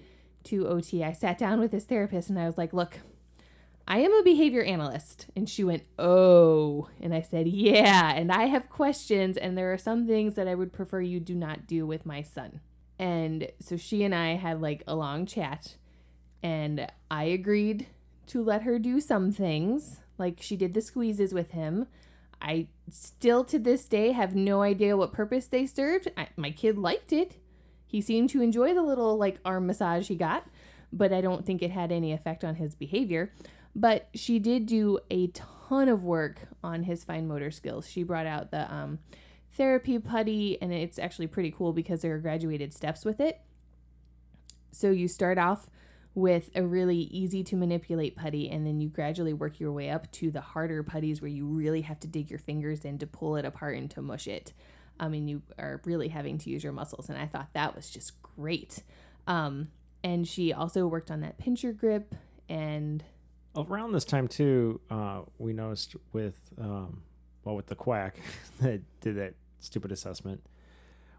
[0.45, 3.01] to OT, I sat down with his therapist and I was like, "Look,
[3.87, 8.47] I am a behavior analyst." And she went, "Oh." And I said, "Yeah, and I
[8.47, 11.87] have questions and there are some things that I would prefer you do not do
[11.87, 12.61] with my son."
[12.99, 15.77] And so she and I had like a long chat
[16.43, 17.87] and I agreed
[18.27, 20.01] to let her do some things.
[20.19, 21.87] Like she did the squeezes with him.
[22.41, 26.11] I still to this day have no idea what purpose they served.
[26.17, 27.37] I, my kid liked it.
[27.87, 30.47] He seemed to enjoy the little like arm massage he got,
[30.93, 33.33] but I don't think it had any effect on his behavior.
[33.75, 37.89] But she did do a ton of work on his fine motor skills.
[37.89, 38.99] She brought out the um,
[39.53, 43.41] therapy putty, and it's actually pretty cool because there are graduated steps with it.
[44.71, 45.69] So you start off
[46.15, 50.11] with a really easy to manipulate putty, and then you gradually work your way up
[50.13, 53.37] to the harder putties where you really have to dig your fingers in to pull
[53.37, 54.53] it apart and to mush it.
[54.99, 57.91] I mean, you are really having to use your muscles, and I thought that was
[57.91, 58.83] just great.
[59.27, 59.69] Um,
[60.05, 62.15] and she also worked on that pincher grip,
[62.49, 63.03] and
[63.57, 67.03] Around this time too, uh, we noticed with um,
[67.45, 68.19] well with the quack
[68.61, 70.45] that did that stupid assessment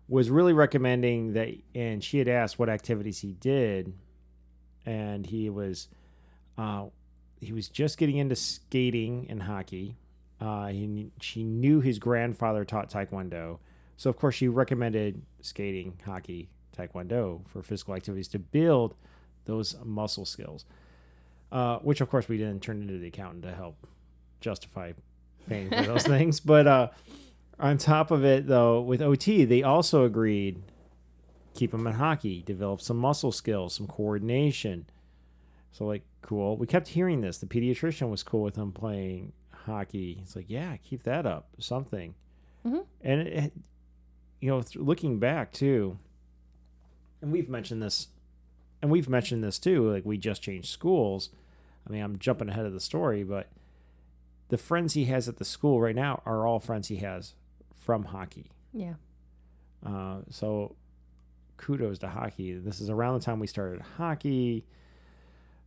[0.07, 3.93] was really recommending that, and she had asked what activities he did,
[4.85, 5.87] and he was
[6.57, 6.85] uh,
[7.39, 9.95] he was just getting into skating and hockey.
[10.39, 13.59] Uh, he, she knew his grandfather taught taekwondo,
[13.97, 18.95] so of course she recommended skating, hockey, taekwondo for physical activities to build
[19.45, 20.65] those muscle skills.
[21.51, 23.87] Uh, which of course we didn't turn into the accountant to help
[24.41, 24.91] justify
[25.47, 26.39] paying for those things.
[26.39, 26.89] But uh,
[27.59, 30.61] on top of it, though, with OT, they also agreed
[31.55, 34.85] keep him in hockey, develop some muscle skills, some coordination.
[35.71, 36.57] So like, cool.
[36.57, 37.37] We kept hearing this.
[37.39, 39.33] The pediatrician was cool with him playing
[39.65, 40.19] hockey.
[40.21, 42.13] It's like, yeah, keep that up, something.
[42.65, 42.85] Mhm.
[43.01, 43.53] And it, it-
[44.41, 45.97] you know, th- looking back too,
[47.21, 48.09] and we've mentioned this,
[48.81, 49.89] and we've mentioned this too.
[49.91, 51.29] Like we just changed schools.
[51.87, 53.47] I mean, I'm jumping ahead of the story, but
[54.49, 57.33] the friends he has at the school right now are all friends he has
[57.75, 58.51] from hockey.
[58.73, 58.95] yeah,
[59.85, 60.75] Uh, so
[61.57, 62.53] kudos to hockey.
[62.53, 64.65] This is around the time we started hockey.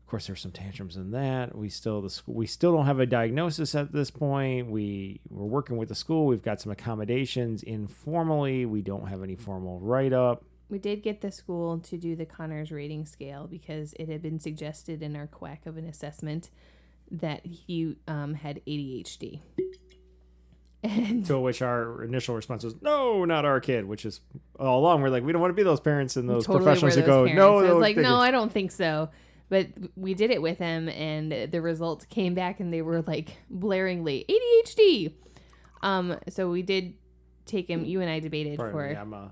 [0.04, 1.54] Of course, there's some tantrums in that.
[1.54, 2.34] We still the school.
[2.34, 4.70] We still don't have a diagnosis at this point.
[4.70, 6.26] We we're working with the school.
[6.26, 8.64] We've got some accommodations informally.
[8.64, 10.44] We don't have any formal write up.
[10.70, 14.40] we did get the school to do the Conners rating scale because it had been
[14.40, 16.50] suggested in our quack of an assessment
[17.10, 19.40] that he um, had ADHD.
[20.82, 24.20] And To which our initial response was, "No, not our kid." Which is
[24.60, 26.94] all along we're like, we don't want to be those parents and those totally professionals
[26.94, 27.70] were who go, those "No." parents.
[27.70, 29.08] I was like, no, I don't think so.
[29.48, 33.36] But we did it with him, and the results came back, and they were like
[33.52, 35.14] blaringly ADHD.
[35.82, 36.94] Um, so we did
[37.46, 37.84] take him.
[37.84, 39.28] You and I debated Pardon for me, I'm uh,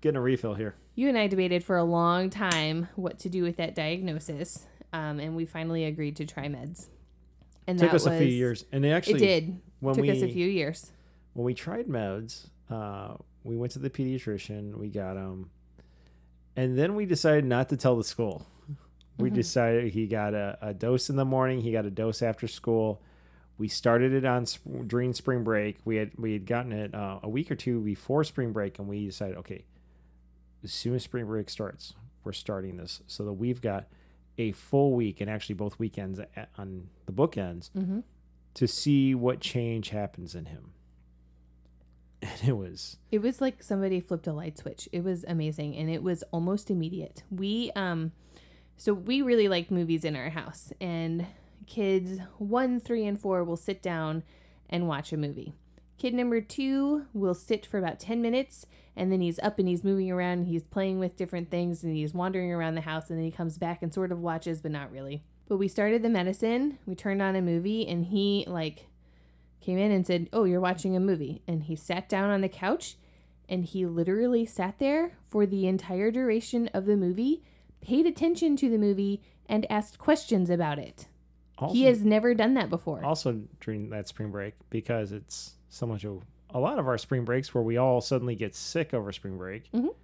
[0.00, 0.74] getting a refill here.
[0.94, 5.20] you and I debated for a long time what to do with that diagnosis, um,
[5.20, 6.88] and we finally agreed to try meds.
[7.66, 9.60] And took us a few years, and they actually it did.
[9.82, 10.92] When Took we us a few years.
[11.34, 13.14] when we tried meds, uh,
[13.44, 15.50] we went to the pediatrician, we got them,
[16.56, 18.46] and then we decided not to tell the school.
[19.18, 19.34] We Mhm.
[19.34, 23.02] decided he got a, a dose in the morning, he got a dose after school.
[23.58, 25.78] We started it on sp- during spring break.
[25.84, 28.88] We had we had gotten it uh, a week or two before spring break, and
[28.88, 29.64] we decided, okay,
[30.64, 31.94] as soon as spring break starts,
[32.24, 33.86] we're starting this, so that we've got
[34.38, 36.18] a full week and actually both weekends
[36.56, 38.00] on the bookends Mm-hmm.
[38.54, 40.72] To see what change happens in him.
[42.22, 44.88] And it was It was like somebody flipped a light switch.
[44.92, 47.24] It was amazing and it was almost immediate.
[47.30, 48.12] We um
[48.76, 51.26] so we really like movies in our house and
[51.66, 54.22] kids 1, 3 and 4 will sit down
[54.70, 55.52] and watch a movie.
[55.98, 58.66] Kid number 2 will sit for about 10 minutes
[58.96, 62.14] and then he's up and he's moving around he's playing with different things and he's
[62.14, 64.92] wandering around the house and then he comes back and sort of watches but not
[64.92, 65.24] really.
[65.48, 68.86] But we started the medicine, we turned on a movie and he like
[69.60, 72.48] came in and said, "Oh, you're watching a movie." And he sat down on the
[72.48, 72.96] couch
[73.48, 77.42] and he literally sat there for the entire duration of the movie,
[77.80, 81.06] paid attention to the movie and asked questions about it.
[81.58, 83.04] also, he has never done that before.
[83.04, 87.24] also during that spring break because it's so much of a lot of our spring
[87.24, 89.70] breaks where we all suddenly get sick over spring break.
[89.72, 89.94] Mhm.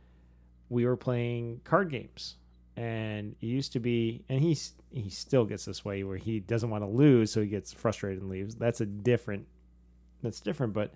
[0.69, 2.36] We were playing card games,
[2.79, 6.71] and it used to be, and he's he still gets this way where he doesn't
[6.71, 8.55] want to lose, so he gets frustrated and leaves.
[8.55, 9.47] That's a different.
[10.23, 10.93] That's different, but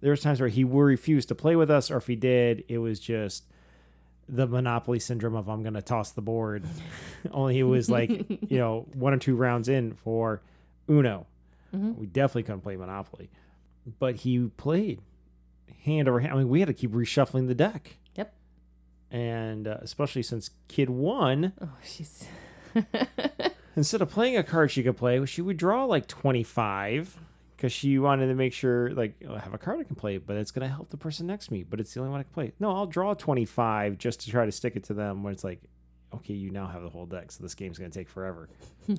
[0.00, 2.64] there was times where he would refuse to play with us, or if he did,
[2.68, 3.44] it was just
[4.28, 6.64] the monopoly syndrome of I'm going to toss the board.
[7.32, 10.42] Only it was like you know one or two rounds in for
[10.90, 11.26] Uno.
[11.74, 11.96] Mhm.
[11.96, 13.30] We definitely couldn't play Monopoly,
[13.98, 15.00] but he played
[15.84, 16.32] hand over hand.
[16.34, 17.96] I mean, we had to keep reshuffling the deck.
[19.12, 22.26] And uh, especially since Kid One, oh, she's
[23.76, 27.18] instead of playing a card she could play, she would draw like twenty five
[27.56, 30.16] because she wanted to make sure like oh, I have a card I can play,
[30.16, 31.62] but it's gonna help the person next to me.
[31.62, 32.52] But it's the only one I can play.
[32.58, 35.22] No, I'll draw twenty five just to try to stick it to them.
[35.22, 35.60] When it's like,
[36.14, 38.48] okay, you now have the whole deck, so this game's gonna take forever.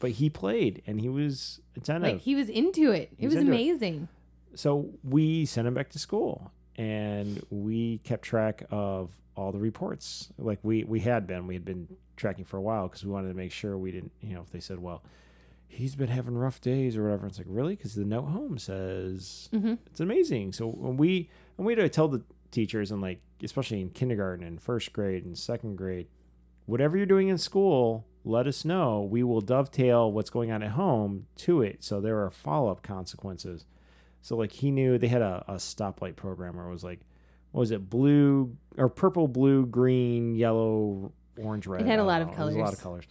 [0.00, 2.12] But he played and he was attentive.
[2.12, 3.10] like he was into it.
[3.12, 3.54] It He's was into it.
[3.56, 4.08] amazing.
[4.54, 10.32] so we sent him back to school and we kept track of all the reports.
[10.38, 13.28] Like we we had been we had been tracking for a while because we wanted
[13.28, 15.02] to make sure we didn't you know if they said well
[15.68, 17.76] he's been having rough days or whatever it's like really?
[17.76, 20.52] Because the note home says hmm it's amazing.
[20.52, 21.28] So when we
[21.58, 25.24] and we had to tell the teachers and like especially in kindergarten and first grade
[25.24, 26.06] and second grade
[26.64, 29.00] whatever you're doing in school let us know.
[29.02, 31.82] We will dovetail what's going on at home to it.
[31.82, 33.64] So there are follow-up consequences
[34.22, 37.00] so like he knew they had a, a stoplight program where it was like
[37.52, 42.22] what was it blue or purple blue green yellow orange red It had a lot
[42.22, 42.42] of know.
[42.42, 43.04] It was a lot of colors.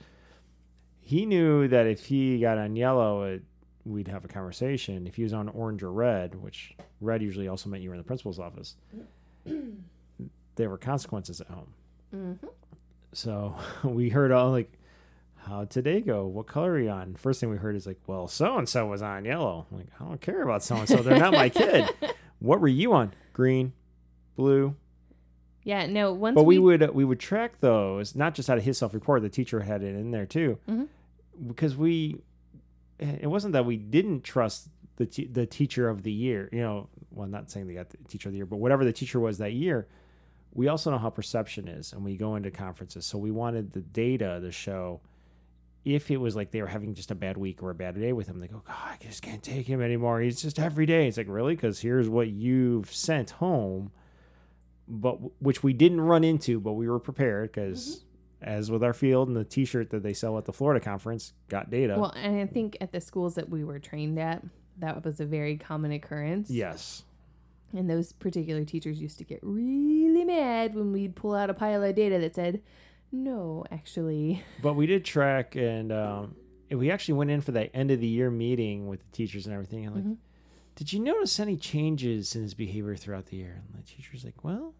[1.00, 3.44] he knew that if he got on yellow it
[3.86, 5.08] we'd have a conversation.
[5.08, 8.02] If he was on orange or red which red usually also meant you were in
[8.02, 8.76] the principal's office
[10.56, 11.74] there were consequences at home.
[12.12, 12.34] Hmm
[13.14, 14.72] so we heard all like
[15.48, 16.26] how'd today go?
[16.26, 17.16] What color are you on?
[17.16, 19.66] First thing we heard is like well so and so was on yellow.
[19.72, 21.90] I'm like i don't care about so and so they're not my kid.
[22.40, 23.14] What were you on?
[23.34, 23.74] Green
[24.36, 24.76] blue?
[25.64, 26.14] Yeah, no.
[26.14, 29.30] Once but we, would we would track those not just out of his self-report the
[29.30, 30.60] teacher had it in there too.
[30.70, 30.88] Mhm.
[31.48, 32.22] because we
[33.00, 36.90] it wasn't that we didn't trust the te- the teacher of the year you know
[37.12, 39.38] well not saying they got the teacher of the year but whatever the teacher was
[39.40, 39.88] that year
[40.54, 43.06] we also know how perception is and we go into conferences.
[43.06, 45.02] So we wanted the data to show
[45.86, 48.12] if it was like they were having just a bad week or a bad day
[48.12, 50.20] with him they oh, go god i just can't take him anymore.
[50.20, 51.08] He's just every day.
[51.08, 51.56] It's like really?
[51.56, 53.92] Because here's what you've sent home
[54.88, 57.98] but which we didn't run into but we were prepared because
[58.42, 58.50] mm-hmm.
[58.50, 61.70] as with our field and the t-shirt that they sell at the florida conference got
[61.70, 61.98] data.
[62.00, 64.44] Well, and I think at the schools that we were trained at,
[64.80, 66.50] that was a very common occurrence.
[66.50, 67.04] yes.
[67.74, 71.84] And those particular teachers used to get really mad when we'd pull out a pile
[71.84, 72.62] of data that said,
[73.12, 74.44] no, actually.
[74.62, 76.36] but we did track and um,
[76.70, 79.54] we actually went in for that end of the year meeting with the teachers and
[79.54, 79.86] everything.
[79.86, 80.18] And like Mhm.
[80.76, 83.64] did you notice any changes in his behavior throughout the year?
[83.74, 84.74] And the teacher's like well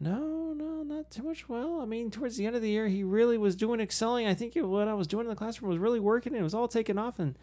[0.00, 1.48] no no not too much.
[1.48, 4.26] Well i mean towards the end of the year he really was doing excelling.
[4.26, 6.44] I think it, what i was doing in the classroom was really working and it
[6.44, 7.18] was all taken off.
[7.18, 7.36] And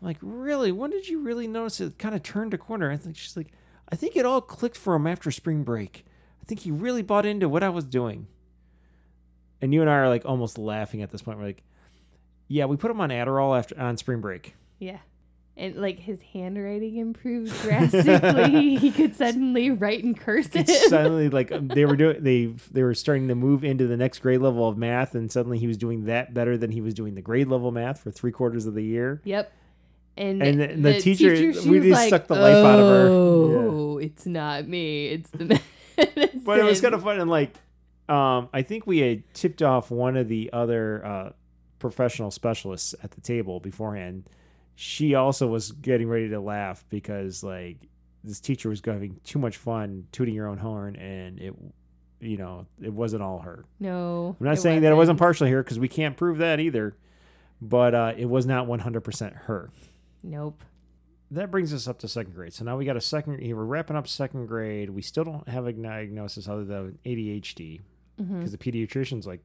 [0.00, 0.72] i'm like really?
[0.72, 2.90] When did you really notice it kind of turned a corner?
[2.90, 3.52] I think she's like
[3.88, 6.04] i think it all clicked for him after spring break.
[6.40, 8.28] I think he really bought into what i was doing
[9.62, 11.38] and you and I are like almost laughing at this point.
[11.38, 11.62] We're like,
[12.48, 14.54] yeah, we put him on Adderall after on spring break.
[14.78, 14.98] Yeah.
[15.58, 18.76] And like his handwriting improved drastically.
[18.76, 20.68] he could suddenly write in cursive.
[20.68, 24.18] Suddenly like um, they were doing they they were starting to move into the next
[24.18, 27.14] grade level of math, and suddenly he was doing that better than he was doing
[27.14, 29.22] the grade level math for three quarters of the year.
[29.24, 29.50] Yep.
[30.18, 33.08] And, And the- the teacher- she we just like, sucked the life out of her.
[33.08, 35.08] Oh, it's not me.
[35.08, 35.44] It's the
[35.96, 36.42] medicine.
[36.44, 37.54] But it was kind of fun, and like,
[38.08, 41.30] um, I think we had tipped off one of the other uh,
[41.78, 44.28] professional specialists at the table beforehand.
[44.74, 47.78] She also was getting ready to laugh because like
[48.22, 51.54] this teacher was having too much fun tooting your own horn, and it,
[52.20, 53.64] you know, it wasn't all her.
[53.80, 54.36] No.
[54.38, 56.96] I'm not saying that it wasn't partial here because we can't prove that either,
[57.60, 59.70] but uh, it was not 100% her.
[60.22, 60.62] Nope.
[61.30, 62.52] That brings us up to second grade.
[62.52, 63.40] So now we got a second.
[63.40, 64.90] We're wrapping up second grade.
[64.90, 67.80] We still don't have a diagnosis other than ADHD
[68.18, 69.40] hmm because the pediatrician's like,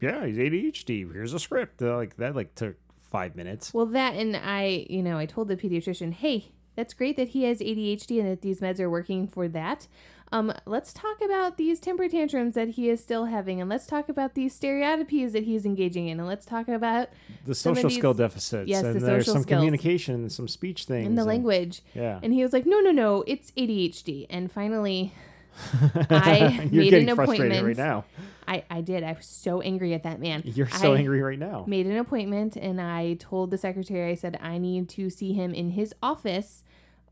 [0.00, 1.12] "Yeah, he's ADHD.
[1.12, 3.74] Here's a script." They're like that like took five minutes.
[3.74, 7.44] Well, that and I, you know, I told the pediatrician, hey, that's great that he
[7.44, 9.86] has ADHD and that these meds are working for that.
[10.34, 14.08] Um, let's talk about these temper tantrums that he is still having, and let's talk
[14.08, 17.10] about these stereotypies that he's engaging in, and let's talk about
[17.44, 18.66] The social skill deficits.
[18.66, 19.58] yes, and the there's some skills.
[19.58, 21.04] communication and some speech things.
[21.04, 21.82] in the and- language.
[21.94, 22.18] Yeah.
[22.22, 24.26] And he was like, no, no, no, it's ADHD.
[24.30, 25.12] And finally,
[26.10, 27.66] I You're made an appointment.
[27.66, 28.04] right now.
[28.46, 29.04] I, I did.
[29.04, 30.42] I was so angry at that man.
[30.44, 31.64] You're so I angry right now.
[31.66, 35.54] Made an appointment, and I told the secretary, I said, I need to see him
[35.54, 36.64] in his office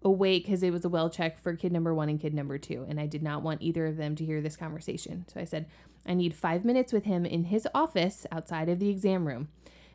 [0.02, 2.86] awake because it was a well check for kid number one and kid number two.
[2.88, 5.26] And I did not want either of them to hear this conversation.
[5.32, 5.66] So I said,
[6.06, 9.48] I need five minutes with him in his office outside of the exam room.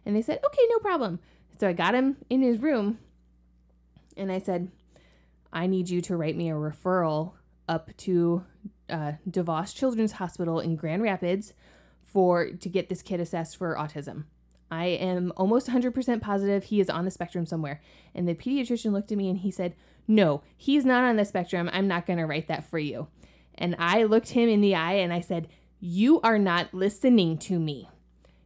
[0.05, 1.19] And they said, okay, no problem.
[1.59, 2.99] So I got him in his room
[4.15, 4.71] and I said,
[5.51, 7.33] I need you to write me a referral
[7.67, 8.45] up to
[8.89, 11.53] uh, DeVos Children's Hospital in Grand Rapids
[12.03, 14.25] for to get this kid assessed for autism.
[14.71, 17.81] I am almost 100% positive he is on the spectrum somewhere.
[18.13, 19.75] And the pediatrician looked at me and he said,
[20.07, 21.69] No, he's not on the spectrum.
[21.71, 23.07] I'm not going to write that for you.
[23.55, 25.47] And I looked him in the eye and I said,
[25.79, 27.89] You are not listening to me.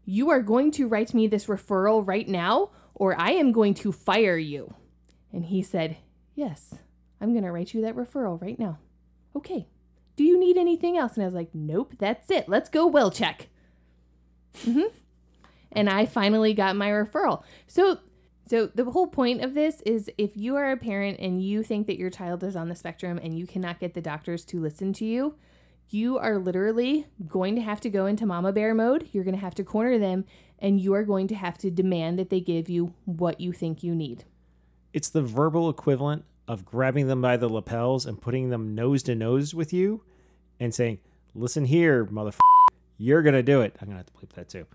[0.06, 3.92] You are going to write me this referral right now, or I am going to
[3.92, 4.74] fire you.
[5.32, 5.98] And he said,
[6.36, 6.76] Yes,
[7.22, 8.80] I'm going to write you that referral right now.
[9.40, 9.68] Okay.
[10.18, 11.14] Do you need anything else?
[11.14, 12.50] And I was like, Nope, that's it.
[12.50, 13.48] Let's go well check.
[14.66, 14.84] hmm
[15.72, 17.44] And I finally got my referral.
[17.68, 18.00] So,
[18.46, 21.88] so the whole point of this is if you are a parent and you think
[21.88, 24.92] that your child is on the spectrum and you cannot get the doctors to listen
[24.94, 25.36] to you,
[25.90, 29.08] you are literally going to have to go into mama bear mode.
[29.14, 30.26] You're going to have to corner them
[30.60, 33.84] and you are going to have to demand that they give you what you think
[33.84, 34.26] you need.
[34.92, 39.14] It's the verbal equivalent of grabbing them by the lapels and putting them nose to
[39.14, 40.02] nose with you
[40.60, 41.00] and saying,
[41.36, 42.40] Listen here, motherfucker,
[42.98, 43.78] you're going to do it.
[43.80, 44.66] I'm going to have to bleep that too.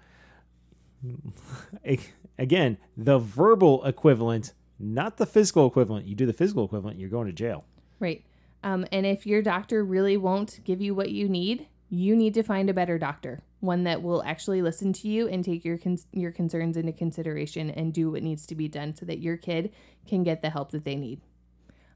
[2.38, 6.06] Again, the verbal equivalent, not the physical equivalent.
[6.06, 7.64] You do the physical equivalent, you're going to jail.
[7.98, 8.24] Right.
[8.62, 12.44] Um, and if your doctor really won't give you what you need, you need to
[12.44, 15.98] find a better doctor, one that will actually listen to you and take your con-
[16.12, 19.72] your concerns into consideration and do what needs to be done so that your kid
[20.06, 21.20] can get the help that they need.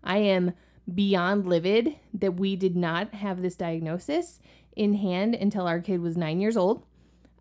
[0.04, 0.52] I am
[0.92, 4.40] beyond livid that we did not have this diagnosis
[4.74, 6.84] in hand until our kid was nine years old,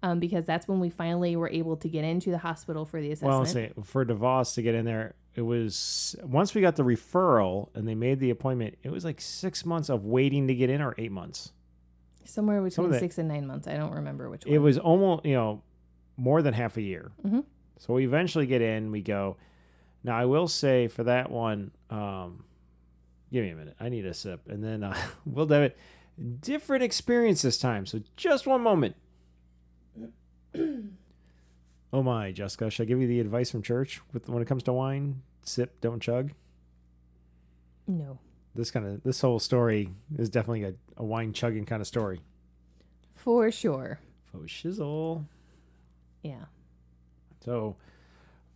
[0.03, 3.11] um, because that's when we finally were able to get into the hospital for the
[3.11, 3.33] assessment.
[3.33, 7.69] Well, say for DeVos to get in there, it was once we got the referral
[7.75, 10.81] and they made the appointment, it was like six months of waiting to get in
[10.81, 11.53] or eight months.
[12.25, 13.67] Somewhere between that- six and nine months.
[13.67, 14.53] I don't remember which one.
[14.53, 15.61] It was almost, you know,
[16.17, 17.11] more than half a year.
[17.23, 17.45] Mhm.
[17.77, 19.37] So we eventually get in, we go.
[20.03, 22.43] Now, I will say for that one, um,
[23.31, 23.75] give me a minute.
[23.79, 24.47] I need a sip.
[24.49, 25.77] And then uh, we'll dive it.
[26.41, 27.85] Different experience this time.
[27.85, 28.95] So just one moment.
[31.93, 34.63] oh my, Jessica, should I give you the advice from church with when it comes
[34.63, 35.21] to wine?
[35.43, 36.31] Sip, don't chug.
[37.87, 38.19] no.
[38.55, 42.21] This kind of this whole story is definitely a, a wine chugging kind of story.
[43.13, 43.99] For sure.
[44.31, 45.25] Faux shizzle.
[46.23, 46.45] Yeah.
[47.45, 47.75] So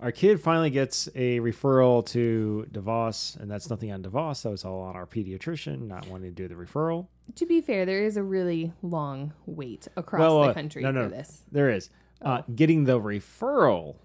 [0.02, 4.42] our kid finally gets a referral to DeVos, and that's nothing on DeVos.
[4.42, 7.08] That was all on our pediatrician not wanting to do the referral.
[7.36, 10.92] To be fair, there is a really long wait across Well, the uh, country no,
[10.92, 11.44] no, for this.
[11.52, 11.90] There is.
[12.22, 13.98] Uh, getting the referral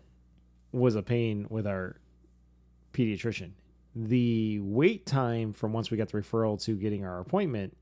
[0.72, 1.96] was a pain with our
[2.92, 3.52] pediatrician.
[3.94, 7.76] The wait time from once we got the referral to getting our appointment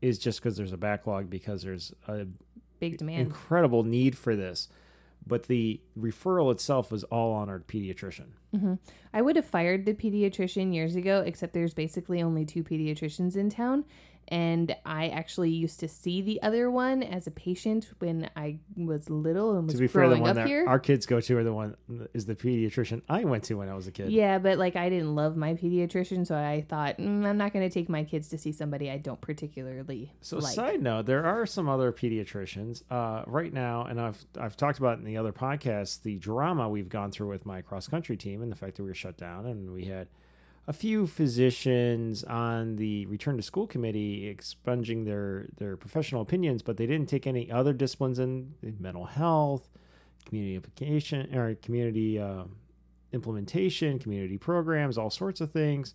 [0.00, 2.26] is just because there's a backlog because there's a
[2.78, 3.26] Big demand.
[3.26, 4.68] incredible need for this.
[5.26, 8.28] But the referral itself was all on our pediatrician.
[8.54, 8.74] Mm-hmm.
[9.12, 13.50] I would have fired the pediatrician years ago, except there's basically only two pediatricians in
[13.50, 13.84] town.
[14.30, 19.10] And I actually used to see the other one as a patient when I was
[19.10, 20.64] little and was To be fair, the growing one up that here.
[20.68, 21.76] our kids go to are the one
[22.14, 24.10] is the pediatrician I went to when I was a kid.
[24.12, 27.68] Yeah, but like I didn't love my pediatrician, so I thought mm, I'm not going
[27.68, 30.54] to take my kids to see somebody I don't particularly So like.
[30.54, 34.98] side note, there are some other pediatricians uh, right now, and I've I've talked about
[34.98, 38.52] in the other podcast the drama we've gone through with my cross country team and
[38.52, 40.08] the fact that we were shut down and we had
[40.66, 46.76] a few physicians on the return to school committee expunging their their professional opinions, but
[46.76, 49.68] they didn't take any other disciplines in, mental health,
[50.26, 52.44] community application or community uh,
[53.12, 55.94] implementation, community programs, all sorts of things,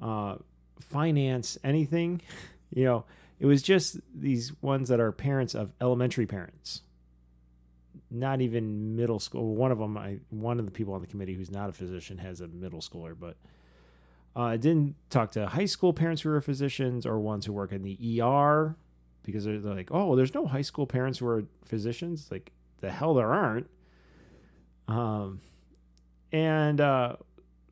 [0.00, 0.36] uh,
[0.80, 2.20] finance, anything,
[2.70, 3.04] you know.
[3.40, 6.82] It was just these ones that are parents of elementary parents,
[8.10, 9.54] not even middle school.
[9.54, 12.18] One of them, I one of the people on the committee who's not a physician
[12.18, 13.36] has a middle schooler, but
[14.36, 17.82] I didn't talk to high school parents who are physicians or ones who work in
[17.82, 18.76] the ER
[19.24, 22.28] because they're, they're like, oh, there's no high school parents who are physicians.
[22.30, 23.68] Like the hell there aren't.
[24.86, 25.40] Um,
[26.32, 27.16] and uh,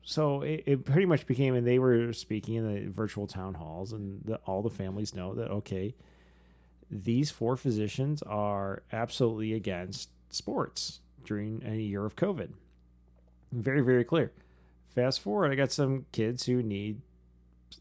[0.03, 3.91] so it, it pretty much became, and they were speaking in the virtual town halls,
[3.91, 5.95] and the, all the families know that okay,
[6.89, 12.53] these four physicians are absolutely against sports during a year of COVID.
[13.51, 14.31] Very, very clear.
[14.97, 17.01] Fast forward, I got some kids who need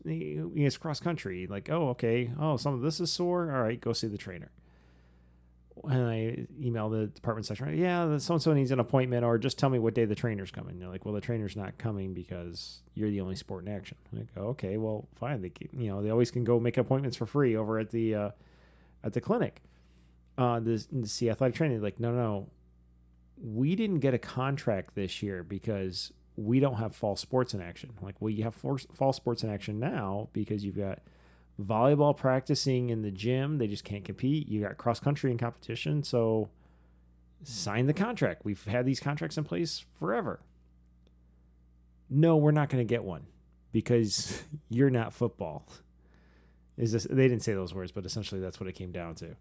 [0.05, 1.47] it's cross country.
[1.47, 3.51] Like, oh, okay, oh, some of this is sore.
[3.56, 4.51] All right, go see the trainer.
[5.88, 9.59] And I email the department secretary, yeah, so and so needs an appointment, or just
[9.59, 10.78] tell me what day the trainer's coming.
[10.78, 13.97] They're like, well, the trainer's not coming because you're the only sport in action.
[14.12, 15.40] I'm like, okay, well, fine.
[15.40, 18.14] They, can- you know, they always can go make appointments for free over at the
[18.14, 18.30] uh,
[19.02, 19.62] at the clinic.
[20.36, 21.80] Uh, this to see athletic training.
[21.80, 22.51] Like, no, no,
[23.43, 27.92] we didn't get a contract this year because we don't have fall sports in action.
[28.02, 31.00] Like, well, you have fall sports in action now because you've got
[31.60, 33.58] volleyball practicing in the gym.
[33.58, 34.48] They just can't compete.
[34.48, 36.02] You got cross country in competition.
[36.02, 36.50] So
[37.42, 38.44] sign the contract.
[38.44, 40.40] We've had these contracts in place forever.
[42.08, 43.26] No, we're not going to get one
[43.72, 45.66] because you're not football.
[46.76, 47.04] Is this?
[47.04, 49.36] They didn't say those words, but essentially that's what it came down to.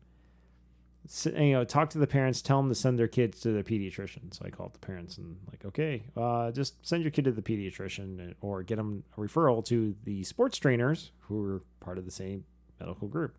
[1.26, 2.42] You know, talk to the parents.
[2.42, 4.34] Tell them to send their kids to their pediatrician.
[4.34, 7.42] So I called the parents and like, okay, uh, just send your kid to the
[7.42, 12.12] pediatrician or get them a referral to the sports trainers who are part of the
[12.12, 12.46] same
[12.80, 13.36] medical group.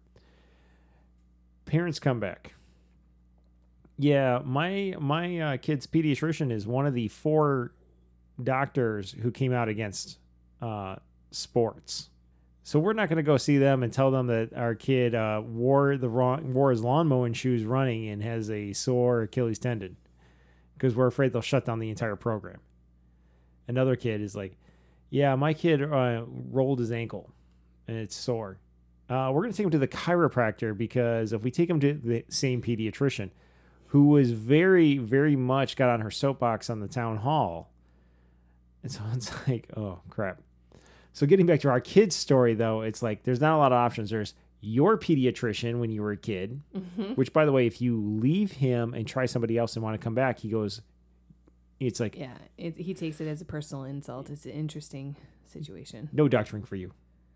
[1.64, 2.54] Parents come back.
[3.98, 7.72] Yeah, my my uh, kid's pediatrician is one of the four
[8.42, 10.18] doctors who came out against
[10.60, 10.96] uh,
[11.30, 12.10] sports.
[12.66, 15.40] So we're not going to go see them and tell them that our kid uh,
[15.46, 19.96] wore the wrong wore his lawn mowing shoes running and has a sore Achilles tendon
[20.74, 22.58] because we're afraid they'll shut down the entire program.
[23.68, 24.58] Another kid is like,
[25.10, 27.30] "Yeah, my kid uh, rolled his ankle
[27.86, 28.58] and it's sore.
[29.08, 31.92] Uh, we're going to take him to the chiropractor because if we take him to
[31.92, 33.30] the same pediatrician,
[33.90, 37.70] who was very, very much got on her soapbox on the town hall,
[38.82, 40.40] and so it's like, oh crap."
[41.16, 43.76] So getting back to our kid's story though, it's like there's not a lot of
[43.78, 44.10] options.
[44.10, 47.12] There's your pediatrician when you were a kid, Mm-hmm.
[47.14, 50.04] which by the way, if you leave him and try somebody else and want to
[50.04, 50.82] come back, he goes
[51.80, 54.28] it's like Yeah, it, he takes it as a personal insult.
[54.28, 55.16] It's an interesting
[55.46, 56.10] situation.
[56.12, 56.92] no doctoring for you.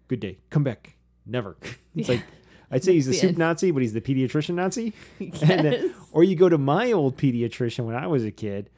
[0.09, 0.39] Good day.
[0.51, 0.97] Come back.
[1.24, 1.57] Never.
[1.97, 2.16] It's Yeah.
[2.16, 2.24] like
[2.70, 3.39] I'd say he's the The soup.
[3.39, 4.93] Nazi, but he's the pediatrician Nazi.
[5.19, 5.40] yes.
[5.40, 8.69] Then- Or you go to my old pediatrician when I was a kid,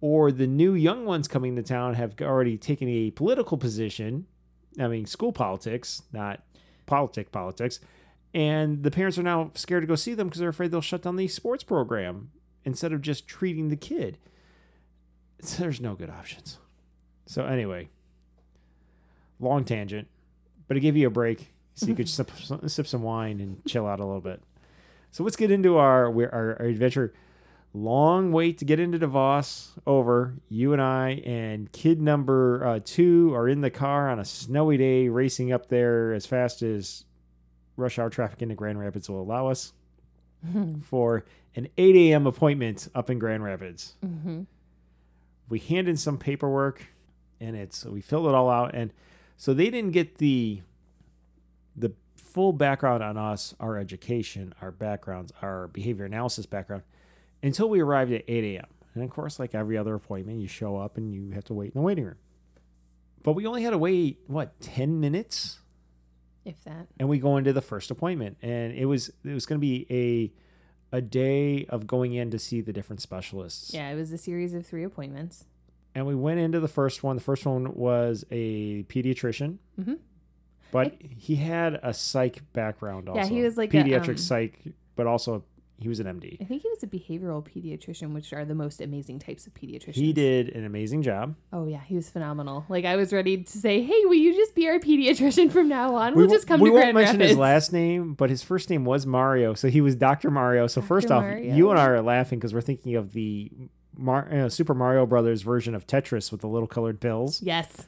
[0.00, 4.26] or the new young ones coming to town have already taken a political position.
[4.78, 6.42] I mean, school politics, not
[6.86, 7.80] politic politics.
[8.34, 11.02] And the parents are now scared to go see them because they're afraid they'll shut
[11.02, 12.30] down the sports program
[12.64, 14.18] instead of just treating the kid.
[15.40, 16.58] So there's no good options.
[17.26, 17.88] So, anyway,
[19.38, 20.08] long tangent,
[20.66, 22.30] but it gave you a break so you could sip,
[22.66, 24.42] sip some wine and chill out a little bit.
[25.10, 27.14] So let's get into our our, our adventure.
[27.78, 29.70] Long wait to get into DeVos.
[29.86, 30.34] Over.
[30.48, 34.76] You and I and kid number uh, two are in the car on a snowy
[34.76, 37.04] day, racing up there as fast as
[37.76, 39.72] rush hour traffic into Grand Rapids will allow us
[40.82, 41.24] for
[41.54, 42.26] an 8 a.m.
[42.26, 43.94] appointment up in Grand Rapids.
[44.02, 44.42] hmm
[45.48, 46.86] We hand in some paperwork,
[47.40, 48.92] and it's we filled it all out, and
[49.36, 50.62] so they didn't get the
[51.76, 56.82] the full background on us, our education, our backgrounds, our behavior analysis background,
[57.42, 58.66] until we arrived at 8 a.m.
[58.94, 61.66] And of course, like every other appointment, you show up and you have to wait
[61.74, 62.16] in the waiting room.
[63.22, 65.58] But we only had to wait what 10 minutes,
[66.44, 66.86] If that.
[66.98, 69.86] and we go into the first appointment, and it was it was going to be
[69.90, 73.74] a a day of going in to see the different specialists.
[73.74, 75.44] Yeah, it was a series of three appointments.
[75.94, 77.16] And we went into the first one.
[77.16, 79.58] The first one was a pediatrician.
[79.76, 79.94] hmm
[80.70, 83.20] But he had a psych background also.
[83.20, 84.60] Yeah, he was like a, pediatric um, psych,
[84.96, 85.44] but also
[85.80, 86.36] he was an MD.
[86.40, 89.94] I think he was a behavioral pediatrician, which are the most amazing types of pediatricians.
[89.94, 91.36] He did an amazing job.
[91.52, 92.64] Oh yeah, he was phenomenal.
[92.68, 95.94] Like I was ready to say, "Hey, will you just be our pediatrician from now
[95.94, 96.14] on?
[96.14, 98.42] We'll w- just come we to won't Grand mention Rapids." his last name, but his
[98.42, 100.30] first name was Mario, so he was Dr.
[100.30, 100.66] Mario.
[100.66, 100.88] So Dr.
[100.88, 101.54] first off, Mario.
[101.54, 103.50] you and I are laughing because we're thinking of the
[103.96, 107.40] Mar- uh, Super Mario Brothers version of Tetris with the little colored pills.
[107.42, 107.86] Yes.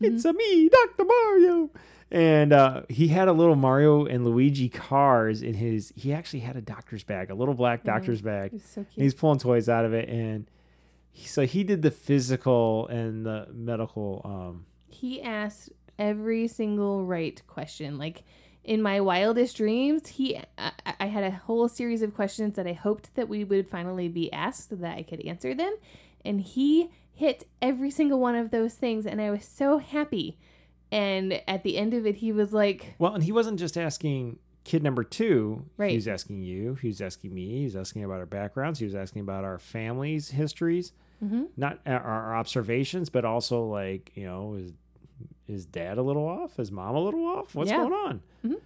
[0.00, 1.04] It's a me, Dr.
[1.04, 1.70] Mario.
[2.10, 5.92] And uh, he had a little Mario and Luigi cars in his.
[5.96, 8.52] He actually had a doctor's bag, a little black doctor's bag.
[8.52, 10.48] He was so he's pulling toys out of it, and
[11.10, 14.22] he, so he did the physical and the medical.
[14.24, 17.98] Um, he asked every single right question.
[17.98, 18.22] Like
[18.62, 22.72] in my wildest dreams, he I, I had a whole series of questions that I
[22.72, 25.76] hoped that we would finally be asked so that I could answer them,
[26.24, 30.38] and he hit every single one of those things, and I was so happy.
[30.92, 34.38] And at the end of it, he was like, well, and he wasn't just asking
[34.64, 35.64] kid number two.
[35.76, 35.90] Right.
[35.90, 36.74] He was asking you.
[36.74, 37.58] He was asking me.
[37.58, 38.78] He was asking about our backgrounds.
[38.78, 40.92] He was asking about our families' histories,
[41.24, 41.48] Mhm.
[41.56, 44.72] not our, our observations, but also like you know, is
[45.48, 46.58] is dad a little off?
[46.58, 47.54] Is mom a little off?
[47.54, 47.78] What's Yeah.
[47.78, 48.22] going on?
[48.44, 48.60] Mhm.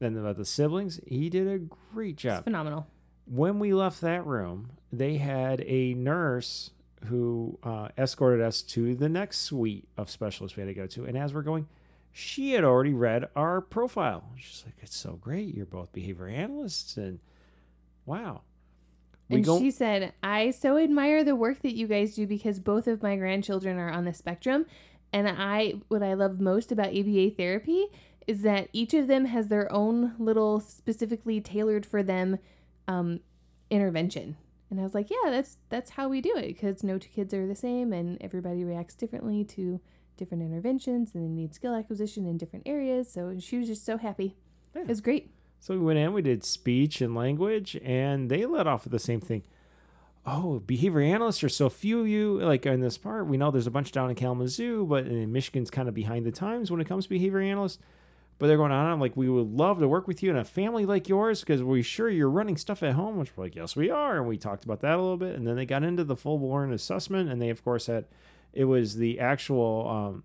[0.00, 2.44] And about the siblings, he did a great "It's job.
[2.44, 2.86] phenomenal."
[3.26, 6.70] when we left that room, they had a nurse
[7.06, 11.04] who uh, escorted us to the next suite of specialists we had to go to.
[11.04, 11.68] And as we're going,
[12.12, 14.24] she had already read our profile.
[14.36, 15.54] She's like, "It's so great.
[15.54, 17.20] You're both behavior analysts, and
[18.06, 18.42] wow."
[19.28, 19.58] We And go.
[19.58, 23.14] she said, I so admire the work that you guys do because both of my
[23.16, 24.64] grandchildren are on the spectrum.
[25.12, 27.88] And I, what I love most about ABA therapy
[28.26, 32.38] is that each of them has their own little specifically tailored for them
[32.86, 33.20] um,
[33.70, 34.36] intervention.
[34.70, 37.32] And I was like, yeah, that's that's how we do it because no two kids
[37.32, 39.80] are the same and everybody reacts differently to
[40.16, 43.10] different interventions and they need skill acquisition in different areas.
[43.10, 44.36] So she was just so happy.
[44.74, 44.82] Yeah.
[44.82, 45.32] It was great.
[45.60, 48.98] So we went in, we did speech and language, and they let off with the
[48.98, 49.42] same thing.
[50.24, 52.38] Oh, behavior analysts are so few of you.
[52.38, 55.70] Like in this part, we know there's a bunch down in Kalamazoo, but in Michigan's
[55.70, 57.78] kind of behind the times when it comes to behavior analysts.
[58.38, 60.44] But they're going on, I'm like, we would love to work with you in a
[60.44, 63.74] family like yours because we're sure you're running stuff at home, which we're like, yes,
[63.74, 64.16] we are.
[64.16, 65.34] And we talked about that a little bit.
[65.34, 68.04] And then they got into the full blown assessment, and they, of course, had
[68.52, 70.22] it was the actual um,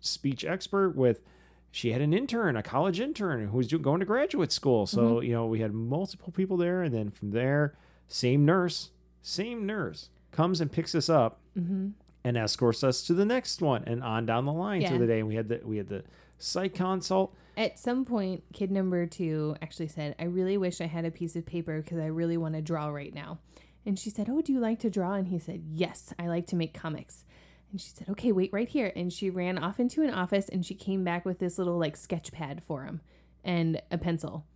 [0.00, 1.22] speech expert with
[1.70, 4.86] she had an intern, a college intern who was do- going to graduate school.
[4.86, 6.82] So, you know, we had multiple people there.
[6.82, 7.74] And then from there,
[8.08, 8.90] same nurse,
[9.22, 11.88] same nurse comes and picks us up Mm-hmm.
[12.24, 14.92] and escorts us to the next one and on down the line Yeah.
[14.92, 15.18] to the day.
[15.20, 16.02] And we had the, we had the
[16.42, 17.34] psych consult.
[17.56, 21.36] At some point, kid number two actually said, I really wish I had a piece
[21.36, 23.38] of paper because I really want to draw right now.
[23.84, 25.14] And she said, Oh, do you like to draw?
[25.14, 27.24] And he said, Yes, I like to make comics.
[27.70, 28.92] And she said, Okay, wait right here.
[28.94, 31.96] And she ran off into an office and she came back with this little like
[31.96, 33.00] sketch pad for him
[33.44, 34.46] and a pencil.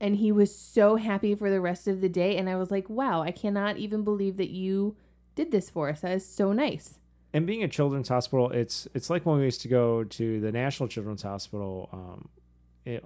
[0.00, 2.36] And he was so happy for the rest of the day.
[2.36, 4.96] And I was like, Wow, I cannot even believe that you
[5.34, 6.00] did this for us.
[6.00, 6.98] That is so nice.
[7.32, 10.52] And being a children's hospital, it's it's like when we used to go to the
[10.52, 12.28] National Children's Hospital um,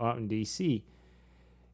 [0.01, 0.83] out in DC.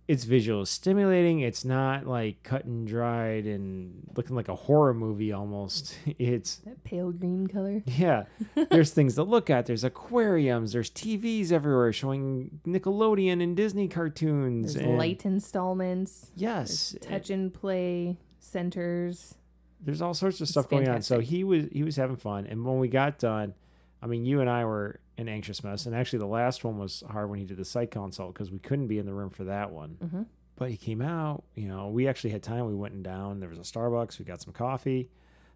[0.08, 1.40] It's visual stimulating.
[1.40, 5.96] It's not like cut and dried and looking like a horror movie almost.
[6.18, 7.82] It's That pale green color.
[7.86, 8.24] yeah.
[8.70, 9.66] There's things to look at.
[9.66, 10.72] There's aquariums.
[10.72, 14.74] There's TVs everywhere showing Nickelodeon and Disney cartoons.
[14.74, 16.32] There's and light installments.
[16.34, 19.36] Yes, touch and play centers.
[19.84, 21.02] There's all sorts of stuff going on.
[21.02, 23.54] So he was he was having fun, and when we got done,
[24.00, 27.02] I mean, you and I were an anxious mess, and actually the last one was
[27.10, 29.44] hard when he did the psych consult because we couldn't be in the room for
[29.44, 29.96] that one.
[30.02, 30.26] Mhm.
[30.56, 31.44] But he came out.
[31.54, 32.66] You know, we actually had time.
[32.66, 33.40] We went and down.
[33.40, 34.18] There was a Starbucks.
[34.18, 35.10] We got some coffee.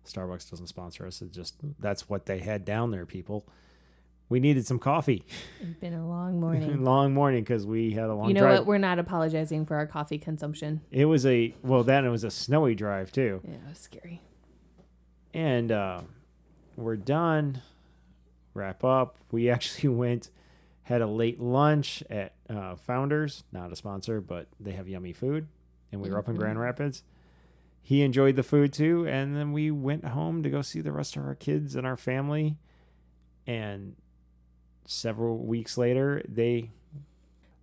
[0.04, 1.22] Starbucks doesn't sponsor us.
[1.22, 3.46] It just that's what they had down there, people.
[4.28, 5.24] We needed some coffee.
[5.60, 6.82] It's been a long morning.
[6.82, 8.28] long morning because we had a long drive.
[8.28, 8.58] you know drive.
[8.60, 8.66] what?
[8.66, 10.80] We're not apologizing for our coffee consumption.
[10.90, 13.40] It was a well, then it was a snowy drive too.
[13.44, 14.20] Yeah, it was scary.
[15.32, 16.00] and uh,
[16.76, 17.62] we're done.
[18.54, 19.16] Wrap up.
[19.30, 20.30] We actually went,
[20.84, 25.46] had a late lunch at uh, Founders, not a sponsor, but they have yummy food,
[25.92, 26.62] and we were up in Grand Mhm.
[26.62, 27.02] Rapids.
[27.82, 31.16] He enjoyed the food too, and then we went home to go see the rest
[31.16, 32.56] of our kids and our family.
[33.46, 33.94] And
[34.86, 36.70] several weeks later, they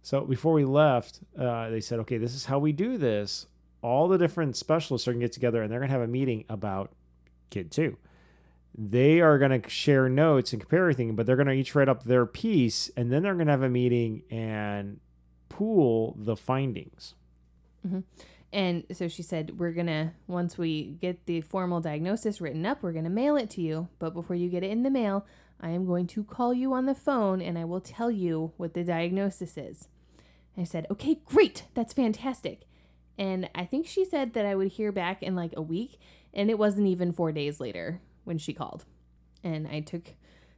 [0.01, 3.47] so before we left, uh, they said, "Okay, this is how we do this.
[3.81, 6.91] All the different specialists are gonna get together, and they're gonna have a meeting about
[7.49, 7.97] kid two.
[8.75, 12.25] They are to share notes and compare everything, but they're to each write up their
[12.25, 14.99] piece, and then they're to have a meeting and
[15.49, 17.13] pool the findings.
[18.51, 22.83] And so she said, We're going to, once we get the formal diagnosis written up,
[22.83, 23.89] we're going to mail it to you.
[23.97, 25.25] But before you get it in the mail,
[25.63, 28.73] I am going to call you on the phone and I will tell you what
[28.73, 29.87] the diagnosis is.
[30.57, 31.63] I said, Okay, great.
[31.73, 32.63] That's fantastic.
[33.17, 35.99] And I think she said that I would hear back in like a week.
[36.33, 38.85] And it wasn't even four days later when she called.
[39.43, 40.13] And I took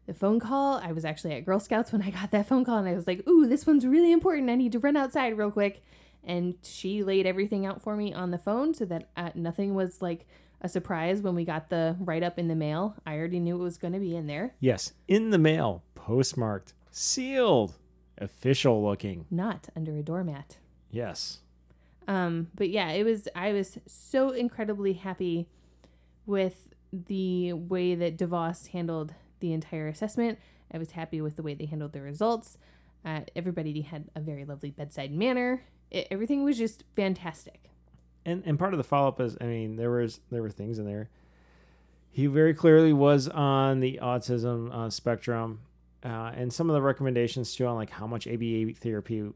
[0.08, 0.80] the phone call.
[0.80, 2.80] I was actually at Girl Scouts when I got that phone call.
[2.80, 4.50] And I was like, Ooh, this one's really important.
[4.50, 5.84] I need to run outside real quick.
[6.24, 10.02] And she laid everything out for me on the phone so that uh, nothing was
[10.02, 10.26] like
[10.66, 12.96] a surprise when we got the write up in the mail.
[13.06, 14.56] I already knew it was going to be in there.
[14.60, 17.76] Yes, in the mail, postmarked, sealed,
[18.18, 19.26] official looking.
[19.30, 20.58] Not under a doormat.
[20.90, 21.40] Yes.
[22.08, 23.28] Um, but yeah, it was.
[23.36, 25.48] I was so incredibly happy
[26.26, 30.40] with the way that DeVos handled the entire assessment.
[30.74, 32.58] I was happy with the way they handled the results.
[33.04, 35.64] Uh, everybody had a very lovely bedside manner.
[35.92, 37.70] It, everything was just fantastic.
[38.26, 40.80] And and part of the follow up is, I mean, there was there were things
[40.80, 41.10] in there.
[42.12, 45.60] He very clearly was on the autism uh, spectrum,
[46.04, 49.32] uh, and some of the recommendations too on like how much ABA therapy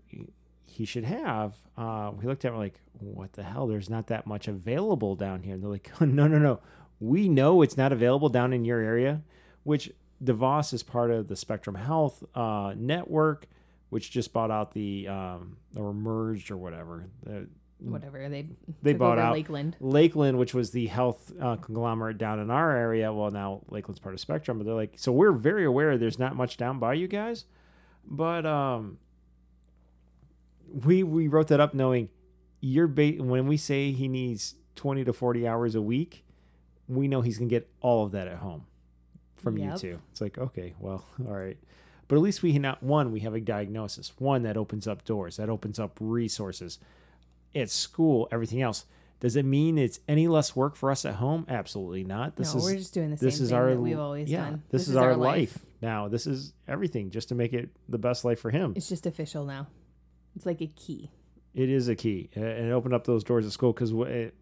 [0.70, 1.56] he should have.
[1.78, 3.68] Uh, we looked at like, what the hell?
[3.68, 5.56] There's not that much available down here.
[5.56, 6.60] And they're like, no, no, no.
[7.00, 9.22] We know it's not available down in your area,
[9.64, 9.92] which
[10.24, 13.48] DeVos is part of the Spectrum Health uh, network,
[13.90, 17.06] which just bought out the um, or merged or whatever.
[17.24, 17.48] The,
[17.82, 18.48] Whatever they
[18.82, 19.78] they bought out Lakeland.
[19.80, 23.14] Lakeland, which was the health uh, conglomerate down in our area.
[23.14, 26.36] Well, now Lakeland's part of Spectrum, but they're like, so we're very aware there's not
[26.36, 27.46] much down by you guys,
[28.06, 28.98] but um,
[30.72, 32.10] we we wrote that up knowing
[32.62, 36.26] you're ba- when we say he needs 20 to 40 hours a week,
[36.88, 38.66] we know he's gonna get all of that at home
[39.38, 39.78] from you Yep.
[39.78, 40.00] two.
[40.12, 41.58] It's like okay, well, all right.
[42.08, 44.14] But at least we not one, we have a diagnosis.
[44.18, 46.80] One that opens up doors, that opens up resources
[47.56, 48.86] at school, everything else.
[49.20, 51.46] Does it mean it's any less work for us at home?
[51.50, 52.38] Absolutely not.
[52.38, 54.46] This no, is we're just doing the same is thing our that we've always yeah,
[54.46, 54.64] done.
[54.70, 55.60] This, is, our, life.
[55.82, 56.08] now.
[56.08, 58.74] This is everything just to make it the best life for him.
[58.78, 59.68] It's just official now.
[60.36, 61.12] It's like a key.
[61.54, 63.92] It is a key, and it opened up those doors at school because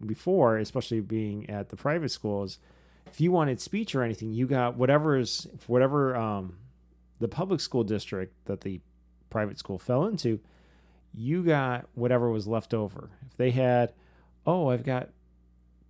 [0.04, 2.58] before, especially being at the private schools,
[3.06, 6.58] if you wanted speech or anything, you got whatever is whatever um,
[7.18, 8.80] the public school district that the
[9.30, 10.40] private school fell into,
[11.14, 13.10] you got whatever was left over.
[13.30, 13.92] If they had,
[14.46, 15.10] oh, I've got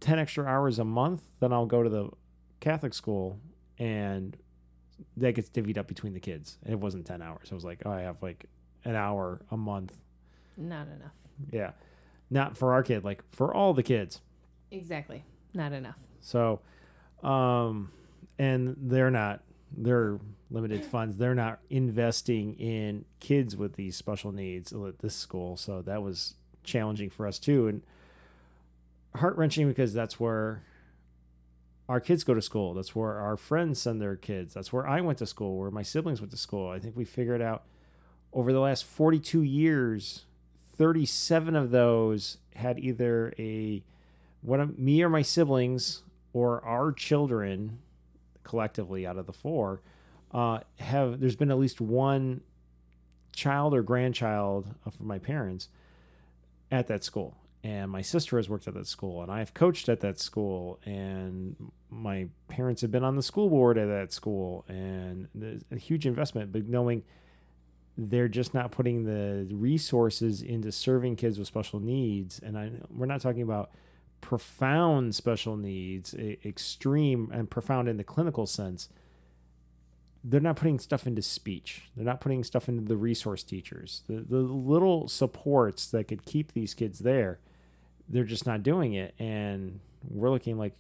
[0.00, 2.10] ten extra hours a month, then I'll go to the
[2.60, 3.38] Catholic school,
[3.78, 4.36] and
[5.16, 6.58] that gets divvied up between the kids.
[6.64, 7.48] And it wasn't ten hours.
[7.50, 8.46] I was like, oh, I have like
[8.84, 9.94] an hour a month
[10.56, 11.12] Not enough.
[11.52, 11.72] yeah.
[12.30, 14.20] Not for our kid, like for all the kids.
[14.70, 15.24] Exactly.
[15.54, 15.96] Not enough.
[16.20, 16.60] So,
[17.22, 17.90] um,
[18.38, 19.40] and they're not,
[19.76, 20.18] they're
[20.50, 21.16] limited funds.
[21.16, 25.56] They're not investing in kids with these special needs at this school.
[25.56, 26.34] So that was
[26.64, 27.68] challenging for us too.
[27.68, 27.82] And
[29.16, 30.62] heart wrenching because that's where
[31.88, 32.74] our kids go to school.
[32.74, 34.54] That's where our friends send their kids.
[34.54, 36.70] That's where I went to school, where my siblings went to school.
[36.70, 37.64] I think we figured out
[38.32, 40.26] over the last 42 years,
[40.76, 43.82] 37 of those had either a
[44.42, 46.02] one of me or my siblings
[46.32, 47.78] or our children
[48.44, 49.80] collectively out of the four
[50.32, 52.42] uh, have there's been at least one
[53.34, 55.68] child or grandchild of my parents
[56.70, 57.36] at that school.
[57.64, 61.56] And my sister has worked at that school and i've coached at that school and
[61.90, 66.06] my parents have been on the school board at that school and there's a huge
[66.06, 67.02] investment but knowing
[67.96, 73.06] they're just not putting the resources into serving kids with special needs and I, we're
[73.06, 73.70] not talking about
[74.20, 78.88] profound special needs extreme and profound in the clinical sense
[80.24, 84.20] they're not putting stuff into speech they're not putting stuff into the resource teachers the,
[84.20, 87.38] the little supports that could keep these kids there
[88.08, 90.74] they're just not doing it and we're looking like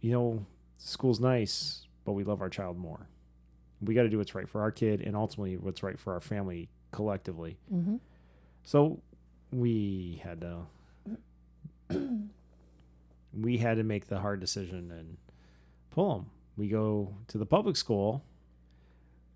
[0.00, 0.44] you know
[0.78, 3.08] school's nice but we love our child more
[3.80, 6.20] we got to do what's right for our kid and ultimately what's right for our
[6.20, 7.58] family collectively.
[7.72, 7.96] Mm-hmm.
[8.62, 9.00] So
[9.52, 10.60] we had to
[13.38, 15.16] we had to make the hard decision and
[15.90, 16.30] pull them.
[16.56, 18.24] We go to the public school.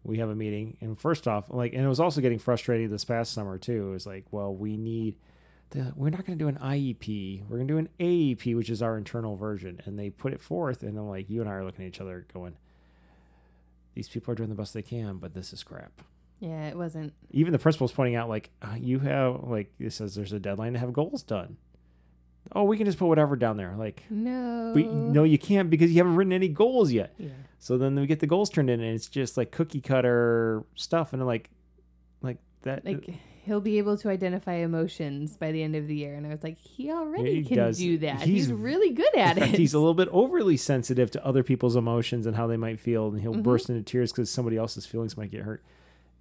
[0.08, 3.04] We have a meeting, and first off, like, and it was also getting frustrating this
[3.04, 3.88] past summer too.
[3.88, 5.16] It was like, well, we need
[5.70, 7.42] the we're not going to do an IEP.
[7.46, 10.40] We're going to do an AEP, which is our internal version, and they put it
[10.40, 12.56] forth, and I'm like, you and I are looking at each other, going,
[13.94, 16.00] these people are doing the best they can, but this is crap
[16.40, 17.12] Yeah, it wasn't.
[17.30, 20.72] even the principal's pointing out like uh, you have like it says there's a deadline
[20.72, 21.56] to have goals done
[22.54, 24.72] oh we can just put whatever down there like No.
[24.74, 27.28] but no you can't because you haven't written any goals yet Yeah.
[27.58, 31.12] so then we get the goals turned in and it's just like cookie cutter stuff
[31.12, 31.50] and like
[32.22, 33.08] like that Like
[33.44, 36.14] he'll be able to identify emotions by the end of the year.
[36.14, 37.78] And I was like, he already He can does.
[37.78, 38.16] do that.
[38.20, 39.58] He's- He's, really good at fact, it.
[39.58, 43.08] he's a little bit overly sensitive to other people's emotions and how they might feel,
[43.08, 43.42] and he'll Mhm.
[43.42, 45.64] burst into tears because somebody else's feelings might get hurt.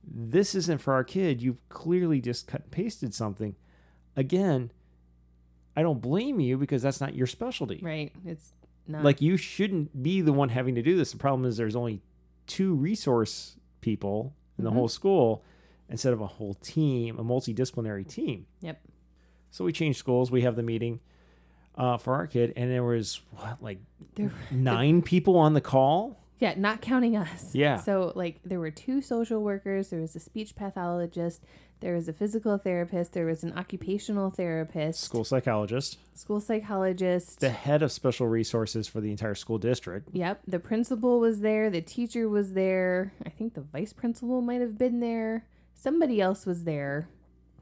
[0.09, 1.41] This isn't for our kid.
[1.41, 3.55] You've clearly just cut and pasted something.
[4.15, 4.71] Again,
[5.77, 7.79] I don't blame you because that's not your specialty.
[7.83, 8.11] right.
[8.25, 8.53] It's
[8.87, 11.11] not Like you shouldn't be the one having to do this.
[11.11, 12.01] The problem is there's only
[12.47, 14.75] two resource people in the Mhm.
[14.75, 15.43] whole school
[15.89, 18.47] instead of a whole team, a multidisciplinary team.
[18.61, 18.81] Yep.
[19.51, 20.31] So we changed schools.
[20.31, 20.99] We have the meeting
[21.79, 23.77] uh, for our kid, and there was what like
[24.15, 26.17] There- nine people on the call.
[26.39, 27.53] Yeah, not counting us.
[27.53, 27.77] Yeah.
[27.77, 31.43] So like there were two social workers, there was a speech pathologist,
[31.79, 37.39] there was a physical therapist, there was an occupational therapist, School psychologist, school psychologist.
[37.39, 40.09] the head of special resources for the entire school district.
[40.13, 43.13] Yep, the principal was there, the teacher was there.
[43.25, 45.45] I think the vice principal might have been there.
[45.75, 47.09] Somebody else was there.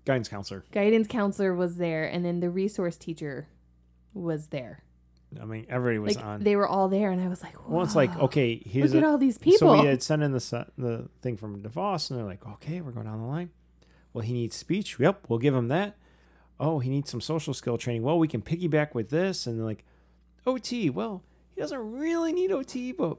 [0.05, 0.63] Guidance counselor.
[0.71, 3.47] Guidance counselor was there and then the resource teacher
[4.13, 4.83] was there.
[5.41, 6.43] I mean, everybody was Like on.
[6.43, 9.05] they were all there and I was like, well, it's like okay, here's Look a,
[9.05, 9.57] at all these people.
[9.75, 12.91] So we had sent in the the thing from DeVos, and they're like, okay, we're
[12.91, 13.49] going down the line.
[14.15, 14.97] Well, he needs speech.
[14.97, 15.97] Yep, we'll give him that.
[16.57, 18.01] Oh, he needs some social skill training.
[18.01, 19.83] Well, we can piggyback with this, and like,
[20.47, 20.89] OT.
[20.89, 21.21] Well,
[21.53, 23.17] he doesn't really need OT, but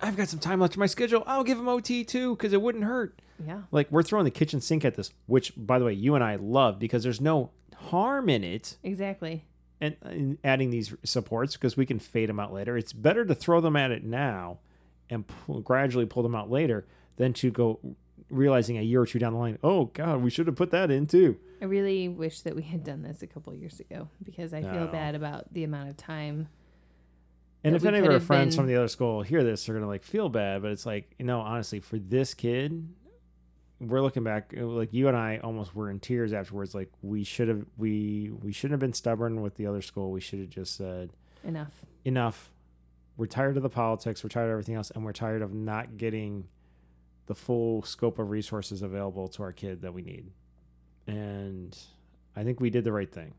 [0.00, 1.22] I've got some time left in my schedule.
[1.26, 3.20] I'll give him OT too because it wouldn't hurt.
[3.46, 3.64] yeah.
[3.70, 6.36] Like we're throwing the kitchen sink at this, which, by the way, you and I
[6.36, 9.44] love because there's no harm in it Exactly.
[9.78, 12.78] and, and adding these supports because we can fade them out later.
[12.78, 14.60] It's better to throw them at it now
[15.10, 16.86] and pull, gradually pull them out later
[17.16, 17.78] than to go
[18.32, 20.90] realizing a year or two down the line, oh God, we should have put that
[20.90, 21.36] in too.
[21.60, 24.72] I really wish that we had done this a couple years ago because I feel
[24.72, 24.86] No.
[24.88, 26.48] bad about the amount of time.
[27.62, 29.86] And if any of our friends been- from the other school hear this, they're gonna
[29.86, 30.62] like feel bad.
[30.62, 32.88] But it's like, you know, honestly, for this kid,
[33.80, 36.74] we're looking back like you and I almost were in tears afterwards.
[36.74, 40.10] Like we should have we we shouldn't have been stubborn with the other school.
[40.10, 41.10] We should have just said,
[41.44, 41.84] Enough.
[42.04, 42.50] enough.
[43.16, 44.24] We're tired of the politics.
[44.24, 46.48] We're tired of everything else, and we're tired of not getting
[47.26, 50.30] the full scope of resources available to our kid that we need.
[51.06, 51.76] And
[52.36, 53.34] I think we did the right thing.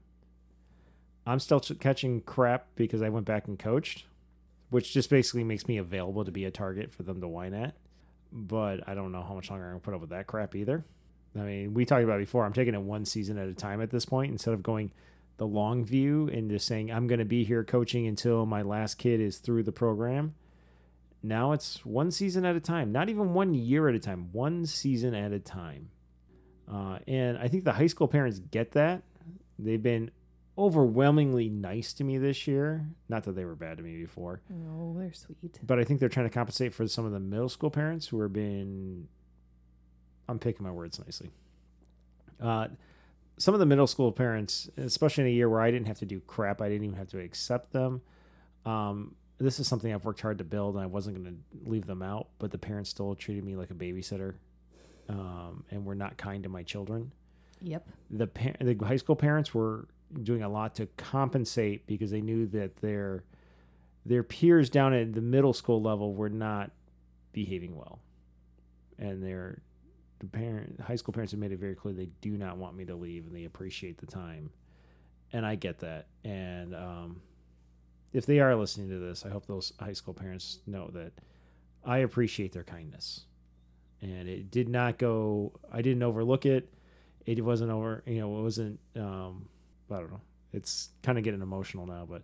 [1.26, 4.06] I'm still ch- catching crap because I went back and coached,
[4.70, 7.76] which just basically makes me available to be a target for them to whine at.
[8.32, 10.56] But I don't know how much longer I'm going to put up with that crap
[10.56, 10.84] either.
[11.36, 12.46] I mean, we talked about before.
[12.46, 14.92] I'm taking it one season at a time at this point instead of going
[15.38, 18.96] the long view and just saying I'm going to be here coaching until my last
[18.96, 20.36] kid is through the program.
[21.26, 24.66] Now it's one season at a time, not even one year at a time, one
[24.66, 25.90] season at a time.
[26.72, 29.04] Uh, and I think the high school parents get that.
[29.58, 30.12] They've been
[30.58, 32.88] overwhelmingly nice to me this year.
[33.10, 35.60] Not that they were bad to me before, Oh, they're sweet.
[35.66, 38.20] but I think they're trying to compensate for some of the middle school parents who
[38.20, 39.08] are being.
[40.28, 41.32] I'm picking my words nicely.
[42.42, 42.68] Uh,
[43.38, 46.06] some of the middle school parents, especially in a year where I didn't have to
[46.06, 48.02] do crap, I didn't even have to accept them.
[48.66, 51.86] Um, this is something I've worked hard to build, and I wasn't going to leave
[51.86, 52.28] them out.
[52.40, 54.36] But the parents still treated me like a babysitter,
[55.10, 57.12] um, and were not kind to my children
[57.62, 57.88] Yep.
[58.10, 59.88] the par- the high school parents were
[60.22, 63.24] doing a lot to compensate because they knew that their
[64.06, 66.72] their peers down at the middle school level were not
[67.32, 68.00] behaving well,
[69.00, 69.62] and their
[70.20, 72.84] the parent high school parents have made it very clear they do not want me
[72.86, 74.50] to leave and they appreciate the time,
[75.32, 76.08] and I get that.
[76.26, 77.22] And um,
[78.14, 81.12] if they are listening to this, I hope those high school parents know that
[81.84, 83.26] I appreciate their kindness,
[84.02, 85.54] and it did not go.
[85.72, 86.74] I didn't overlook it.
[87.26, 89.48] It wasn't over you know it wasn't um
[89.90, 90.22] i don't know.
[90.52, 92.24] It's kind of getting emotional now but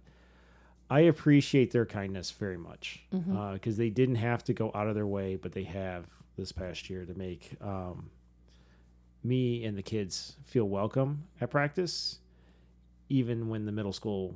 [0.89, 3.05] i appreciate their kindness very much
[3.53, 6.05] because they didn't have to go out of their way but they have
[6.35, 8.09] this past year to make um
[9.23, 12.19] me and the kids feel welcome at practice
[13.07, 14.35] even when the middle school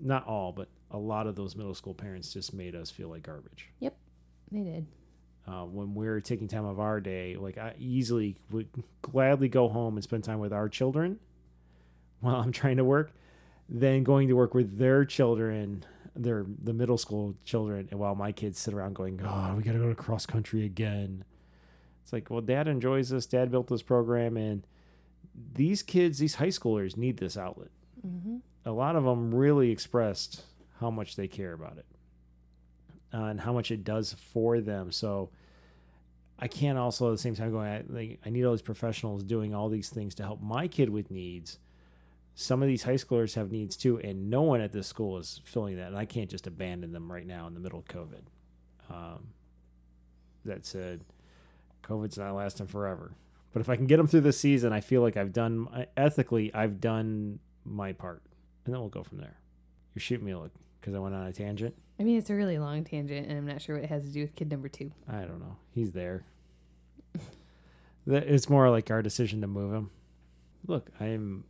[0.00, 3.22] not all but a lot of those middle school parents just made us feel like
[3.22, 3.96] garbage Yep,
[4.50, 4.86] They did.
[5.46, 8.68] uh, when we're taking time of our day, like I easily would
[9.02, 11.18] gladly go home and spend time with our children
[12.20, 13.12] while I'm trying to work,
[13.68, 15.84] than going to work with their children,
[16.16, 19.72] their the middle school children, and while my kids sit around going, "God, we got
[19.72, 21.22] to go to cross country again."
[22.02, 23.26] It's like, well, Dad enjoys this.
[23.26, 24.66] Dad built this program, and
[25.54, 27.68] these kids, these high schoolers, need this outlet
[28.06, 28.36] Mm-hmm.
[28.64, 30.42] a lot of them really expressed
[30.80, 31.86] how much they care about it
[33.12, 34.92] uh, and how much it does for them.
[34.92, 35.30] So
[36.38, 39.22] I can't also at the same time going, I, like, I need all these professionals
[39.22, 41.58] doing all these things to help my kid with needs.
[42.34, 45.40] Some of these high schoolers have needs too, and no one at this school is
[45.44, 45.88] filling that.
[45.88, 48.22] And I can't just abandon them right now in the middle of COVID.
[48.88, 49.28] Um,
[50.44, 51.04] that said,
[51.82, 53.14] COVID's not lasting forever.
[53.52, 56.54] But if I can get them through this season, I feel like I've done ethically.
[56.54, 58.22] I've done my part,
[58.64, 59.38] and then we'll go from there.
[59.94, 61.74] You're shooting me a look because I went on a tangent.
[62.00, 64.10] I mean, it's a really long tangent, and I'm not sure what it has to
[64.10, 64.92] do with kid number two.
[65.08, 65.56] I don't know.
[65.72, 66.24] He's there.
[68.10, 69.90] It's more like our decision to move him.
[70.66, 71.44] Look, I'm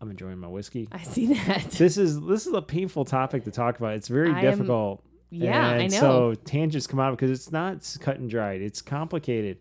[0.00, 0.88] I'm enjoying my whiskey.
[0.90, 1.70] I see that.
[1.70, 3.94] This is this is a painful topic to talk about.
[3.94, 5.04] It's very I am- difficult.
[5.30, 6.00] yeah, I know.
[6.00, 8.62] So tangents come out because it's not cut and dried.
[8.62, 9.58] It's complicated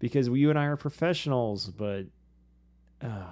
[0.00, 2.06] because we, you and I are professionals, but
[3.00, 3.30] uh,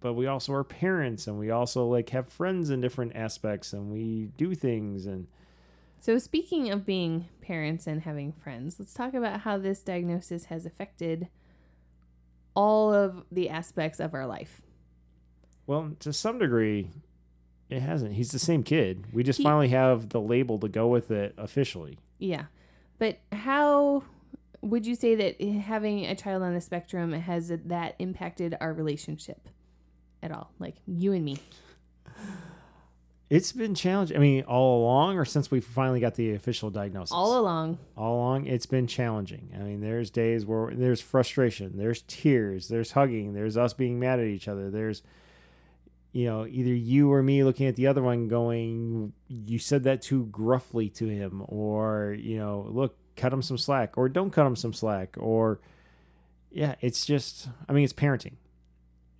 [0.00, 3.90] but we also are parents, and we also like have friends in different aspects, and
[3.90, 5.26] we do things, and
[6.00, 10.64] So, speaking of being parents and having friends, let's talk about how this diagnosis has
[10.66, 11.28] affected
[12.54, 14.62] all of the aspects of our life.
[15.66, 16.88] well, to some degree,
[17.68, 18.14] it hasn't.
[18.14, 19.04] He's the same kid.
[19.12, 21.98] We just He- finally have the label to go with it officially.
[22.18, 22.46] Yeah.
[22.98, 24.02] But how
[24.62, 29.48] would you say that having a child on the spectrum has that impacted our relationship
[30.22, 30.52] at all?
[30.58, 31.38] Like you and me?
[33.30, 34.16] It's been challenging.
[34.16, 37.12] I mean, all along, or since we finally got the official diagnosis.
[37.12, 37.78] All along.
[37.94, 42.92] all along it's been challenging i mean there's days where there's frustration there's tears there's
[42.92, 45.02] hugging there's us being mad at each other there's
[46.12, 50.00] you know either you or me looking at the other one going you said that
[50.00, 54.46] too gruffly to him or you know look cut him some slack or don't cut
[54.46, 55.60] him some slack or
[56.50, 58.34] yeah it's just i mean it's parenting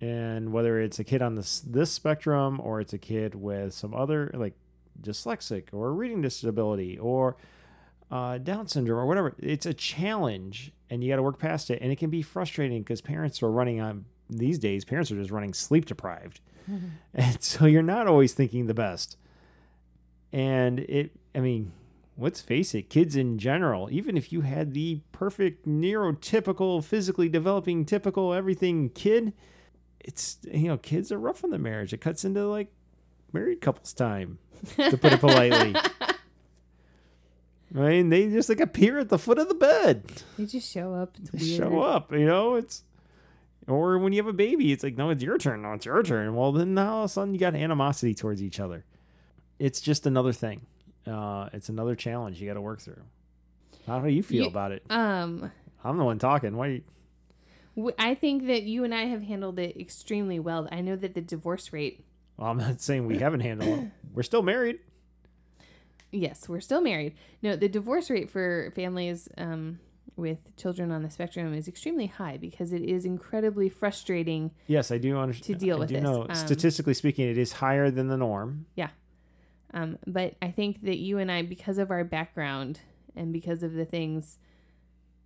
[0.01, 3.93] and whether it's a kid on this this spectrum or it's a kid with some
[3.93, 4.53] other like
[5.01, 7.37] dyslexic or reading disability or
[8.11, 9.35] uh, Down syndrome or whatever.
[9.39, 11.79] It's a challenge, and you got to work past it.
[11.81, 14.85] And it can be frustrating because parents are running on these days.
[14.85, 16.39] Parents are just running sleep deprived,
[17.13, 19.17] and so you're not always thinking the best.
[20.31, 21.71] And it, I mean,
[22.17, 27.85] let's face it, kids in general, even if you had the perfect neurotypical, physically developing,
[27.85, 29.33] typical everything kid,
[29.99, 31.93] it's you know, kids are rough on the marriage.
[31.93, 32.71] It cuts into like
[33.33, 34.39] married couples time,
[34.77, 35.75] to put it politely.
[37.75, 40.03] I mean, they just like appear at the foot of the bed.
[40.37, 41.15] They just show up.
[41.21, 41.57] It's They weird.
[41.71, 42.55] show up, you know.
[42.55, 42.83] It's
[43.67, 45.61] or when you have a baby, it's like, no, it's your turn.
[45.61, 46.33] No, it's your turn.
[46.33, 48.85] Well, then now all of a sudden you got animosity towards each other.
[49.59, 50.65] It's just another thing.
[51.05, 53.01] Uh, it's another challenge you got to work through.
[53.85, 54.83] How do you feel Ye- about it?
[54.89, 55.51] Um,
[55.83, 56.57] I'm the one talking.
[56.57, 56.67] Why?
[56.67, 56.81] You,
[57.97, 60.67] I think that you and I have handled it extremely well.
[60.71, 62.05] I know that the divorce rate.
[62.37, 63.91] well, I'm not saying we haven't handled it.
[64.13, 64.79] We're still married.
[66.11, 67.13] Yes, we're still married.
[67.43, 69.79] No, the divorce rate for families um,
[70.15, 74.49] with children on the spectrum is extremely high because it is incredibly frustrating.
[74.65, 75.59] Yes, I do understand.
[75.59, 78.17] To deal I with do this, know, um, statistically speaking, it is higher than the
[78.17, 78.65] norm.
[78.75, 78.89] Yeah,
[79.71, 82.79] um, but I think that you and I, because of our background
[83.15, 84.39] and because of the things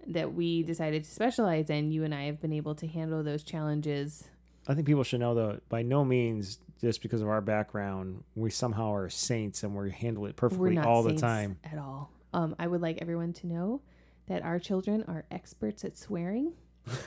[0.08, 3.44] that we decided to specialize in, you and I have been able to handle those
[3.44, 4.30] challenges.
[4.68, 8.50] I think people should know though, by no means just because of our background, we
[8.50, 11.58] somehow are saints and we handle it perfectly all the time.
[11.64, 12.12] at all.
[12.34, 13.82] Um, I would like everyone to know
[14.28, 16.54] that our children are experts at swearing.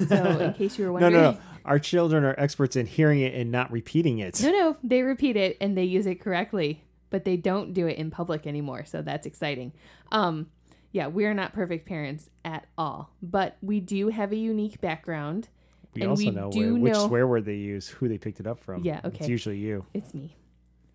[0.07, 1.39] So, in case you were No, wondering, no, no.
[1.65, 4.41] Our children are experts in hearing it and not repeating it.
[4.43, 7.99] No, no, they repeat it and they use it correctly, but they don't do it
[7.99, 8.85] in public anymore.
[8.85, 9.73] So that's exciting.
[10.13, 10.49] Um,
[10.97, 15.51] yeah, we are not perfect parents at all, but we do have a unique background.
[15.95, 18.17] We and also we know do where, which know- swear word they use, who they
[18.17, 18.83] picked it up from.
[18.83, 19.19] Yeah, okay.
[19.21, 19.85] It's usually you.
[19.93, 20.37] It's me.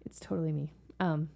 [0.05, 0.71] It's totally me.
[0.99, 1.29] Um,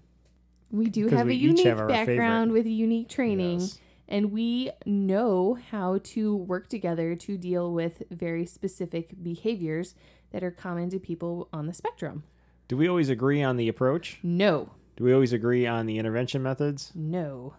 [0.72, 2.52] we do have we a unique have background favorite.
[2.54, 3.80] with unique training, Yes.
[4.08, 9.94] and we know how to work together to deal with very specific behaviors
[10.32, 12.24] that are common to people on the spectrum.
[12.68, 14.18] Do we always agree on the approach?
[14.24, 16.92] No, Do we always agree on the intervention methods?
[16.96, 17.54] no.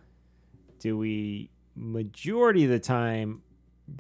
[0.86, 3.42] Do we, majority of the time,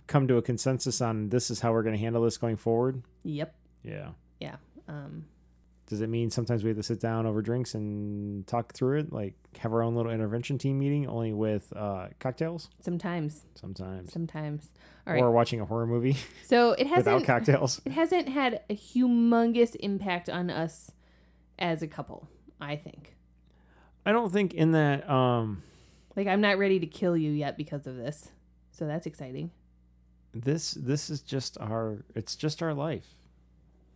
[0.06, 3.02] come to a consensus on this is how we're going to handle this going forward?
[3.24, 3.52] Yep.
[3.82, 4.10] Yeah.
[4.38, 4.54] Yeah.
[4.86, 5.24] Um,
[5.88, 9.12] Does it mean sometimes we have to sit down over drinks and talk through it?
[9.12, 12.70] Like have our own little intervention team meeting only with uh, cocktails?
[12.80, 13.42] sometimes.
[13.56, 14.12] Sometimes.
[14.12, 14.70] Sometimes.
[15.08, 15.20] All right.
[15.24, 17.80] Or watching a horror movie so it hasn't without cocktails.
[17.84, 20.92] it hasn't had a humongous impact on us
[21.58, 22.28] as a couple,
[22.60, 23.16] I think.
[24.04, 25.64] I don't think in that um
[26.16, 28.30] Like I'm not ready to kill you yet because of this.
[28.72, 29.50] So that's exciting.
[30.34, 33.06] this this is just our it's just our life.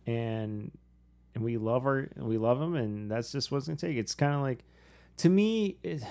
[0.07, 0.71] And
[1.33, 3.97] and we love our we love them and that's just what's going to take.
[3.97, 4.63] It's kind of like
[5.17, 6.03] to me it,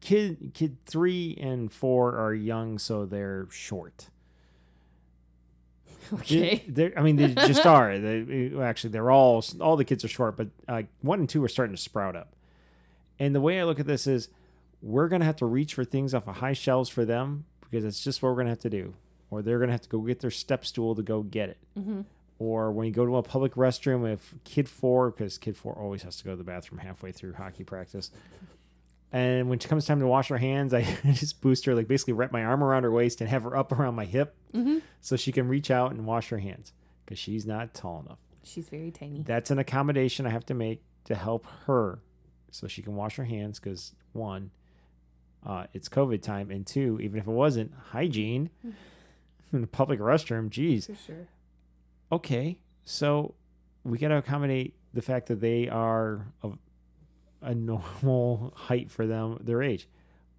[0.00, 4.08] kid kid 3 and 4 are young so they're short.
[6.12, 6.62] Okay.
[6.68, 7.98] They, I mean, they just are.
[7.98, 11.48] They actually they're all all the kids are short, but uh, one and two are
[11.48, 12.36] starting to sprout up.
[13.18, 14.28] And the way I look at this is,
[14.84, 18.04] we're gonna have to reach for things off of high shelves for them because it's
[18.04, 18.94] just what we're gonna have to do,
[19.30, 21.58] or they're going to have to go get their step stool to go get it.
[21.78, 22.02] Mm-hmm.
[22.38, 26.02] Or when you go to a public restroom, if kid four, because kid four always
[26.02, 28.10] has to go to the bathroom halfway through hockey practice.
[29.12, 30.82] And when it comes time to wash her hands, I
[31.12, 33.72] just boost her, like basically wrap my arm around her waist and have her up
[33.72, 34.78] around my hip Mm-hmm.
[35.00, 36.72] so she can reach out and wash her hands
[37.04, 38.18] because she's not tall enough.
[38.44, 39.22] She's very tiny.
[39.22, 41.98] That's an accommodation I have to make to help her
[42.52, 44.50] so she can wash her hands because one,
[45.46, 48.50] uh, it's COVID time, and two, even if it wasn't, hygiene
[49.52, 50.86] in the public restroom, geez.
[50.86, 51.28] For sure.
[52.10, 53.34] Okay, so
[53.84, 56.58] we got to accommodate the fact that they are of
[57.42, 59.88] a normal height for them, their age.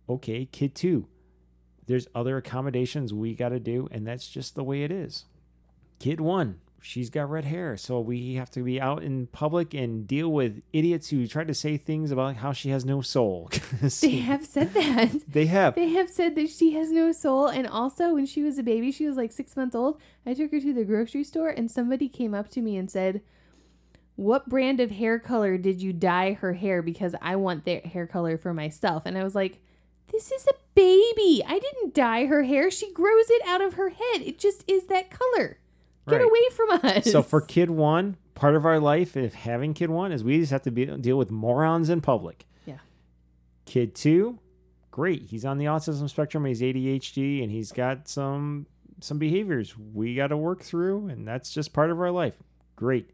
[0.10, 1.08] Okay, kid two,
[1.88, 5.26] there's other accommodations we got to do, and that's just the way it is.
[6.00, 10.08] Kid one, she's got red hair, so we have to be out in public and
[10.08, 13.50] deal with idiots who try to say things about how she has no soul.
[14.02, 15.12] They have said that.
[15.28, 15.76] They have.
[15.76, 17.48] They have said that she has no soul.
[17.48, 20.00] And also, when she was a baby, she was like six months old.
[20.26, 23.22] I took her to the grocery store, and somebody came up to me and said,
[24.16, 26.82] What brand of hair color did you dye her hair?
[26.82, 29.04] Because I want their hair color for myself.
[29.06, 29.60] And I was like,
[30.12, 31.44] This is a baby.
[31.46, 32.70] I didn't dye her hair.
[32.70, 34.22] She grows it out of her head.
[34.22, 35.58] It just is that color.
[36.08, 36.26] Get Right.
[36.26, 37.12] away from us.
[37.12, 40.52] So for kid one, part of our life, if having kid one, is we just
[40.52, 42.46] have to be, deal with morons in public.
[42.66, 42.78] Yeah.
[43.66, 44.40] Kid two,
[44.92, 45.24] great.
[45.24, 46.46] He's on the autism spectrum.
[46.46, 48.68] He's ADHD, and he's got some
[49.02, 52.36] some behaviors we got to work through, and that's just part of our life.
[52.78, 53.10] Great.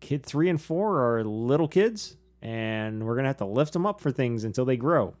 [0.00, 4.00] Kid three and four are little kids, and we're gonna have to lift them up
[4.00, 5.14] for things until they grow.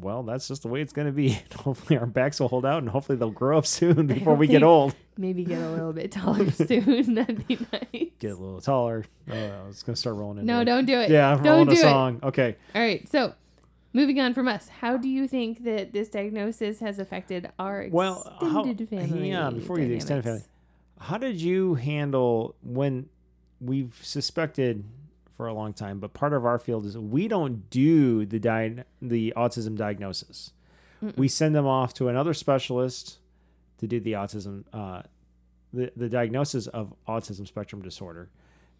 [0.00, 1.38] Well, that's just the way it's gonna be.
[1.56, 4.62] hopefully, our backs will hold out, and hopefully, they'll grow up soon before we get
[4.62, 4.94] old.
[5.16, 7.14] Maybe get a little bit taller soon.
[7.14, 8.08] That'd be nice.
[8.18, 9.04] Get a little taller.
[9.30, 10.38] Oh, I was gonna start rolling.
[10.38, 10.64] into No, it.
[10.64, 11.10] don't do it.
[11.10, 11.76] Yeah, I'm don't rolling a it.
[11.82, 12.20] song.
[12.22, 12.56] Okay.
[12.74, 13.34] All right, so
[13.92, 17.94] moving on from us, how do you think that this diagnosis has affected our extended
[17.96, 19.32] Well, how- family?
[19.32, 20.42] on, before you the extended family,
[20.98, 23.08] How did you handle when
[23.60, 24.82] we've suspected
[25.36, 28.84] for a long time, but part of our field is we don't do the di-
[29.02, 30.52] the autism diagnosis.
[31.16, 33.18] We send them off to another specialist
[33.78, 35.02] to do the autism uh,
[35.72, 38.30] the, the diagnosis of autism spectrum disorder.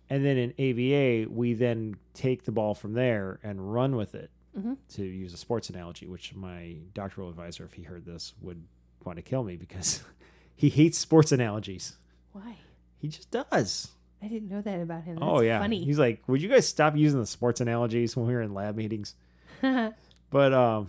[0.08, 4.30] And then in ABA, we then take the ball from there and run with it.
[4.56, 4.76] Mhm.
[4.94, 8.62] To use a sports analogy, which my doctoral advisor, if he heard this, would
[9.04, 10.02] want to kill me because
[10.56, 11.96] he hates sports analogies.
[12.32, 12.56] Why?
[12.98, 13.88] He just does.
[14.24, 15.16] I didn't know that about him.
[15.16, 15.84] That's oh yeah, funny.
[15.84, 18.76] he's like, would you guys stop using the sports analogies when we were in lab
[18.76, 19.14] meetings?
[20.30, 20.88] But um,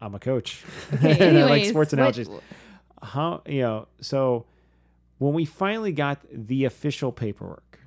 [0.00, 2.28] I'm a coach, okay, and I like anyways, sports what- analogies.
[3.02, 3.88] How you know?
[4.00, 4.46] So
[5.18, 7.80] when we finally got the official paperwork,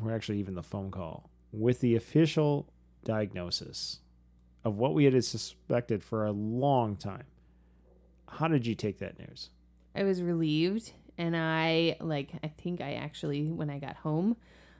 [0.00, 2.68] or actually even the phone call with the official
[3.04, 4.00] diagnosis
[4.64, 7.24] of what we had suspected for a long time,
[8.28, 9.50] how did you take that news?
[9.96, 12.32] I was relieved, and I like.
[12.42, 14.36] I think I actually, when I got home,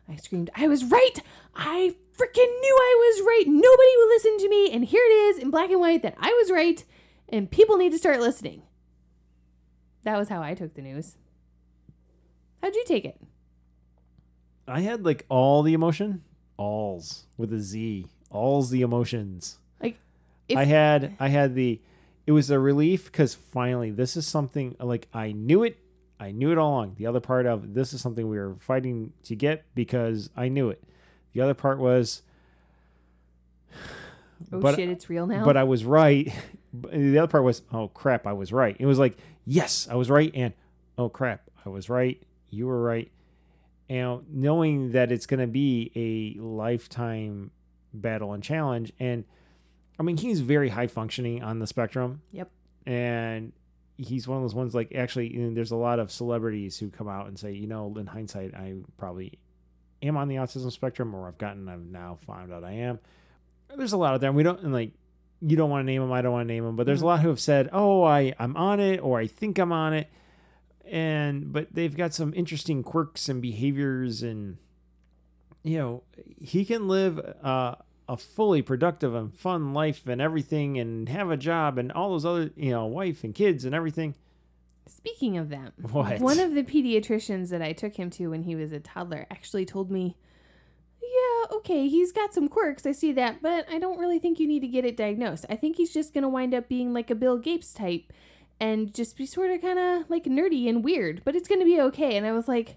[0.08, 1.18] I screamed, "I was right!
[1.54, 3.44] I freaking knew I was right!
[3.46, 6.32] Nobody would listen to me, and here it is in black and white that I
[6.32, 6.84] was right,
[7.28, 8.62] and people need to start listening."
[10.04, 11.16] That was how I took the news.
[12.62, 13.20] How'd you take it?
[14.68, 16.22] I had like all the emotion,
[16.56, 19.58] alls with a Z, alls the emotions.
[19.80, 19.98] Like,
[20.54, 21.80] I had, I had the,
[22.26, 25.78] it was a relief because finally this is something like I knew it,
[26.18, 26.94] I knew it all along.
[26.97, 30.70] The other part of this is something we were fighting to get because I knew
[30.70, 30.82] it.
[31.34, 32.22] The other part was,
[34.52, 35.44] oh but- shit, it's real now.
[35.44, 36.32] but I was right.
[36.93, 38.76] The other part was, oh crap, I was right.
[38.78, 39.16] It was like,
[39.47, 40.52] yes, I was right, and
[40.98, 42.22] oh crap, I was right.
[42.51, 43.10] You were right.
[43.88, 47.51] And knowing that it's going to be a lifetime
[47.94, 49.24] battle and challenge, and
[49.98, 52.20] I mean, he's very high functioning on the spectrum.
[52.32, 52.51] Yep.
[52.84, 53.52] And
[53.97, 57.27] he's one of those ones like actually, there's a lot of celebrities who come out
[57.27, 59.39] and say, you know, in hindsight, I probably
[60.02, 62.98] am on the autism spectrum, or I've gotten, I've now found out I am.
[63.74, 64.35] There's a lot of them.
[64.35, 64.93] We don't and like
[65.40, 66.12] you don't want to name them.
[66.12, 66.77] I don't want to name them.
[66.77, 69.59] But there's a lot who have said, "Oh, I I'm on it," or "I think
[69.59, 70.09] I'm on it,"
[70.85, 74.59] and but they've got some interesting quirks and behaviors, and
[75.62, 76.02] you know,
[76.40, 77.74] he can live uh,
[78.08, 82.24] a fully productive and fun life and everything, and have a job and all those
[82.24, 84.14] other, you know, wife and kids and everything.
[84.88, 86.20] Speaking of them, What?
[86.20, 89.64] one of the pediatricians that I took him to when he was a toddler actually
[89.64, 90.16] told me,
[91.02, 94.46] Yeah, okay, he's got some quirks, I see that, but I don't really think you
[94.46, 95.44] need to get it diagnosed.
[95.50, 98.12] I think he's just going to wind up being like a Bill Gates type
[98.60, 101.66] and just be sort of kind of like nerdy and weird, but it's going to
[101.66, 102.16] be okay.
[102.16, 102.76] And I was like,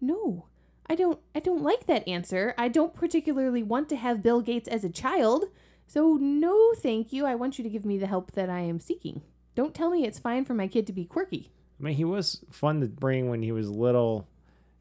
[0.00, 0.46] No.
[0.88, 2.54] I don't I don't like that answer.
[2.56, 5.44] I don't particularly want to have Bill Gates as a child.
[5.86, 7.26] So no, thank you.
[7.26, 9.22] I want you to give me the help that I am seeking.
[9.54, 11.50] Don't tell me it's fine for my kid to be quirky.
[11.78, 14.28] I mean, he was fun to bring when he was little,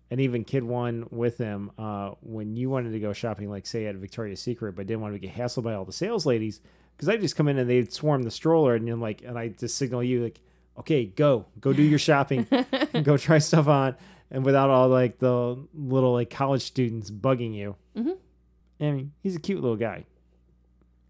[0.09, 1.71] and even kid one with him.
[1.77, 5.13] Uh, when you wanted to go shopping, like say at Victoria's Secret, but didn't want
[5.13, 6.59] to get hassled by all the sales ladies,
[6.95, 9.49] because I'd just come in and they'd swarm the stroller, and you're like, and I
[9.49, 10.39] just signal you like,
[10.79, 12.47] okay, go, go do your shopping,
[13.03, 13.95] go try stuff on,
[14.31, 17.75] and without all like the little like college students bugging you.
[17.95, 18.11] Mm-hmm.
[18.79, 20.05] I mean, he's a cute little guy.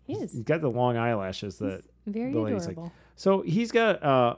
[0.04, 2.94] He is He's got the long eyelashes that very the lady's like- adorable.
[3.16, 4.36] so he's got uh,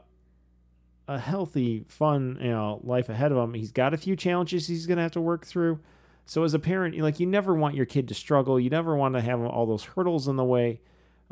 [1.08, 3.54] a healthy, fun, you know, life ahead of him.
[3.54, 5.80] He's got a few challenges he's gonna have to work through.
[6.26, 8.60] So as a parent, you like you never want your kid to struggle.
[8.60, 10.82] You never want to have all those hurdles in the way.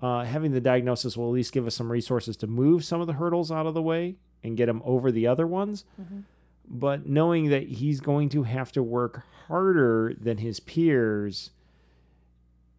[0.02, 3.08] Uh, having the diagnosis will at least give us some resources to move some of
[3.08, 5.86] the hurdles out of the way and get him over the other ones.
[6.00, 6.24] Mhm.
[6.70, 11.52] But knowing that he's going to have to work harder than his peers,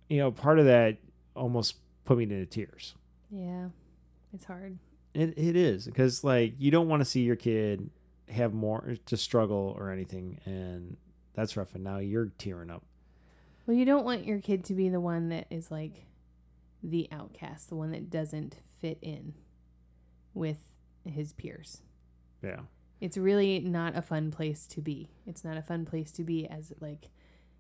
[0.08, 0.98] you know, part of that
[1.34, 2.94] almost put me into tears.
[3.30, 3.68] Yeah,
[4.32, 4.78] it's hard.
[5.14, 7.90] It it is because like you don't want to see your kid
[8.28, 10.96] have more to struggle or anything, and
[11.34, 11.74] that's rough.
[11.74, 12.84] And now you're tearing up.
[13.66, 16.06] Well, you don't want your kid to be the one that is like
[16.82, 19.34] the outcast, the one that doesn't fit in
[20.34, 20.58] with
[21.04, 21.82] his peers.
[22.42, 22.60] Yeah,
[23.00, 25.10] It's really not a fun place to be.
[25.26, 27.10] It's not a fun place to be as like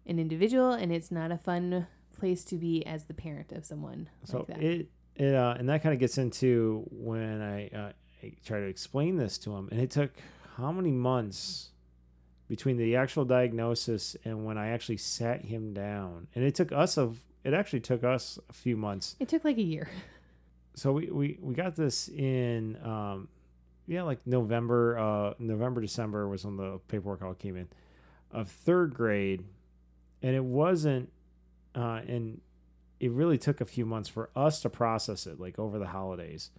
[0.06, 1.86] an individual, and it's not a fun
[2.18, 4.62] place to be as the parent of someone so like that.
[4.62, 7.92] it it uh, and that kind of gets into when I, uh,
[8.22, 10.10] I try to explain this to him, and it took
[10.56, 11.70] how many months
[12.48, 16.96] between the actual diagnosis and when I actually sat him down, and it took us
[16.96, 19.88] of it actually took us a few months it took like a year.
[20.74, 23.28] so we, we we got this in um
[23.88, 27.66] yeah like november uh november december was when the paperwork all came in
[28.30, 29.44] of third grade.
[30.22, 31.12] And it wasn't
[31.74, 32.40] uh and
[33.00, 36.50] it really took a few months for us to process it like over the holidays.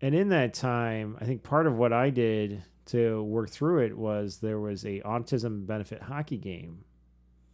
[0.00, 3.96] And in that time i think part of what i did to work through it
[3.96, 6.84] was there was a autism benefit hockey game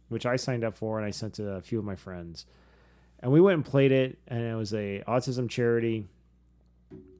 [0.09, 2.45] which i signed up for and i sent to a few of my friends.
[3.19, 6.07] And we went and played it and it was a autism charity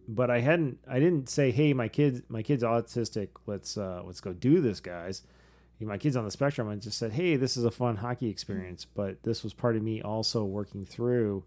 [0.08, 4.22] but i hadn't i didn't say hey my kids my kid's autistic let's uh let's
[4.22, 5.24] go do this guys
[5.80, 8.86] my kid's on the spectrum i just said hey this is a fun hockey experience
[8.86, 11.44] but this was part of me also working through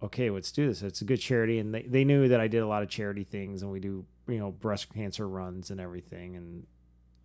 [0.00, 2.58] okay let's do this it's a good charity and they, they knew that i did
[2.58, 6.36] a lot of charity things and we do you know breast cancer runs and everything
[6.36, 6.66] and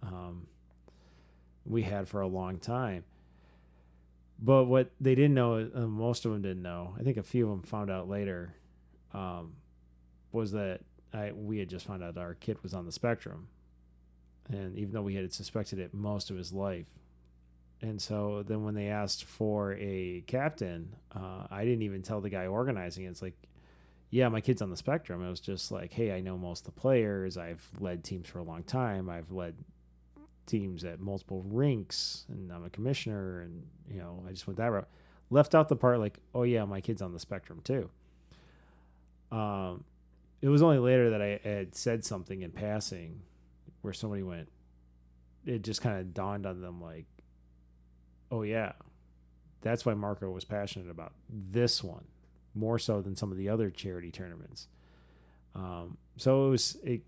[0.01, 0.47] um
[1.63, 3.03] we had for a long time
[4.43, 6.95] but what they didn't know, uh, most of them didn't know.
[6.99, 8.53] I think a few of them found out later,
[9.13, 9.53] um,
[10.33, 10.81] was that
[11.13, 13.47] I we had just found out our kid was on the spectrum,
[14.49, 16.87] and even though we had suspected it most of his life,
[17.81, 22.29] and so then when they asked for a captain, uh, I didn't even tell the
[22.29, 23.09] guy organizing it.
[23.09, 23.35] It's like,
[24.09, 25.23] yeah, my kid's on the spectrum.
[25.23, 27.37] It was just like, hey, I know most of the players.
[27.37, 29.09] I've led teams for a long time.
[29.09, 29.55] I've led
[30.45, 34.71] teams at multiple rinks and I'm a commissioner and you know I just went that
[34.71, 34.87] route
[35.29, 37.89] left out the part like oh yeah my kid's on the spectrum too
[39.31, 39.83] um
[40.43, 43.21] it was only later that I had said something in passing
[43.81, 44.49] where somebody went
[45.45, 47.05] it just kind of dawned on them like
[48.31, 48.73] oh yeah
[49.61, 52.05] that's why Marco was passionate about this one
[52.53, 54.67] more so than some of the other charity tournaments
[55.55, 57.01] um so it was it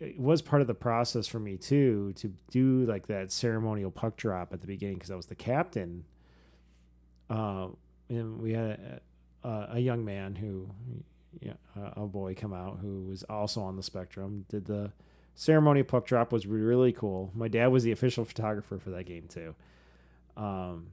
[0.00, 4.16] it was part of the process for me too to do like that ceremonial puck
[4.16, 6.04] drop at the beginning because I was the captain.
[7.30, 7.68] Uh,
[8.08, 9.00] and we had
[9.44, 10.68] a, a, a young man who,
[11.76, 14.44] a, boy come out who was also on the spectrum.
[14.48, 14.92] Did the
[15.34, 17.30] ceremony puck drop was really cool.
[17.34, 19.54] My dad was the official photographer for that game too.
[20.36, 20.88] Um,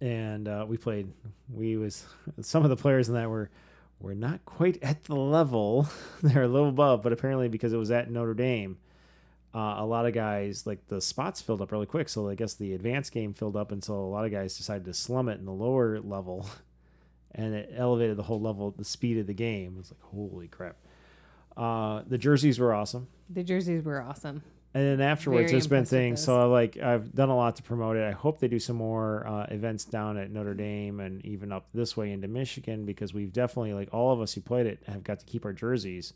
[0.00, 1.12] and uh, we played.
[1.52, 2.04] We was
[2.40, 3.50] some of the players in that were
[4.00, 5.88] we're not quite at the level.
[6.22, 8.78] They're a little above, but apparently because it was at Notre Dame,
[9.54, 12.08] uh, a lot of guys like the spots filled up really quick.
[12.08, 14.94] So I guess the advanced game filled up, so a lot of guys decided to
[14.94, 16.48] slum it in the lower level,
[17.34, 19.74] and it elevated the whole level, the speed of the game.
[19.74, 20.76] It was like holy crap.
[21.56, 23.08] Uh, the jerseys were awesome.
[23.28, 24.42] The jerseys were awesome.
[24.72, 26.20] And then afterwards, Very there's been things.
[26.20, 26.26] those.
[26.26, 28.04] So like I've done a lot to promote it.
[28.06, 31.66] I hope they do some more uh, events down at Notre Dame and even up
[31.74, 35.02] this way into Michigan because we've definitely like all of us who played it have
[35.02, 36.12] got to keep our jerseys.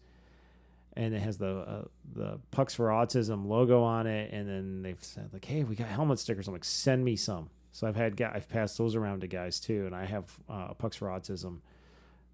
[0.96, 1.84] And it has the uh,
[2.14, 5.88] the Pucks for Autism logo on it, and then they've said like, "Hey, we got
[5.88, 9.26] helmet stickers." I'm like, "Send me some." So I've had I've passed those around to
[9.26, 11.58] guys too, and I have uh, a Pucks for Autism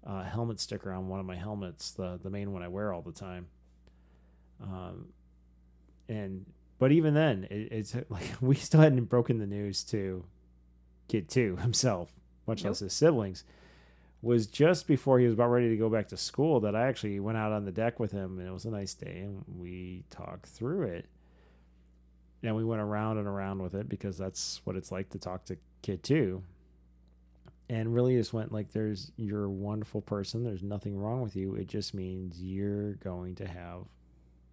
[0.05, 3.01] uh, helmet sticker on one of my helmets, the the main one I wear all
[3.01, 3.47] the time.
[4.61, 5.07] Um,
[6.07, 6.45] and
[6.77, 10.25] but even then, it, it's like we still hadn't broken the news to
[11.07, 12.13] Kid Two himself,
[12.45, 12.69] much Nope.
[12.69, 13.43] less his siblings.
[14.21, 17.19] was just before he was about ready to go back to school that I actually
[17.19, 20.03] went out on the deck with him and it was a nice day and we
[20.11, 21.07] talked through it.
[22.43, 25.45] And we went around and around with it because that's what it's like to talk
[25.45, 26.43] to kid two.
[27.69, 30.43] And really just went like there's you're a wonderful person.
[30.43, 31.55] There's nothing wrong with you.
[31.55, 33.83] It just means you're going to have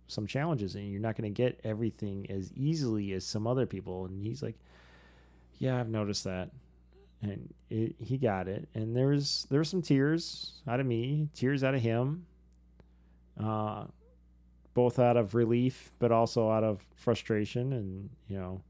[0.06, 4.05] some challenges and you're not going to get everything as easily as some other people.
[4.05, 4.56] And he's like,
[5.59, 6.51] Yeah, I've noticed that
[7.23, 8.69] and it, he got it.
[8.74, 12.27] And there was there some tears out of me, tears out of him,
[13.43, 13.85] uh,
[14.78, 17.72] both out of relief, but also out of frustration.
[17.72, 18.62] And you know,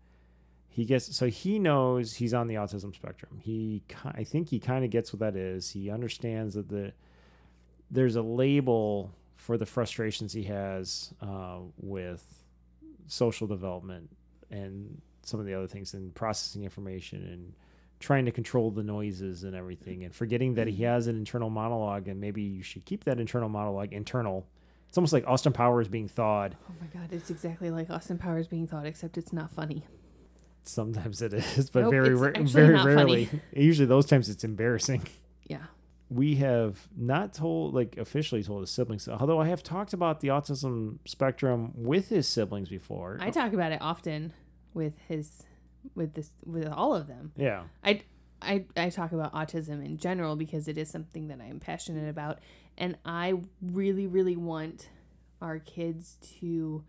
[0.71, 3.39] he gets so he knows he's on the autism spectrum.
[3.43, 5.73] He I think he kind of gets what that is.
[5.73, 6.95] He understands that the
[7.91, 12.43] there's a label for the frustrations he has uh, with
[13.07, 14.09] social development
[14.51, 17.53] and some of the other things and processing information and
[18.01, 22.09] trying to control the noises and everything and forgetting that he has an internal monologue
[22.09, 24.47] and maybe you should keep that internal monologue internal.
[24.89, 26.57] It's almost like Austin Powers being thawed.
[26.69, 29.85] Oh my god, it's exactly like Austin Powers being thawed, except it's not funny.
[30.65, 33.27] Sometimes it is, but nope, very ra- very rarely.
[33.27, 33.43] Funny.
[33.65, 35.03] Usually those times it's embarrassing.
[35.47, 35.65] Yeah.
[36.11, 40.29] We have not told like officially told his siblings, although I have talked about the
[40.29, 43.17] autism spectrum with his siblings before.
[43.19, 44.35] I talk about it often
[44.75, 45.45] with his
[45.95, 47.33] with this with all of them.
[47.35, 47.63] Yeah.
[47.83, 48.03] I
[48.43, 52.41] I I talk about autism in general because it is something that I'm passionate about
[52.79, 54.89] and I really really want
[55.43, 56.83] our kids to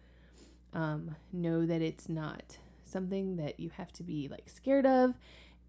[0.74, 5.16] um, know that it's not something that you have to be like scared of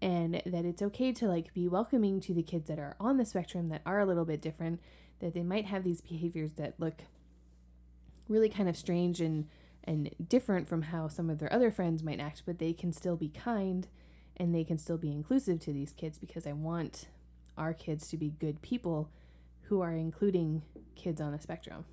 [0.01, 3.25] and that it's okay to like be welcoming to the kids that are on the
[3.25, 4.79] spectrum that are a little bit different
[5.19, 7.03] that they might have these behaviors that look
[8.27, 9.47] really kind of strange and
[9.83, 13.15] and different from how some of their other friends might act, but they can still
[13.15, 13.87] be kind
[14.37, 17.07] and they can still be inclusive to these kids because I want
[17.57, 19.09] our kids to be good people
[19.71, 20.61] who are including
[20.95, 21.85] kids on the spectrum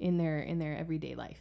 [0.00, 1.40] in their in their everyday life.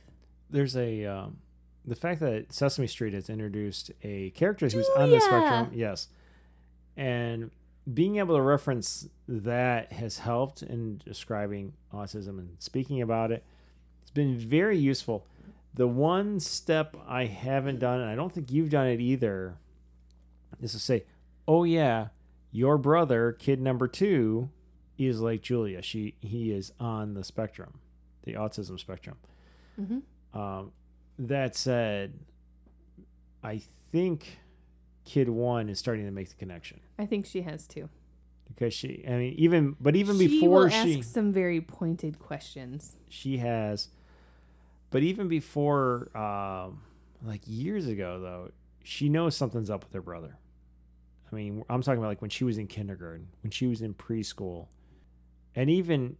[0.50, 1.38] There's a um,
[1.86, 6.10] the fact that Sesame Street has introduced a character who's on the spectrum, yes,
[6.98, 7.52] and
[7.94, 13.46] being able to reference that has helped in describing autism and speaking about it
[14.02, 15.26] It's been very useful.
[15.74, 19.56] The one step I haven't done, and I don't think you've done it either,
[20.62, 21.06] is to say,
[21.48, 22.08] "Oh yeah,
[22.52, 24.50] your brother, kid number two,
[24.98, 25.82] is like Julia.
[25.82, 27.80] She he is on the spectrum,
[28.24, 29.18] the autism spectrum."
[29.80, 30.40] Mm-hmm.
[30.40, 30.72] Um,
[31.20, 32.14] that said,
[33.44, 33.62] I
[33.92, 34.40] think
[35.06, 36.80] kid one is starting to make the connection.
[36.98, 37.90] I think she has too.
[38.48, 42.96] Because she, I mean, even but even she before she ask some very pointed questions.
[43.10, 43.90] She has
[44.90, 46.82] but even before, um,
[47.24, 48.52] like years ago, though,
[48.84, 50.38] she knows something's up with her brother.
[51.30, 53.94] I mean, I'm talking about like when she was in kindergarten, when she was in
[53.94, 54.68] preschool,
[55.58, 56.18] and even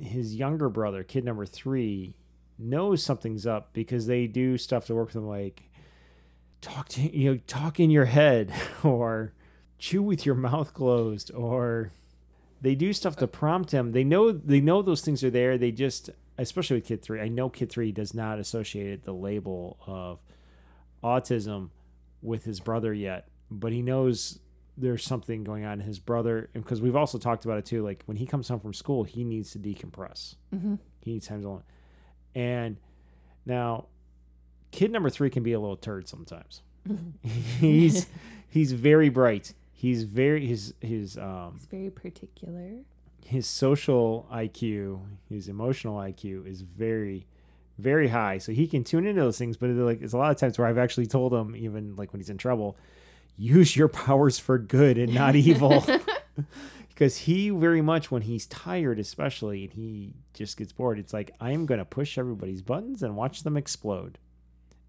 [0.00, 2.16] his younger brother, kid number three,
[2.58, 5.70] knows something's up because they do stuff to work with him, like
[6.62, 8.50] talk to you know, talk in your head,
[8.82, 9.34] or
[9.78, 11.90] chew with your mouth closed, or
[12.62, 13.90] they do stuff to prompt him.
[13.90, 15.58] They know they know those things are there.
[15.58, 16.08] They just
[16.38, 20.18] especially with Kid 3, I know Kid 3 does not associate the label of
[21.04, 21.68] autism
[22.22, 24.38] with his brother yet, but he knows
[24.76, 26.48] there's something going on in his brother.
[26.52, 27.82] Because we've also talked about it too.
[27.82, 30.76] Like when he comes home from school, he needs to decompress, mm-hmm.
[31.00, 31.64] he needs time alone.
[32.34, 32.78] And
[33.44, 33.86] now,
[34.70, 36.62] kid number three can be a little turd sometimes.
[37.22, 38.06] he's
[38.48, 39.54] he's very bright.
[39.72, 41.54] He's very his his um.
[41.54, 42.84] He's very particular
[43.26, 47.26] his social IQ, his emotional IQ is very,
[47.78, 48.38] very high.
[48.38, 49.56] So he can tune into those things.
[49.56, 52.20] But like, it's a lot of times where I've actually told him, even like when
[52.20, 52.76] he's in trouble,
[53.36, 55.84] use your powers for good and not evil.
[56.88, 61.32] because he very much, when he's tired, especially, and he just gets bored, it's like,
[61.40, 64.18] I'm going to push everybody's buttons and watch them explode.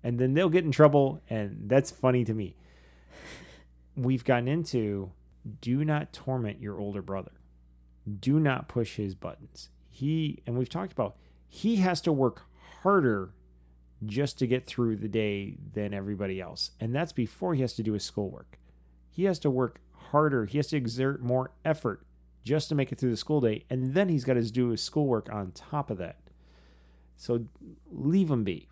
[0.03, 1.21] And then they'll get in trouble.
[1.29, 2.55] And that's funny to me.
[3.95, 5.11] We've gotten into
[5.61, 7.31] do not torment your older brother
[8.19, 9.69] do not push his buttons.
[9.89, 11.15] He, and we've talked about,
[11.47, 12.43] he has to work
[12.81, 13.31] harder
[14.05, 16.71] just to get through the day than everybody else.
[16.79, 18.59] And that's before he has to do his schoolwork.
[19.09, 19.79] He has to work
[20.11, 22.05] harder, he has to exert more effort
[22.43, 23.65] just to make it through the school day.
[23.69, 26.17] And then he's got to do his schoolwork on top of that.
[27.15, 27.45] So
[27.89, 28.67] leave him be.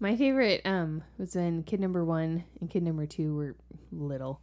[0.00, 3.56] My favorite um, was when kid number one and kid number two were
[3.90, 4.40] little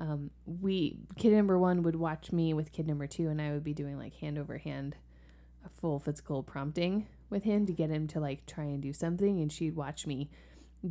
[0.00, 3.64] um, we kid number one would watch me with kid number two, and I would
[3.64, 4.96] be doing like hand over hand,
[5.64, 9.40] a full physical prompting with him to get him to like try and do something,
[9.40, 10.30] and she'd watch me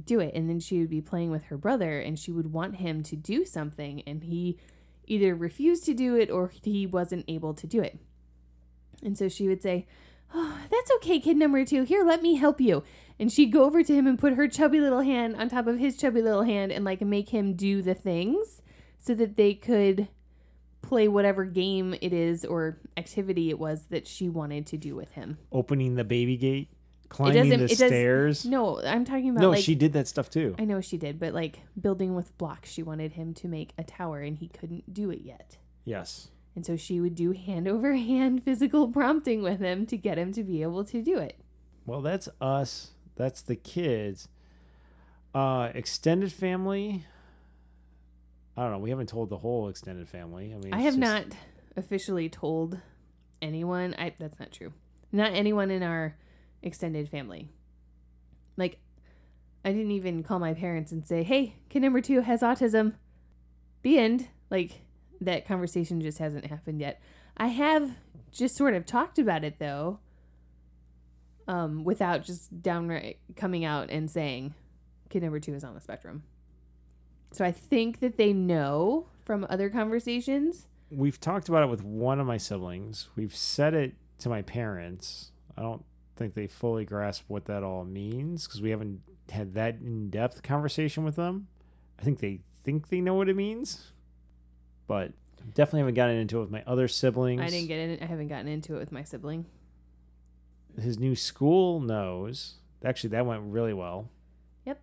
[0.06, 2.76] do it, and then she would be playing with her brother, and she would want
[2.76, 4.60] him to do something, and he
[5.06, 7.98] either refused to do it or he wasn't able to do it.
[9.02, 9.88] And so she would say,
[10.34, 11.84] Oh, that's okay, kid number two.
[11.84, 12.84] Here, let me help you.
[13.20, 15.78] And she'd go over to him and put her chubby little hand on top of
[15.78, 18.62] his chubby little hand and like make him do the things
[18.98, 20.08] so that they could
[20.94, 25.12] play whatever game it is or activity it was that she wanted to do with
[25.14, 25.40] him.
[25.52, 26.70] Opening the baby gate,
[27.10, 28.46] climbing the stairs.
[28.46, 30.56] No, I'm talking about no, like she did that stuff too.
[30.60, 33.84] I know she did, but like building with blocks, she wanted him to make a
[33.84, 35.58] tower and he couldn't do it yet.
[35.84, 36.30] yes.
[36.56, 40.32] And so she would do hand over hand physical prompting with him to get him
[40.34, 41.40] to be able to do it.
[41.88, 42.92] Well, that's us.
[43.16, 44.28] That's the kids.
[45.34, 47.06] Uh, extended family.
[48.56, 48.78] I don't know.
[48.80, 50.54] We haven't told the whole extended family.
[50.54, 51.26] I mean, I have just- not
[51.76, 52.80] officially told
[53.42, 53.96] anyone.
[53.98, 54.74] I that's not true.
[55.12, 56.16] Not anyone in our
[56.62, 57.50] extended family.
[58.58, 58.80] Like
[59.66, 62.94] I didn't even call my parents and say, "Hey, kid number 2 has autism."
[63.82, 64.28] The end.
[64.50, 64.82] Like
[65.20, 67.02] that conversation just hasn't happened yet.
[67.36, 67.98] I have
[68.32, 70.00] just sort of talked about it though.
[71.48, 74.54] Um without just downright coming out and saying
[75.10, 76.24] kid number 2 is on the spectrum.
[77.34, 80.68] So I think that they know from other conversations.
[80.92, 83.10] We've talked about it with one of my siblings.
[83.16, 85.32] We've said it to my parents.
[85.58, 85.84] I don't
[86.16, 89.02] think they fully grasp what that all means because we haven't
[89.32, 91.48] had that in depth conversation with them.
[92.00, 93.92] I think they think they know what it means,
[94.86, 95.14] but
[95.56, 97.42] definitely haven't gotten into it with my other siblings.
[97.42, 98.04] I didn't get in.
[98.04, 99.46] I haven't gotten into it with my sibling.
[100.80, 102.56] his new school knows.
[102.86, 104.10] Actually, that went really well.
[104.66, 104.80] Yep.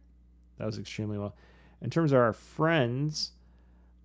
[0.59, 1.37] That was extremely well.
[1.83, 3.33] In terms of our friends,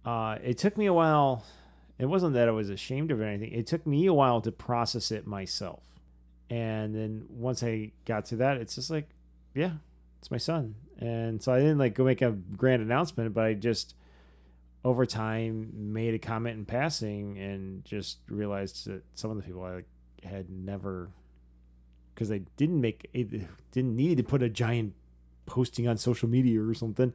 [0.06, 1.43] uh, it took me a while.
[1.97, 3.52] It wasn't that I was ashamed of anything.
[3.52, 5.84] It took me a while to process it myself.
[6.49, 9.10] And then once I got to that, it's just like,
[9.53, 9.72] yeah,
[10.19, 10.76] it's my son.
[10.99, 13.95] And so I didn't like go make a grand announcement, but I just
[14.84, 19.64] over time made a comment in passing and just realized that some of the people
[19.64, 19.84] I
[20.26, 21.10] had never
[22.14, 23.30] because they didn't make it
[23.72, 24.93] didn't need to put a giant
[25.47, 27.14] posting on social media or something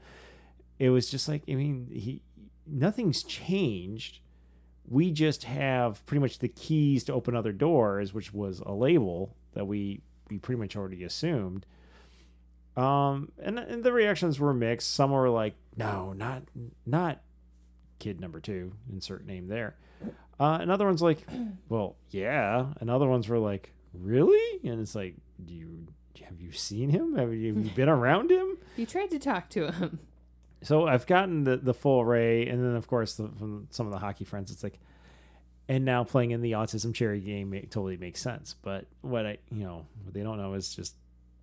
[0.80, 2.22] it was just like i mean he
[2.70, 4.20] nothing's changed.
[4.88, 9.36] We just have pretty much the keys to open other doors which was a label
[9.54, 11.66] that we we pretty much already assumed.
[12.76, 14.94] Um and, and the reactions were mixed.
[14.94, 16.42] Some were like no not
[16.86, 17.20] not
[17.98, 19.76] kid number two insert name there.
[20.38, 21.26] Uh and other ones like
[21.68, 22.72] well yeah.
[22.80, 24.60] And other ones were like really?
[24.68, 25.86] And it's like do you
[26.24, 27.16] have you seen him?
[27.16, 28.58] Have you, have you been around him?
[28.76, 30.00] You tried to talk to him.
[30.62, 33.92] So I've gotten the the full array, and then of course the, from some of
[33.92, 34.78] the hockey friends, it's like,
[35.68, 38.54] and now playing in the autism charity game it totally makes sense.
[38.62, 40.94] But what I you know what they don't know is just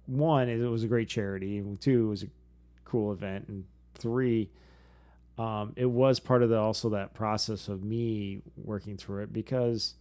[0.05, 2.27] one, it was a great charity, and two, it was a
[2.85, 3.65] cool event, and
[3.95, 4.49] three,
[5.37, 9.95] um, it was part of the also that process of me working through it because.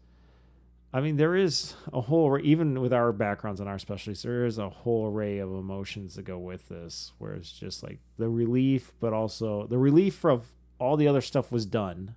[0.97, 4.57] I mean, there is a whole, even with our backgrounds and our specialties, there is
[4.57, 8.95] a whole array of emotions that go with this, where it's just like the relief,
[8.99, 10.47] but also the relief of
[10.79, 12.15] all the other stuff was done,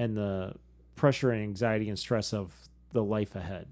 [0.00, 0.54] and the
[0.96, 3.68] pressure and anxiety and stress of the life ahead.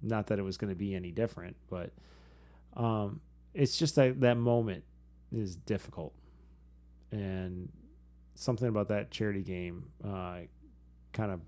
[0.00, 1.90] Not that it was going to be any different, but
[2.76, 3.22] um,
[3.54, 4.84] it's just that that moment
[5.32, 6.14] is difficult,
[7.10, 7.72] and
[8.36, 10.42] something about that charity game uh,
[11.12, 11.40] kind of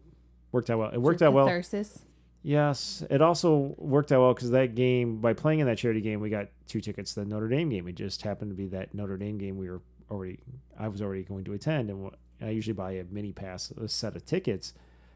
[0.53, 0.91] worked out well.
[0.91, 1.47] It worked out well.
[1.47, 2.05] Catharsis.
[2.43, 6.21] Yes, it also worked out well because that game, by playing in that charity game,
[6.21, 7.89] we got two tickets to the Notre Dame game.
[7.89, 10.39] It just happened to be that Notre Dame game we were already,
[10.79, 12.11] I was already going to attend, and
[12.41, 14.73] I usually buy a mini pass, a set of tickets.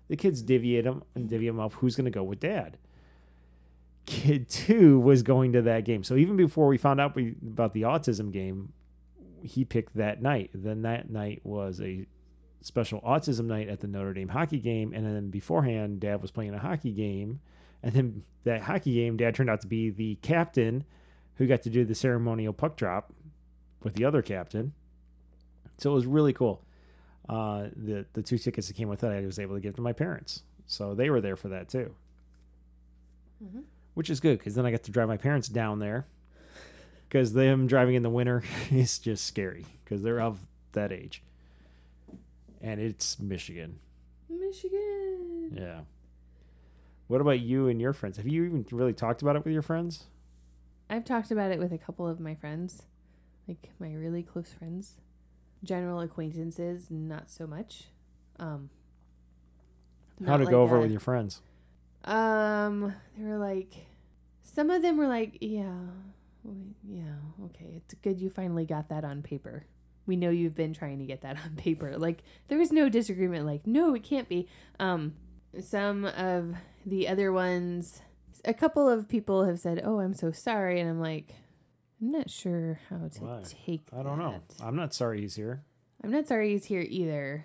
[0.09, 1.75] The kids divvy them and divvy them up.
[1.75, 2.77] Who's going to go with dad?
[4.05, 7.73] Kid two was going to that game, so even before we found out we, about
[7.73, 8.73] the autism game,
[9.43, 10.51] he picked that night.
[10.53, 12.07] Then that night was a
[12.63, 16.55] special autism night at the Notre Dame hockey game, and then beforehand, Dad was playing
[16.55, 17.41] a hockey game,
[17.83, 20.85] and then that hockey game, Dad turned out to be the captain,
[21.37, 23.13] who got to do the ceremonial puck drop
[23.83, 24.73] with the other captain.
[25.79, 26.65] So it was really cool.
[27.29, 29.83] Uh, the the two tickets that came with it, I was able to give to
[29.83, 31.95] my parents, so they were there for that too,
[33.45, 33.63] Mhm.
[33.95, 36.07] which is good because then I got to drive my parents down there.
[37.09, 41.23] Because them driving in the winter is just scary because they're of that age
[42.63, 43.79] and it's Michigan.
[44.29, 45.53] Michigan.
[45.59, 45.81] Yeah.
[47.09, 48.17] What about you and your friends?
[48.17, 50.05] Have you even really talked about it with your friends?
[50.89, 52.83] I've talked about it with a couple of my friends,
[53.49, 54.95] like my really close friends.
[55.65, 57.85] General acquaintances, not so much.
[58.39, 58.71] Um,
[60.27, 61.41] How to not go over a- with your friends?
[62.05, 63.87] Um, they were like,
[64.43, 65.73] some of them were like, yeah,
[66.89, 67.15] yeah,
[67.45, 69.65] okay, it's good you finally got that on paper.
[70.07, 71.97] We know you've been trying to get that on paper.
[71.99, 73.47] Like there was no disagreement.
[73.47, 74.49] Like no, it can't be.
[74.79, 75.15] Um,
[75.61, 76.55] some of
[76.87, 78.03] the other ones,
[78.45, 81.35] a couple of people have said, "Oh, I'm so sorry," and I'm like,
[82.01, 83.43] I'm not sure how to Why?
[83.45, 83.83] take.
[83.97, 84.41] I don't know.
[84.63, 85.63] I'm not sorry he's here.
[86.03, 87.45] I'm not sorry he's here either.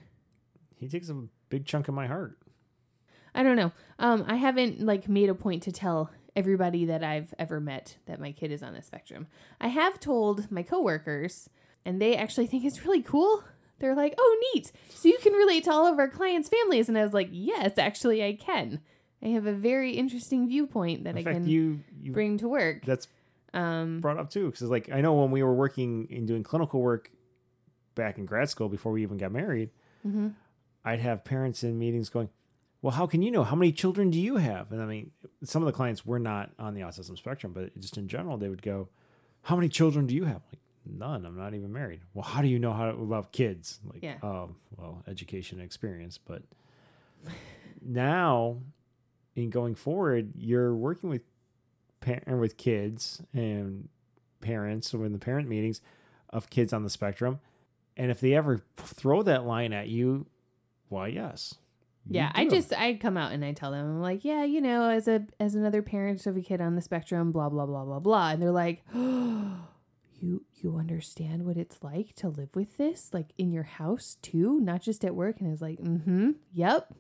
[0.75, 2.38] He takes a big chunk of my heart.
[3.35, 3.71] I don't know.
[3.99, 8.19] Um, I haven't like made a point to tell everybody that I've ever met that
[8.19, 9.27] my kid is on the spectrum.
[9.61, 11.49] I have told my coworkers,
[11.88, 13.43] and they actually think it's really cool.
[13.80, 14.72] They're like, "Oh, neat!
[14.89, 17.77] So you can relate to all of our clients' families." And I was like, "Yes,
[17.77, 18.81] actually, I can.
[19.23, 22.47] I have a very interesting viewpoint that In I fact, can you you bring to
[22.49, 23.07] work." that's
[23.53, 26.81] Um, brought up too because like I know when we were working and doing clinical
[26.81, 27.09] work
[27.95, 29.69] back in grad school before we even got married,
[30.05, 30.34] mhm.
[30.84, 32.30] I'd have parents in meetings going,
[32.81, 33.43] "Well, how can you know?
[33.43, 35.11] How many children do you have?" And I mean,
[35.43, 38.49] some of the clients were not on the autism spectrum, but just in general, they
[38.49, 38.89] would go,
[39.43, 41.26] "How many children do you have?" Like none.
[41.26, 42.01] I'm not even married.
[42.14, 43.80] Well, how do you know how about kids?
[43.91, 44.18] Like, Yeah.
[44.23, 46.41] um, well, education and experience, but
[47.81, 48.57] now
[49.35, 51.22] in going forward, you're working with
[52.01, 53.89] par- with kids and
[54.41, 55.81] parents or in the parent meetings
[56.30, 57.39] of kids on the spectrum.
[57.95, 60.27] And if they ever throw that line at you,
[60.89, 61.55] why, yes.
[62.09, 64.89] Yeah, I just I come out and I tell them I'm like, yeah, you know,
[64.89, 67.99] as a as another parent of a kid on the spectrum, blah blah blah blah
[67.99, 68.81] blah, and they're like,
[70.19, 74.60] you you understand what it's like to live with this, like in your house too,
[74.60, 75.39] not just at work.
[75.39, 76.94] And I was like, mm-hmm, yep.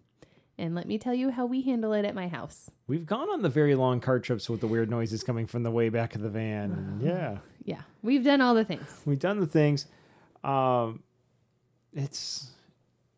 [0.59, 2.71] And let me tell you how we handle it at my house.
[2.87, 5.69] We've gone on the very long car trips with the weird noises coming from the
[5.69, 6.71] way back of the van.
[6.71, 9.01] And yeah, Yeah, we've done all the things.
[9.05, 9.85] we've done the things.
[10.43, 11.03] Um,
[11.93, 12.51] it's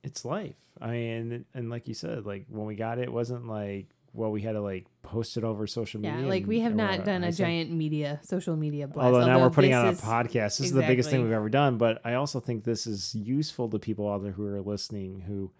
[0.03, 0.55] it's life.
[0.81, 3.87] I mean, and, and like you said, like when we got it, it wasn't like
[4.13, 6.21] well, we had to like post it over social media.
[6.21, 9.05] Yeah, like we have not done I a giant media, social media blast.
[9.05, 10.57] Although now we're putting on a is- podcast.
[10.57, 11.77] This is the biggest thing we've ever done.
[11.77, 15.51] But I also think this is useful to people out there who are listening who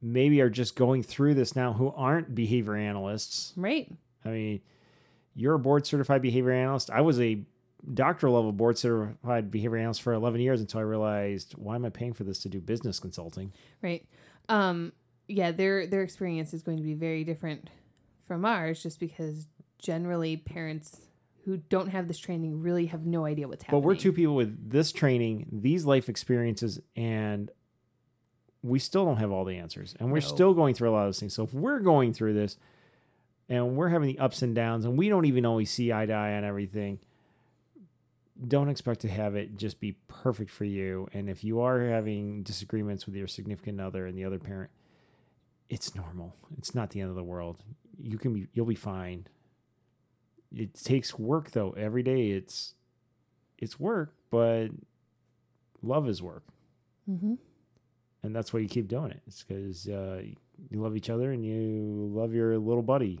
[0.00, 3.52] maybe are just going through this now who aren't behavior analysts.
[3.56, 3.90] Right.
[4.24, 4.60] I mean,
[5.34, 6.90] you're a board certified behavior analyst.
[6.90, 7.42] I was a
[7.94, 11.90] doctoral level board certified behavior analyst for 11 years until I realized why am I
[11.90, 13.52] paying for this to do business consulting?
[13.80, 14.04] Right.
[14.48, 14.92] Um
[15.32, 17.68] yeah, their their experience is going to be very different
[18.26, 19.46] from ours just because
[19.78, 21.02] generally parents
[21.44, 23.80] who don't have this training really have no idea what's happening.
[23.82, 27.50] But we're two people with this training, these life experiences, and
[28.62, 29.96] we still don't have all the answers.
[29.98, 30.26] And we're No.
[30.26, 31.34] still going through a lot of those things.
[31.34, 32.56] So if we're going through this
[33.48, 36.12] and we're having the ups and downs and we don't even always see eye to
[36.12, 37.00] eye on everything,
[38.46, 41.08] don't expect to have it just be perfect for you.
[41.12, 44.70] And if you are having disagreements with your significant other and the other parent,
[45.72, 46.36] it's normal.
[46.58, 47.62] It's not the end of the world.
[47.98, 49.26] You can be you'll be fine.
[50.54, 51.70] It takes work though.
[51.72, 52.74] Every day it's
[53.58, 54.68] it's work, but
[55.82, 56.44] love is work.
[57.08, 57.38] Mhm.
[58.22, 59.20] And that's why you keep doing it.
[59.26, 60.22] It's because uh,
[60.70, 63.18] you love each other and you love your little buddy,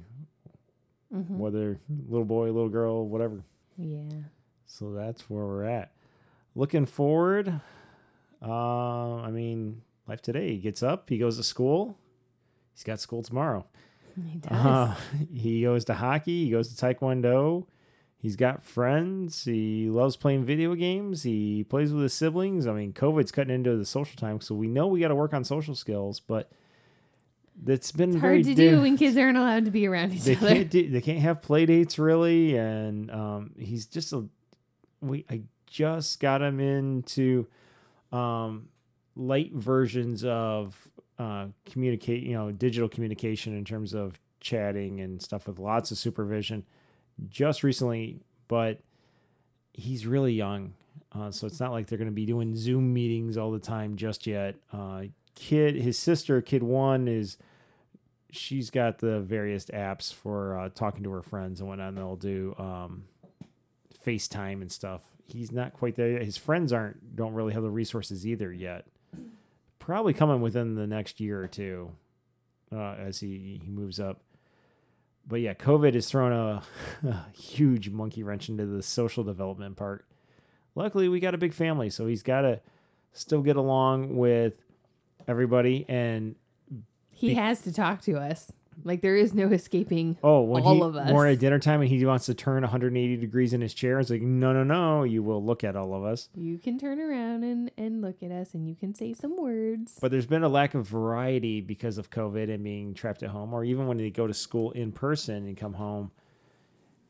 [1.12, 1.38] Mhm.
[1.38, 3.42] whether little boy, little girl, whatever.
[3.78, 4.08] Yeah.
[4.66, 5.92] So that's where we're at.
[6.54, 7.60] Looking forward.
[8.42, 10.50] Uh, I mean, life today.
[10.52, 11.96] He gets up, he goes to school.
[12.74, 13.66] He's got school tomorrow.
[14.14, 14.50] He does.
[14.52, 14.94] Uh,
[15.32, 16.44] he goes to hockey.
[16.44, 17.66] He goes to taekwondo.
[18.16, 19.44] He's got friends.
[19.44, 21.24] He loves playing video games.
[21.24, 22.66] He plays with his siblings.
[22.66, 25.34] I mean, COVID's cutting into the social time, so we know we got to work
[25.34, 26.20] on social skills.
[26.20, 26.50] But
[27.66, 30.22] it's been it's very hard to do when kids aren't allowed to be around each
[30.22, 30.48] they other.
[30.48, 34.26] can't do, they can't have play dates really, and um, he's just a
[35.00, 35.24] we.
[35.28, 37.46] I just got him into
[38.12, 38.68] um,
[39.16, 40.88] light versions of
[41.18, 45.98] uh, communicate, you know, digital communication in terms of chatting and stuff with lots of
[45.98, 46.64] supervision
[47.28, 48.80] just recently, but
[49.72, 50.74] he's really young.
[51.14, 53.96] Uh, so it's not like they're going to be doing Zoom meetings all the time
[53.96, 54.56] just yet.
[54.72, 55.02] Uh,
[55.34, 57.36] kid, his sister, kid one, is
[58.30, 61.88] she's got the various apps for uh, talking to her friends and whatnot.
[61.88, 63.04] And they'll do um,
[64.04, 65.02] FaceTime and stuff.
[65.26, 66.22] He's not quite there yet.
[66.22, 68.86] His friends aren't don't really have the resources either yet.
[69.84, 71.90] Probably coming within the next year or two
[72.72, 74.20] uh, as he he moves up.
[75.26, 76.62] But yeah, COVID has thrown a,
[77.06, 80.04] a huge monkey wrench into the social development part.
[80.76, 82.60] Luckily, we got a big family, so he's got to
[83.12, 84.58] still get along with
[85.26, 86.36] everybody and
[87.10, 88.52] he Be- has to talk to us.
[88.84, 90.16] Like there is no escaping.
[90.22, 91.12] Oh, when all he of us.
[91.12, 94.10] we're at dinner time and he wants to turn 180 degrees in his chair, it's
[94.10, 96.28] like, no, no, no, you will look at all of us.
[96.34, 99.98] You can turn around and, and look at us and you can say some words.
[100.00, 103.54] But there's been a lack of variety because of COVID and being trapped at home,
[103.54, 106.10] or even when they go to school in person and come home.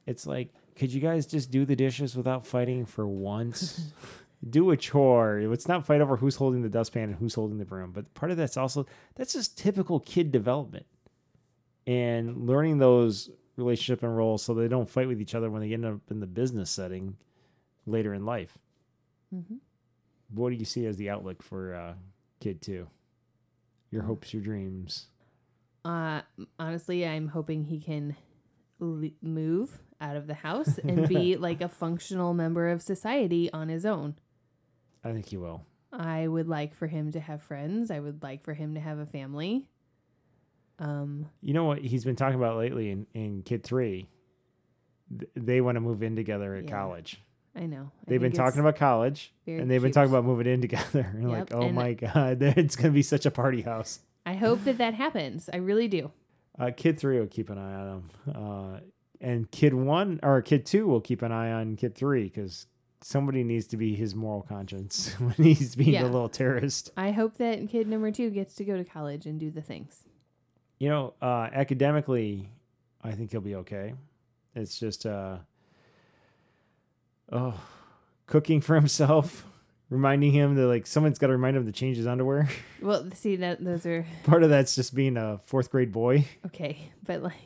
[0.06, 3.92] It's like, could you guys just do the dishes without fighting for once?
[4.48, 5.42] do a chore.
[5.46, 7.92] Let's not fight over who's holding the dustpan and who's holding the broom.
[7.92, 10.86] But part of that's also that's just typical kid development
[11.86, 15.72] and learning those relationship and roles so they don't fight with each other when they
[15.72, 17.16] end up in the business setting
[17.86, 18.58] later in life.
[19.30, 19.56] hmm
[20.30, 21.94] What do you see as the outlook for uh,
[22.40, 22.88] kid two?
[23.90, 25.06] Your hopes, your dreams.
[25.84, 26.22] Uh,
[26.58, 28.16] honestly, I'm hoping he can
[28.80, 33.68] l- move out of the house and be like a functional member of society on
[33.68, 34.14] his own.
[35.04, 35.66] I think he will.
[35.92, 37.90] I would like for him to have friends.
[37.90, 39.68] I would like for him to have a family.
[40.82, 44.08] Um, You know what he's been talking about lately in, in Kid Three?
[45.16, 46.70] Th- They want to move in together at Yeah.
[46.70, 47.20] college.
[47.54, 47.90] I know.
[48.00, 51.06] I They've been talking about college, and they've been talking about moving in together.
[51.14, 54.00] And like, oh and- my god, it's gonna be such a party house.
[54.24, 55.50] I hope that that happens.
[55.52, 56.10] I really do.
[56.58, 58.80] Uh, kid three will keep an eye on him, uh,
[59.20, 62.66] and kid one or kid two will keep an eye on kid three because
[63.02, 66.04] somebody needs to be his moral conscience when he's being Yeah.
[66.04, 66.90] a little terrorist.
[66.96, 70.04] I hope that kid number two gets to go to college and do the things.
[70.82, 72.48] You know, uh, academically,
[73.04, 73.94] I think he'll be okay.
[74.56, 75.36] It's just, uh,
[77.30, 77.54] oh,
[78.26, 79.46] cooking for himself,
[79.90, 82.48] reminding him that like someone's got to remind him to change his underwear.
[82.82, 86.90] Well, see that those are Part of that's just being a fourth grade boy, okay,
[87.06, 87.36] but like,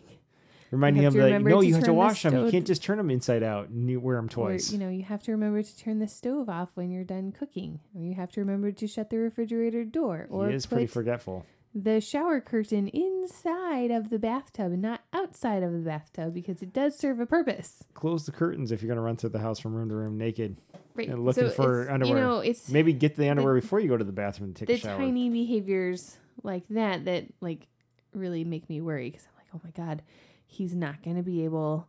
[0.70, 2.42] reminding him that like, no, you have to turn the wash them.
[2.46, 4.72] You can't just turn them inside out and you wear them or twice.
[4.72, 7.80] you know, you have to remember to turn the stove off when you're done cooking,
[7.94, 11.44] or you have to remember to shut the refrigerator door, or he is pretty forgetful.
[11.76, 16.72] The shower curtain inside of the bathtub and not outside of the bathtub because it
[16.72, 17.84] does serve a purpose.
[17.92, 20.16] Close the curtains if you're going to run through the house from room to room
[20.16, 20.62] naked.
[20.94, 21.10] Right.
[21.10, 22.16] And looking for it's, underwear.
[22.16, 24.68] You know, it's Maybe get the underwear before you go to the bathroom to take
[24.68, 24.98] the a shower.
[24.98, 27.66] tiny behaviors like that that like
[28.14, 30.02] really make me worry because I'm like, oh my god,
[30.46, 31.88] he's not going to be able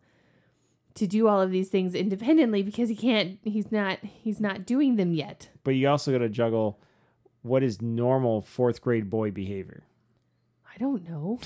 [0.96, 3.40] to do all of these things independently because he can't.
[3.46, 4.00] He's not.
[4.02, 5.48] He's not doing them yet.
[5.64, 6.78] But you also got to juggle
[7.42, 9.84] what is normal fourth grade boy behavior.
[10.74, 11.40] I don't know.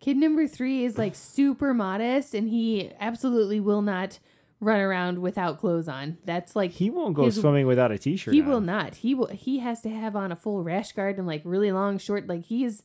[0.00, 4.18] Kid number three is like super modest, and he absolutely will not
[4.58, 6.18] run around without clothes on.
[6.24, 8.34] That's like He won't go His- swimming without a t-shirt.
[8.34, 8.48] he on.
[8.48, 8.96] will not.
[8.96, 9.26] He will.
[9.28, 12.26] He has to have on a full rash guard and like really long short.
[12.26, 12.82] Like he is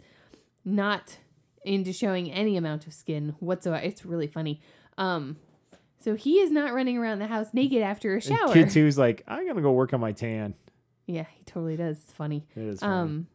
[0.65, 1.17] not
[1.63, 3.83] into showing any amount of skin whatsoever.
[3.83, 4.61] It's really funny.
[4.97, 5.37] Um,
[5.99, 8.53] so he is not running around the house naked after a And shower.
[8.53, 10.53] Kid two's like, I'm gonna go work on my tan.
[11.07, 11.97] Yeah, he totally does.
[11.97, 12.45] It's funny.
[12.55, 12.93] It is funny.
[12.93, 13.27] Um,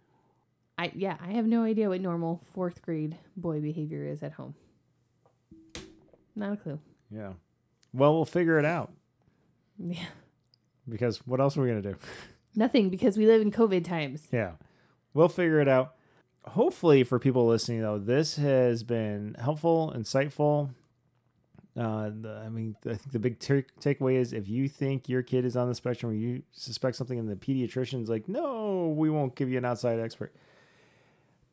[0.79, 4.55] I yeah, I have no idea what normal fourth grade boy behavior is at home.
[6.37, 6.79] Not a clue.
[7.11, 7.33] yeah.
[7.95, 8.91] Well, we'll figure it out
[9.79, 10.07] Yeah,
[10.89, 11.97] because what else are we gonna do?
[12.55, 14.29] nothing because we live in COVID times.
[14.33, 14.53] Yeah.
[15.15, 15.95] We'll figure it out.
[16.45, 20.71] Hopefully, for people listening, though, this has been helpful, insightful.
[21.75, 25.23] Uh, the, I mean, I think the big take takeaway is if you think your
[25.23, 29.09] kid is on the spectrum or you suspect something and the pediatrician's like, no, we
[29.09, 30.35] won't give you an outside expert,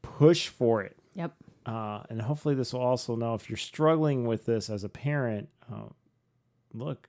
[0.01, 0.97] push for it.
[1.15, 1.33] Yep.
[1.65, 5.47] Uh, and hopefully, this will also know if you're struggling with this as a parent,
[5.71, 5.87] uh,
[6.73, 7.07] look,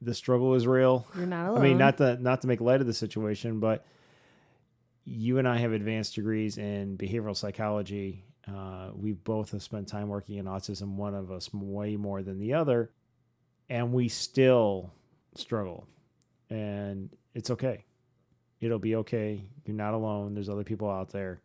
[0.00, 1.06] the struggle is real.
[1.16, 1.58] You're not alone.
[1.58, 3.84] I mean, not to not to make light of the situation, but
[5.04, 8.24] you and I have advanced degrees in behavioral psychology.
[8.46, 10.96] Uh, we both have spent time working in autism.
[10.96, 12.90] One of us way more than the other,
[13.68, 14.92] and we still
[15.36, 15.86] struggle.
[16.50, 17.84] And it's okay.
[18.60, 19.44] It'll be okay.
[19.64, 20.34] You're not alone.
[20.34, 21.40] There's other people out there.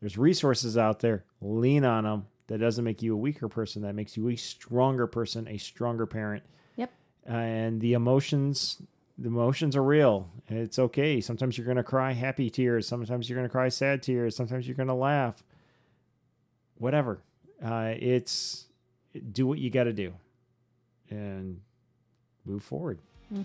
[0.00, 1.24] There's resources out there.
[1.40, 2.26] Lean on them.
[2.48, 3.82] That doesn't make you a weaker person.
[3.82, 6.42] That makes you a stronger person, a stronger parent.
[6.76, 6.92] Yep.
[7.24, 8.82] And the emotions,
[9.16, 10.28] the emotions are real.
[10.48, 11.20] It's okay.
[11.20, 12.88] Sometimes you're going to cry happy tears.
[12.88, 14.34] Sometimes you're going to cry sad tears.
[14.34, 15.44] Sometimes you're going to laugh.
[16.80, 17.20] Whatever.
[17.62, 18.64] Uh, it's
[19.32, 20.14] do what you got to do
[21.10, 21.60] and
[22.46, 22.98] move forward.
[23.32, 23.44] Mhm.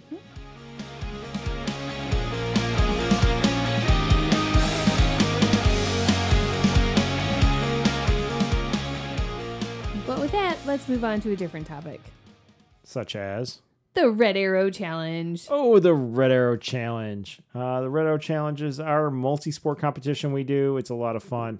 [10.07, 11.99] But with that, let's move on to a different topic.
[12.84, 13.62] Such as,
[13.95, 15.48] The Red Arrow Challenge.
[15.49, 17.40] oh, the Red Arrow Challenge.
[17.56, 20.78] Uh, the Red Arrow Challenge is our multi sport competition we do.
[20.78, 21.60] It's a lot of fun.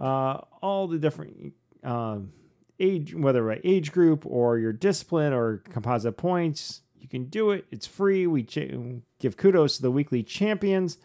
[0.00, 1.52] Uh, all the different
[1.84, 2.32] um,
[2.78, 7.66] age, whether by age group or your discipline or composite points, you can do it.
[7.70, 8.26] It's free.
[8.26, 8.74] We ch-
[9.18, 10.98] give kudos to the weekly champions,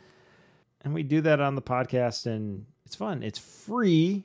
[0.81, 3.21] and we do that on the podcast, and it's fun.
[3.21, 4.23] It's free.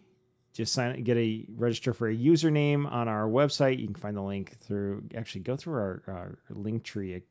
[0.53, 3.79] Just sign, get a register for a username on our website.
[3.79, 5.05] You can find the link through.
[5.15, 7.23] Actually, go through our, our link tree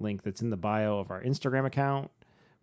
[0.00, 2.10] link that's in the bio of our Instagram account.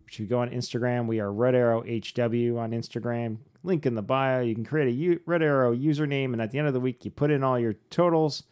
[0.08, 3.38] If you go on Instagram, we are Red Arrow HW on Instagram.
[3.62, 4.40] Link in the bio.
[4.40, 7.04] You can create a U- Red Arrow username, and at the end of the week,
[7.04, 8.44] you put in all your totals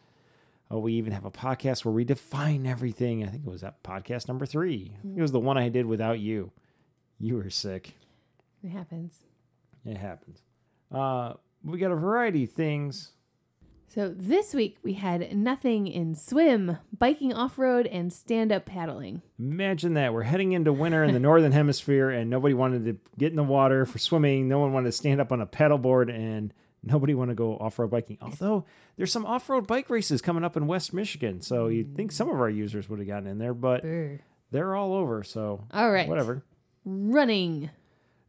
[0.70, 3.22] Oh, we even have a podcast where we define everything.
[3.22, 4.97] I think it was that podcast number three.
[5.02, 6.52] Think it was the one I did without you.
[7.20, 7.94] You were sick.
[8.62, 9.18] It happens.
[9.85, 10.40] It happens.
[10.90, 13.12] Uh, we got a variety of things.
[13.94, 19.22] So this week we had nothing in swim, biking off road, and stand up paddling.
[19.38, 20.12] Imagine that.
[20.12, 23.44] We're heading into winter in the northern hemisphere, and nobody wanted to get in the
[23.44, 24.48] water for swimming.
[24.48, 26.52] No one wanted to stand up on a paddleboard, and
[26.82, 28.18] nobody wanted to go off road biking.
[28.20, 28.64] Although
[28.96, 32.14] there's some off road bike races coming up in West Michigan, so you'd think mm.
[32.14, 34.18] some of our users would have gotten in there, but Brr.
[34.50, 35.22] they're all over.
[35.22, 36.08] So All right.
[36.08, 36.42] whatever.
[36.84, 37.70] Running.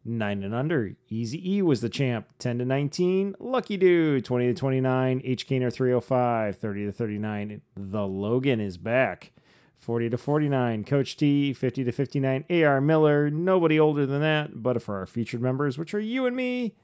[0.08, 0.96] Nine and under.
[1.10, 2.28] Easy E was the champ.
[2.38, 3.36] 10 to 19.
[3.40, 4.24] Lucky Dude.
[4.24, 5.22] 20 to 29.
[5.24, 5.48] H.
[5.48, 6.58] Kaner 305.
[6.58, 7.62] 30 to 39.
[7.76, 9.32] The Logan is back.
[9.80, 10.84] 40 to 49.
[10.84, 11.54] Coach T.
[11.54, 12.46] 50 to 59.
[12.52, 13.32] AR Miller.
[13.32, 14.62] Nobody older than that.
[14.62, 16.76] But for our featured members, which are you and me,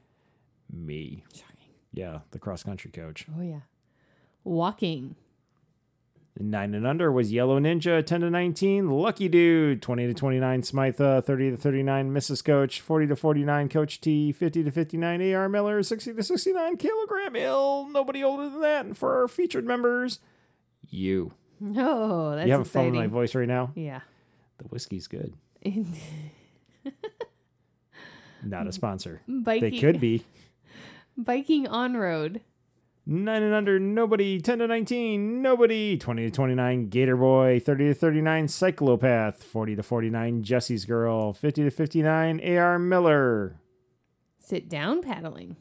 [0.72, 1.24] me.
[1.32, 1.74] Shocking.
[1.92, 3.26] Yeah, the cross country coach.
[3.38, 3.60] Oh yeah.
[4.44, 5.14] Walking.
[6.38, 8.88] Nine and under was Yellow Ninja, 10 to 19.
[8.90, 10.62] Lucky Dude, 20 to 29.
[10.62, 12.10] Smytha, 30 to 39.
[12.10, 12.42] Mrs.
[12.42, 13.68] Coach, 40 to 49.
[13.68, 15.34] Coach T, 50 to 59.
[15.34, 16.78] AR Miller, 60 to 69.
[16.78, 18.86] Kilogram Ill, nobody older than that.
[18.86, 20.20] And for our featured members,
[20.88, 21.34] you.
[21.76, 22.92] Oh, that's you fun exciting.
[22.92, 23.72] with my voice right now?
[23.74, 24.00] Yeah.
[24.56, 25.34] The whiskey's good.
[28.42, 29.20] Not a sponsor.
[29.28, 29.70] biking.
[29.70, 30.24] They could be.
[31.16, 32.40] Biking on road.
[33.04, 34.40] Nine and under, nobody.
[34.40, 35.96] 10 to 19, nobody.
[35.96, 37.58] 20 to 29, Gator Boy.
[37.58, 39.42] 30 to 39, Cyclopath.
[39.42, 41.32] 40 to 49, Jesse's Girl.
[41.32, 43.60] 50 to 59, AR Miller.
[44.38, 45.56] Sit down paddling.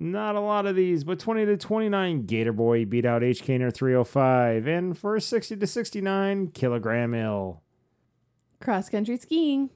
[0.00, 3.44] Not a lot of these, but 20 to 29, Gator Boy beat out H.
[3.44, 4.66] Kaner 305.
[4.66, 7.62] And for 60 to 69, Kilogram Ill.
[8.60, 9.70] Cross country skiing.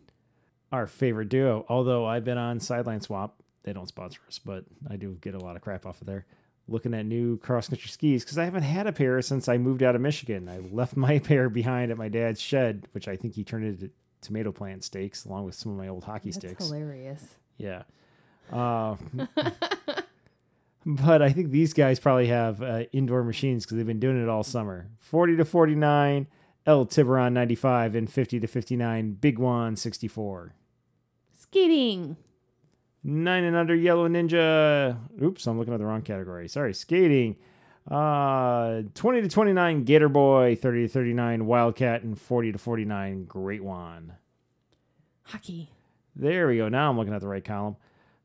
[0.72, 3.40] Our favorite duo, although I've been on Sideline Swap.
[3.62, 6.26] They don't sponsor us, but I do get a lot of crap off of there.
[6.68, 9.82] Looking at new cross country skis because I haven't had a pair since I moved
[9.82, 10.48] out of Michigan.
[10.48, 13.90] I left my pair behind at my dad's shed, which I think he turned into
[14.20, 16.64] tomato plant stakes along with some of my old hockey That's sticks.
[16.68, 17.36] hilarious.
[17.58, 17.82] Yeah.
[18.52, 18.96] Uh,
[20.86, 24.28] but I think these guys probably have uh, indoor machines because they've been doing it
[24.28, 24.88] all summer.
[25.00, 26.26] 40 to 49,
[26.66, 30.54] El Tiburon 95, and 50 to 59, Big One 64.
[31.36, 32.16] Skating.
[33.04, 34.96] Nine and under Yellow Ninja.
[35.20, 36.48] Oops, I'm looking at the wrong category.
[36.48, 37.36] Sorry, skating.
[37.90, 43.64] Uh, 20 to 29 Gator Boy, 30 to 39 Wildcat, and 40 to 49 Great
[43.64, 44.12] One.
[45.24, 45.70] Hockey.
[46.14, 46.68] There we go.
[46.68, 47.76] Now I'm looking at the right column.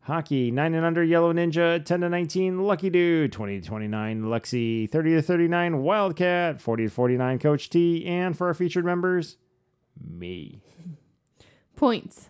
[0.02, 4.90] Hockey, 9 and under Yellow Ninja, 10 to 19 Lucky Dude, 20 to 29 Lexi,
[4.90, 9.36] 30 to 39 Wildcat, 40 to 49 Coach T, and for our featured members,
[10.02, 10.62] me.
[11.76, 12.30] Points.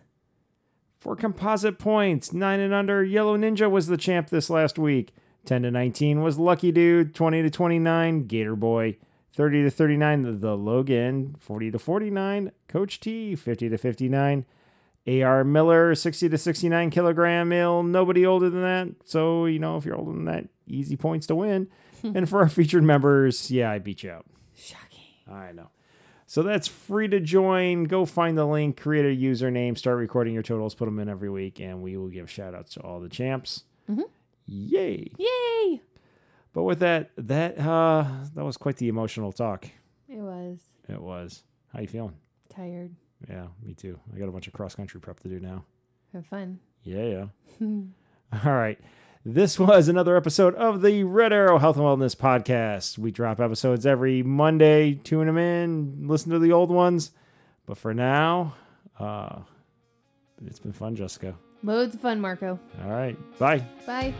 [1.00, 5.14] For composite points, 9 and under, Yellow Ninja was the champ this last week.
[5.46, 8.98] 10 to 19 was Lucky Dude, 20 to 29, Gator Boy,
[9.34, 14.46] 30 to 39, The Logan, 40 to 49, Coach T, 50 to 59,
[15.08, 18.90] AR Miller, 60 to 69 kilogram ill, nobody older than that.
[19.06, 21.70] So, you know, if you're older than that, easy points to win.
[22.04, 24.26] and for our featured members, yeah, I beat you out.
[24.56, 25.00] Shocking.
[25.32, 25.70] I know.
[26.30, 27.86] So that's free to join.
[27.86, 31.30] Go find the link, create a username, start recording your totals, put them in every
[31.30, 33.64] week, and we will give shout outs to all the champs.
[33.90, 34.04] Mhm.
[34.46, 35.12] Yay.
[35.18, 35.82] Yay!
[36.54, 39.68] But with that, that uh that was quite the emotional talk.
[40.10, 41.44] It was It was.
[41.74, 42.16] How you feeling?
[42.50, 42.94] tired.
[43.30, 44.00] Yeah, me too.
[44.14, 45.64] I got a bunch of cross country prep to do now.
[46.14, 46.60] Have fun.
[46.84, 47.28] Yeah,
[47.62, 47.68] yeah.
[48.46, 48.80] All right.
[49.30, 52.98] This was another episode of the Red Arrow Health and Wellness Podcast.
[52.98, 54.94] We drop episodes every Monday.
[54.94, 57.12] Tune them in, listen to the old ones.
[57.66, 58.54] But for now,
[58.98, 59.40] uh,
[60.46, 61.36] it's been fun, Jessica.
[61.62, 62.58] Loads of fun, Marco.
[62.82, 63.18] All right.
[63.38, 63.66] Bye.
[63.86, 64.14] Bye.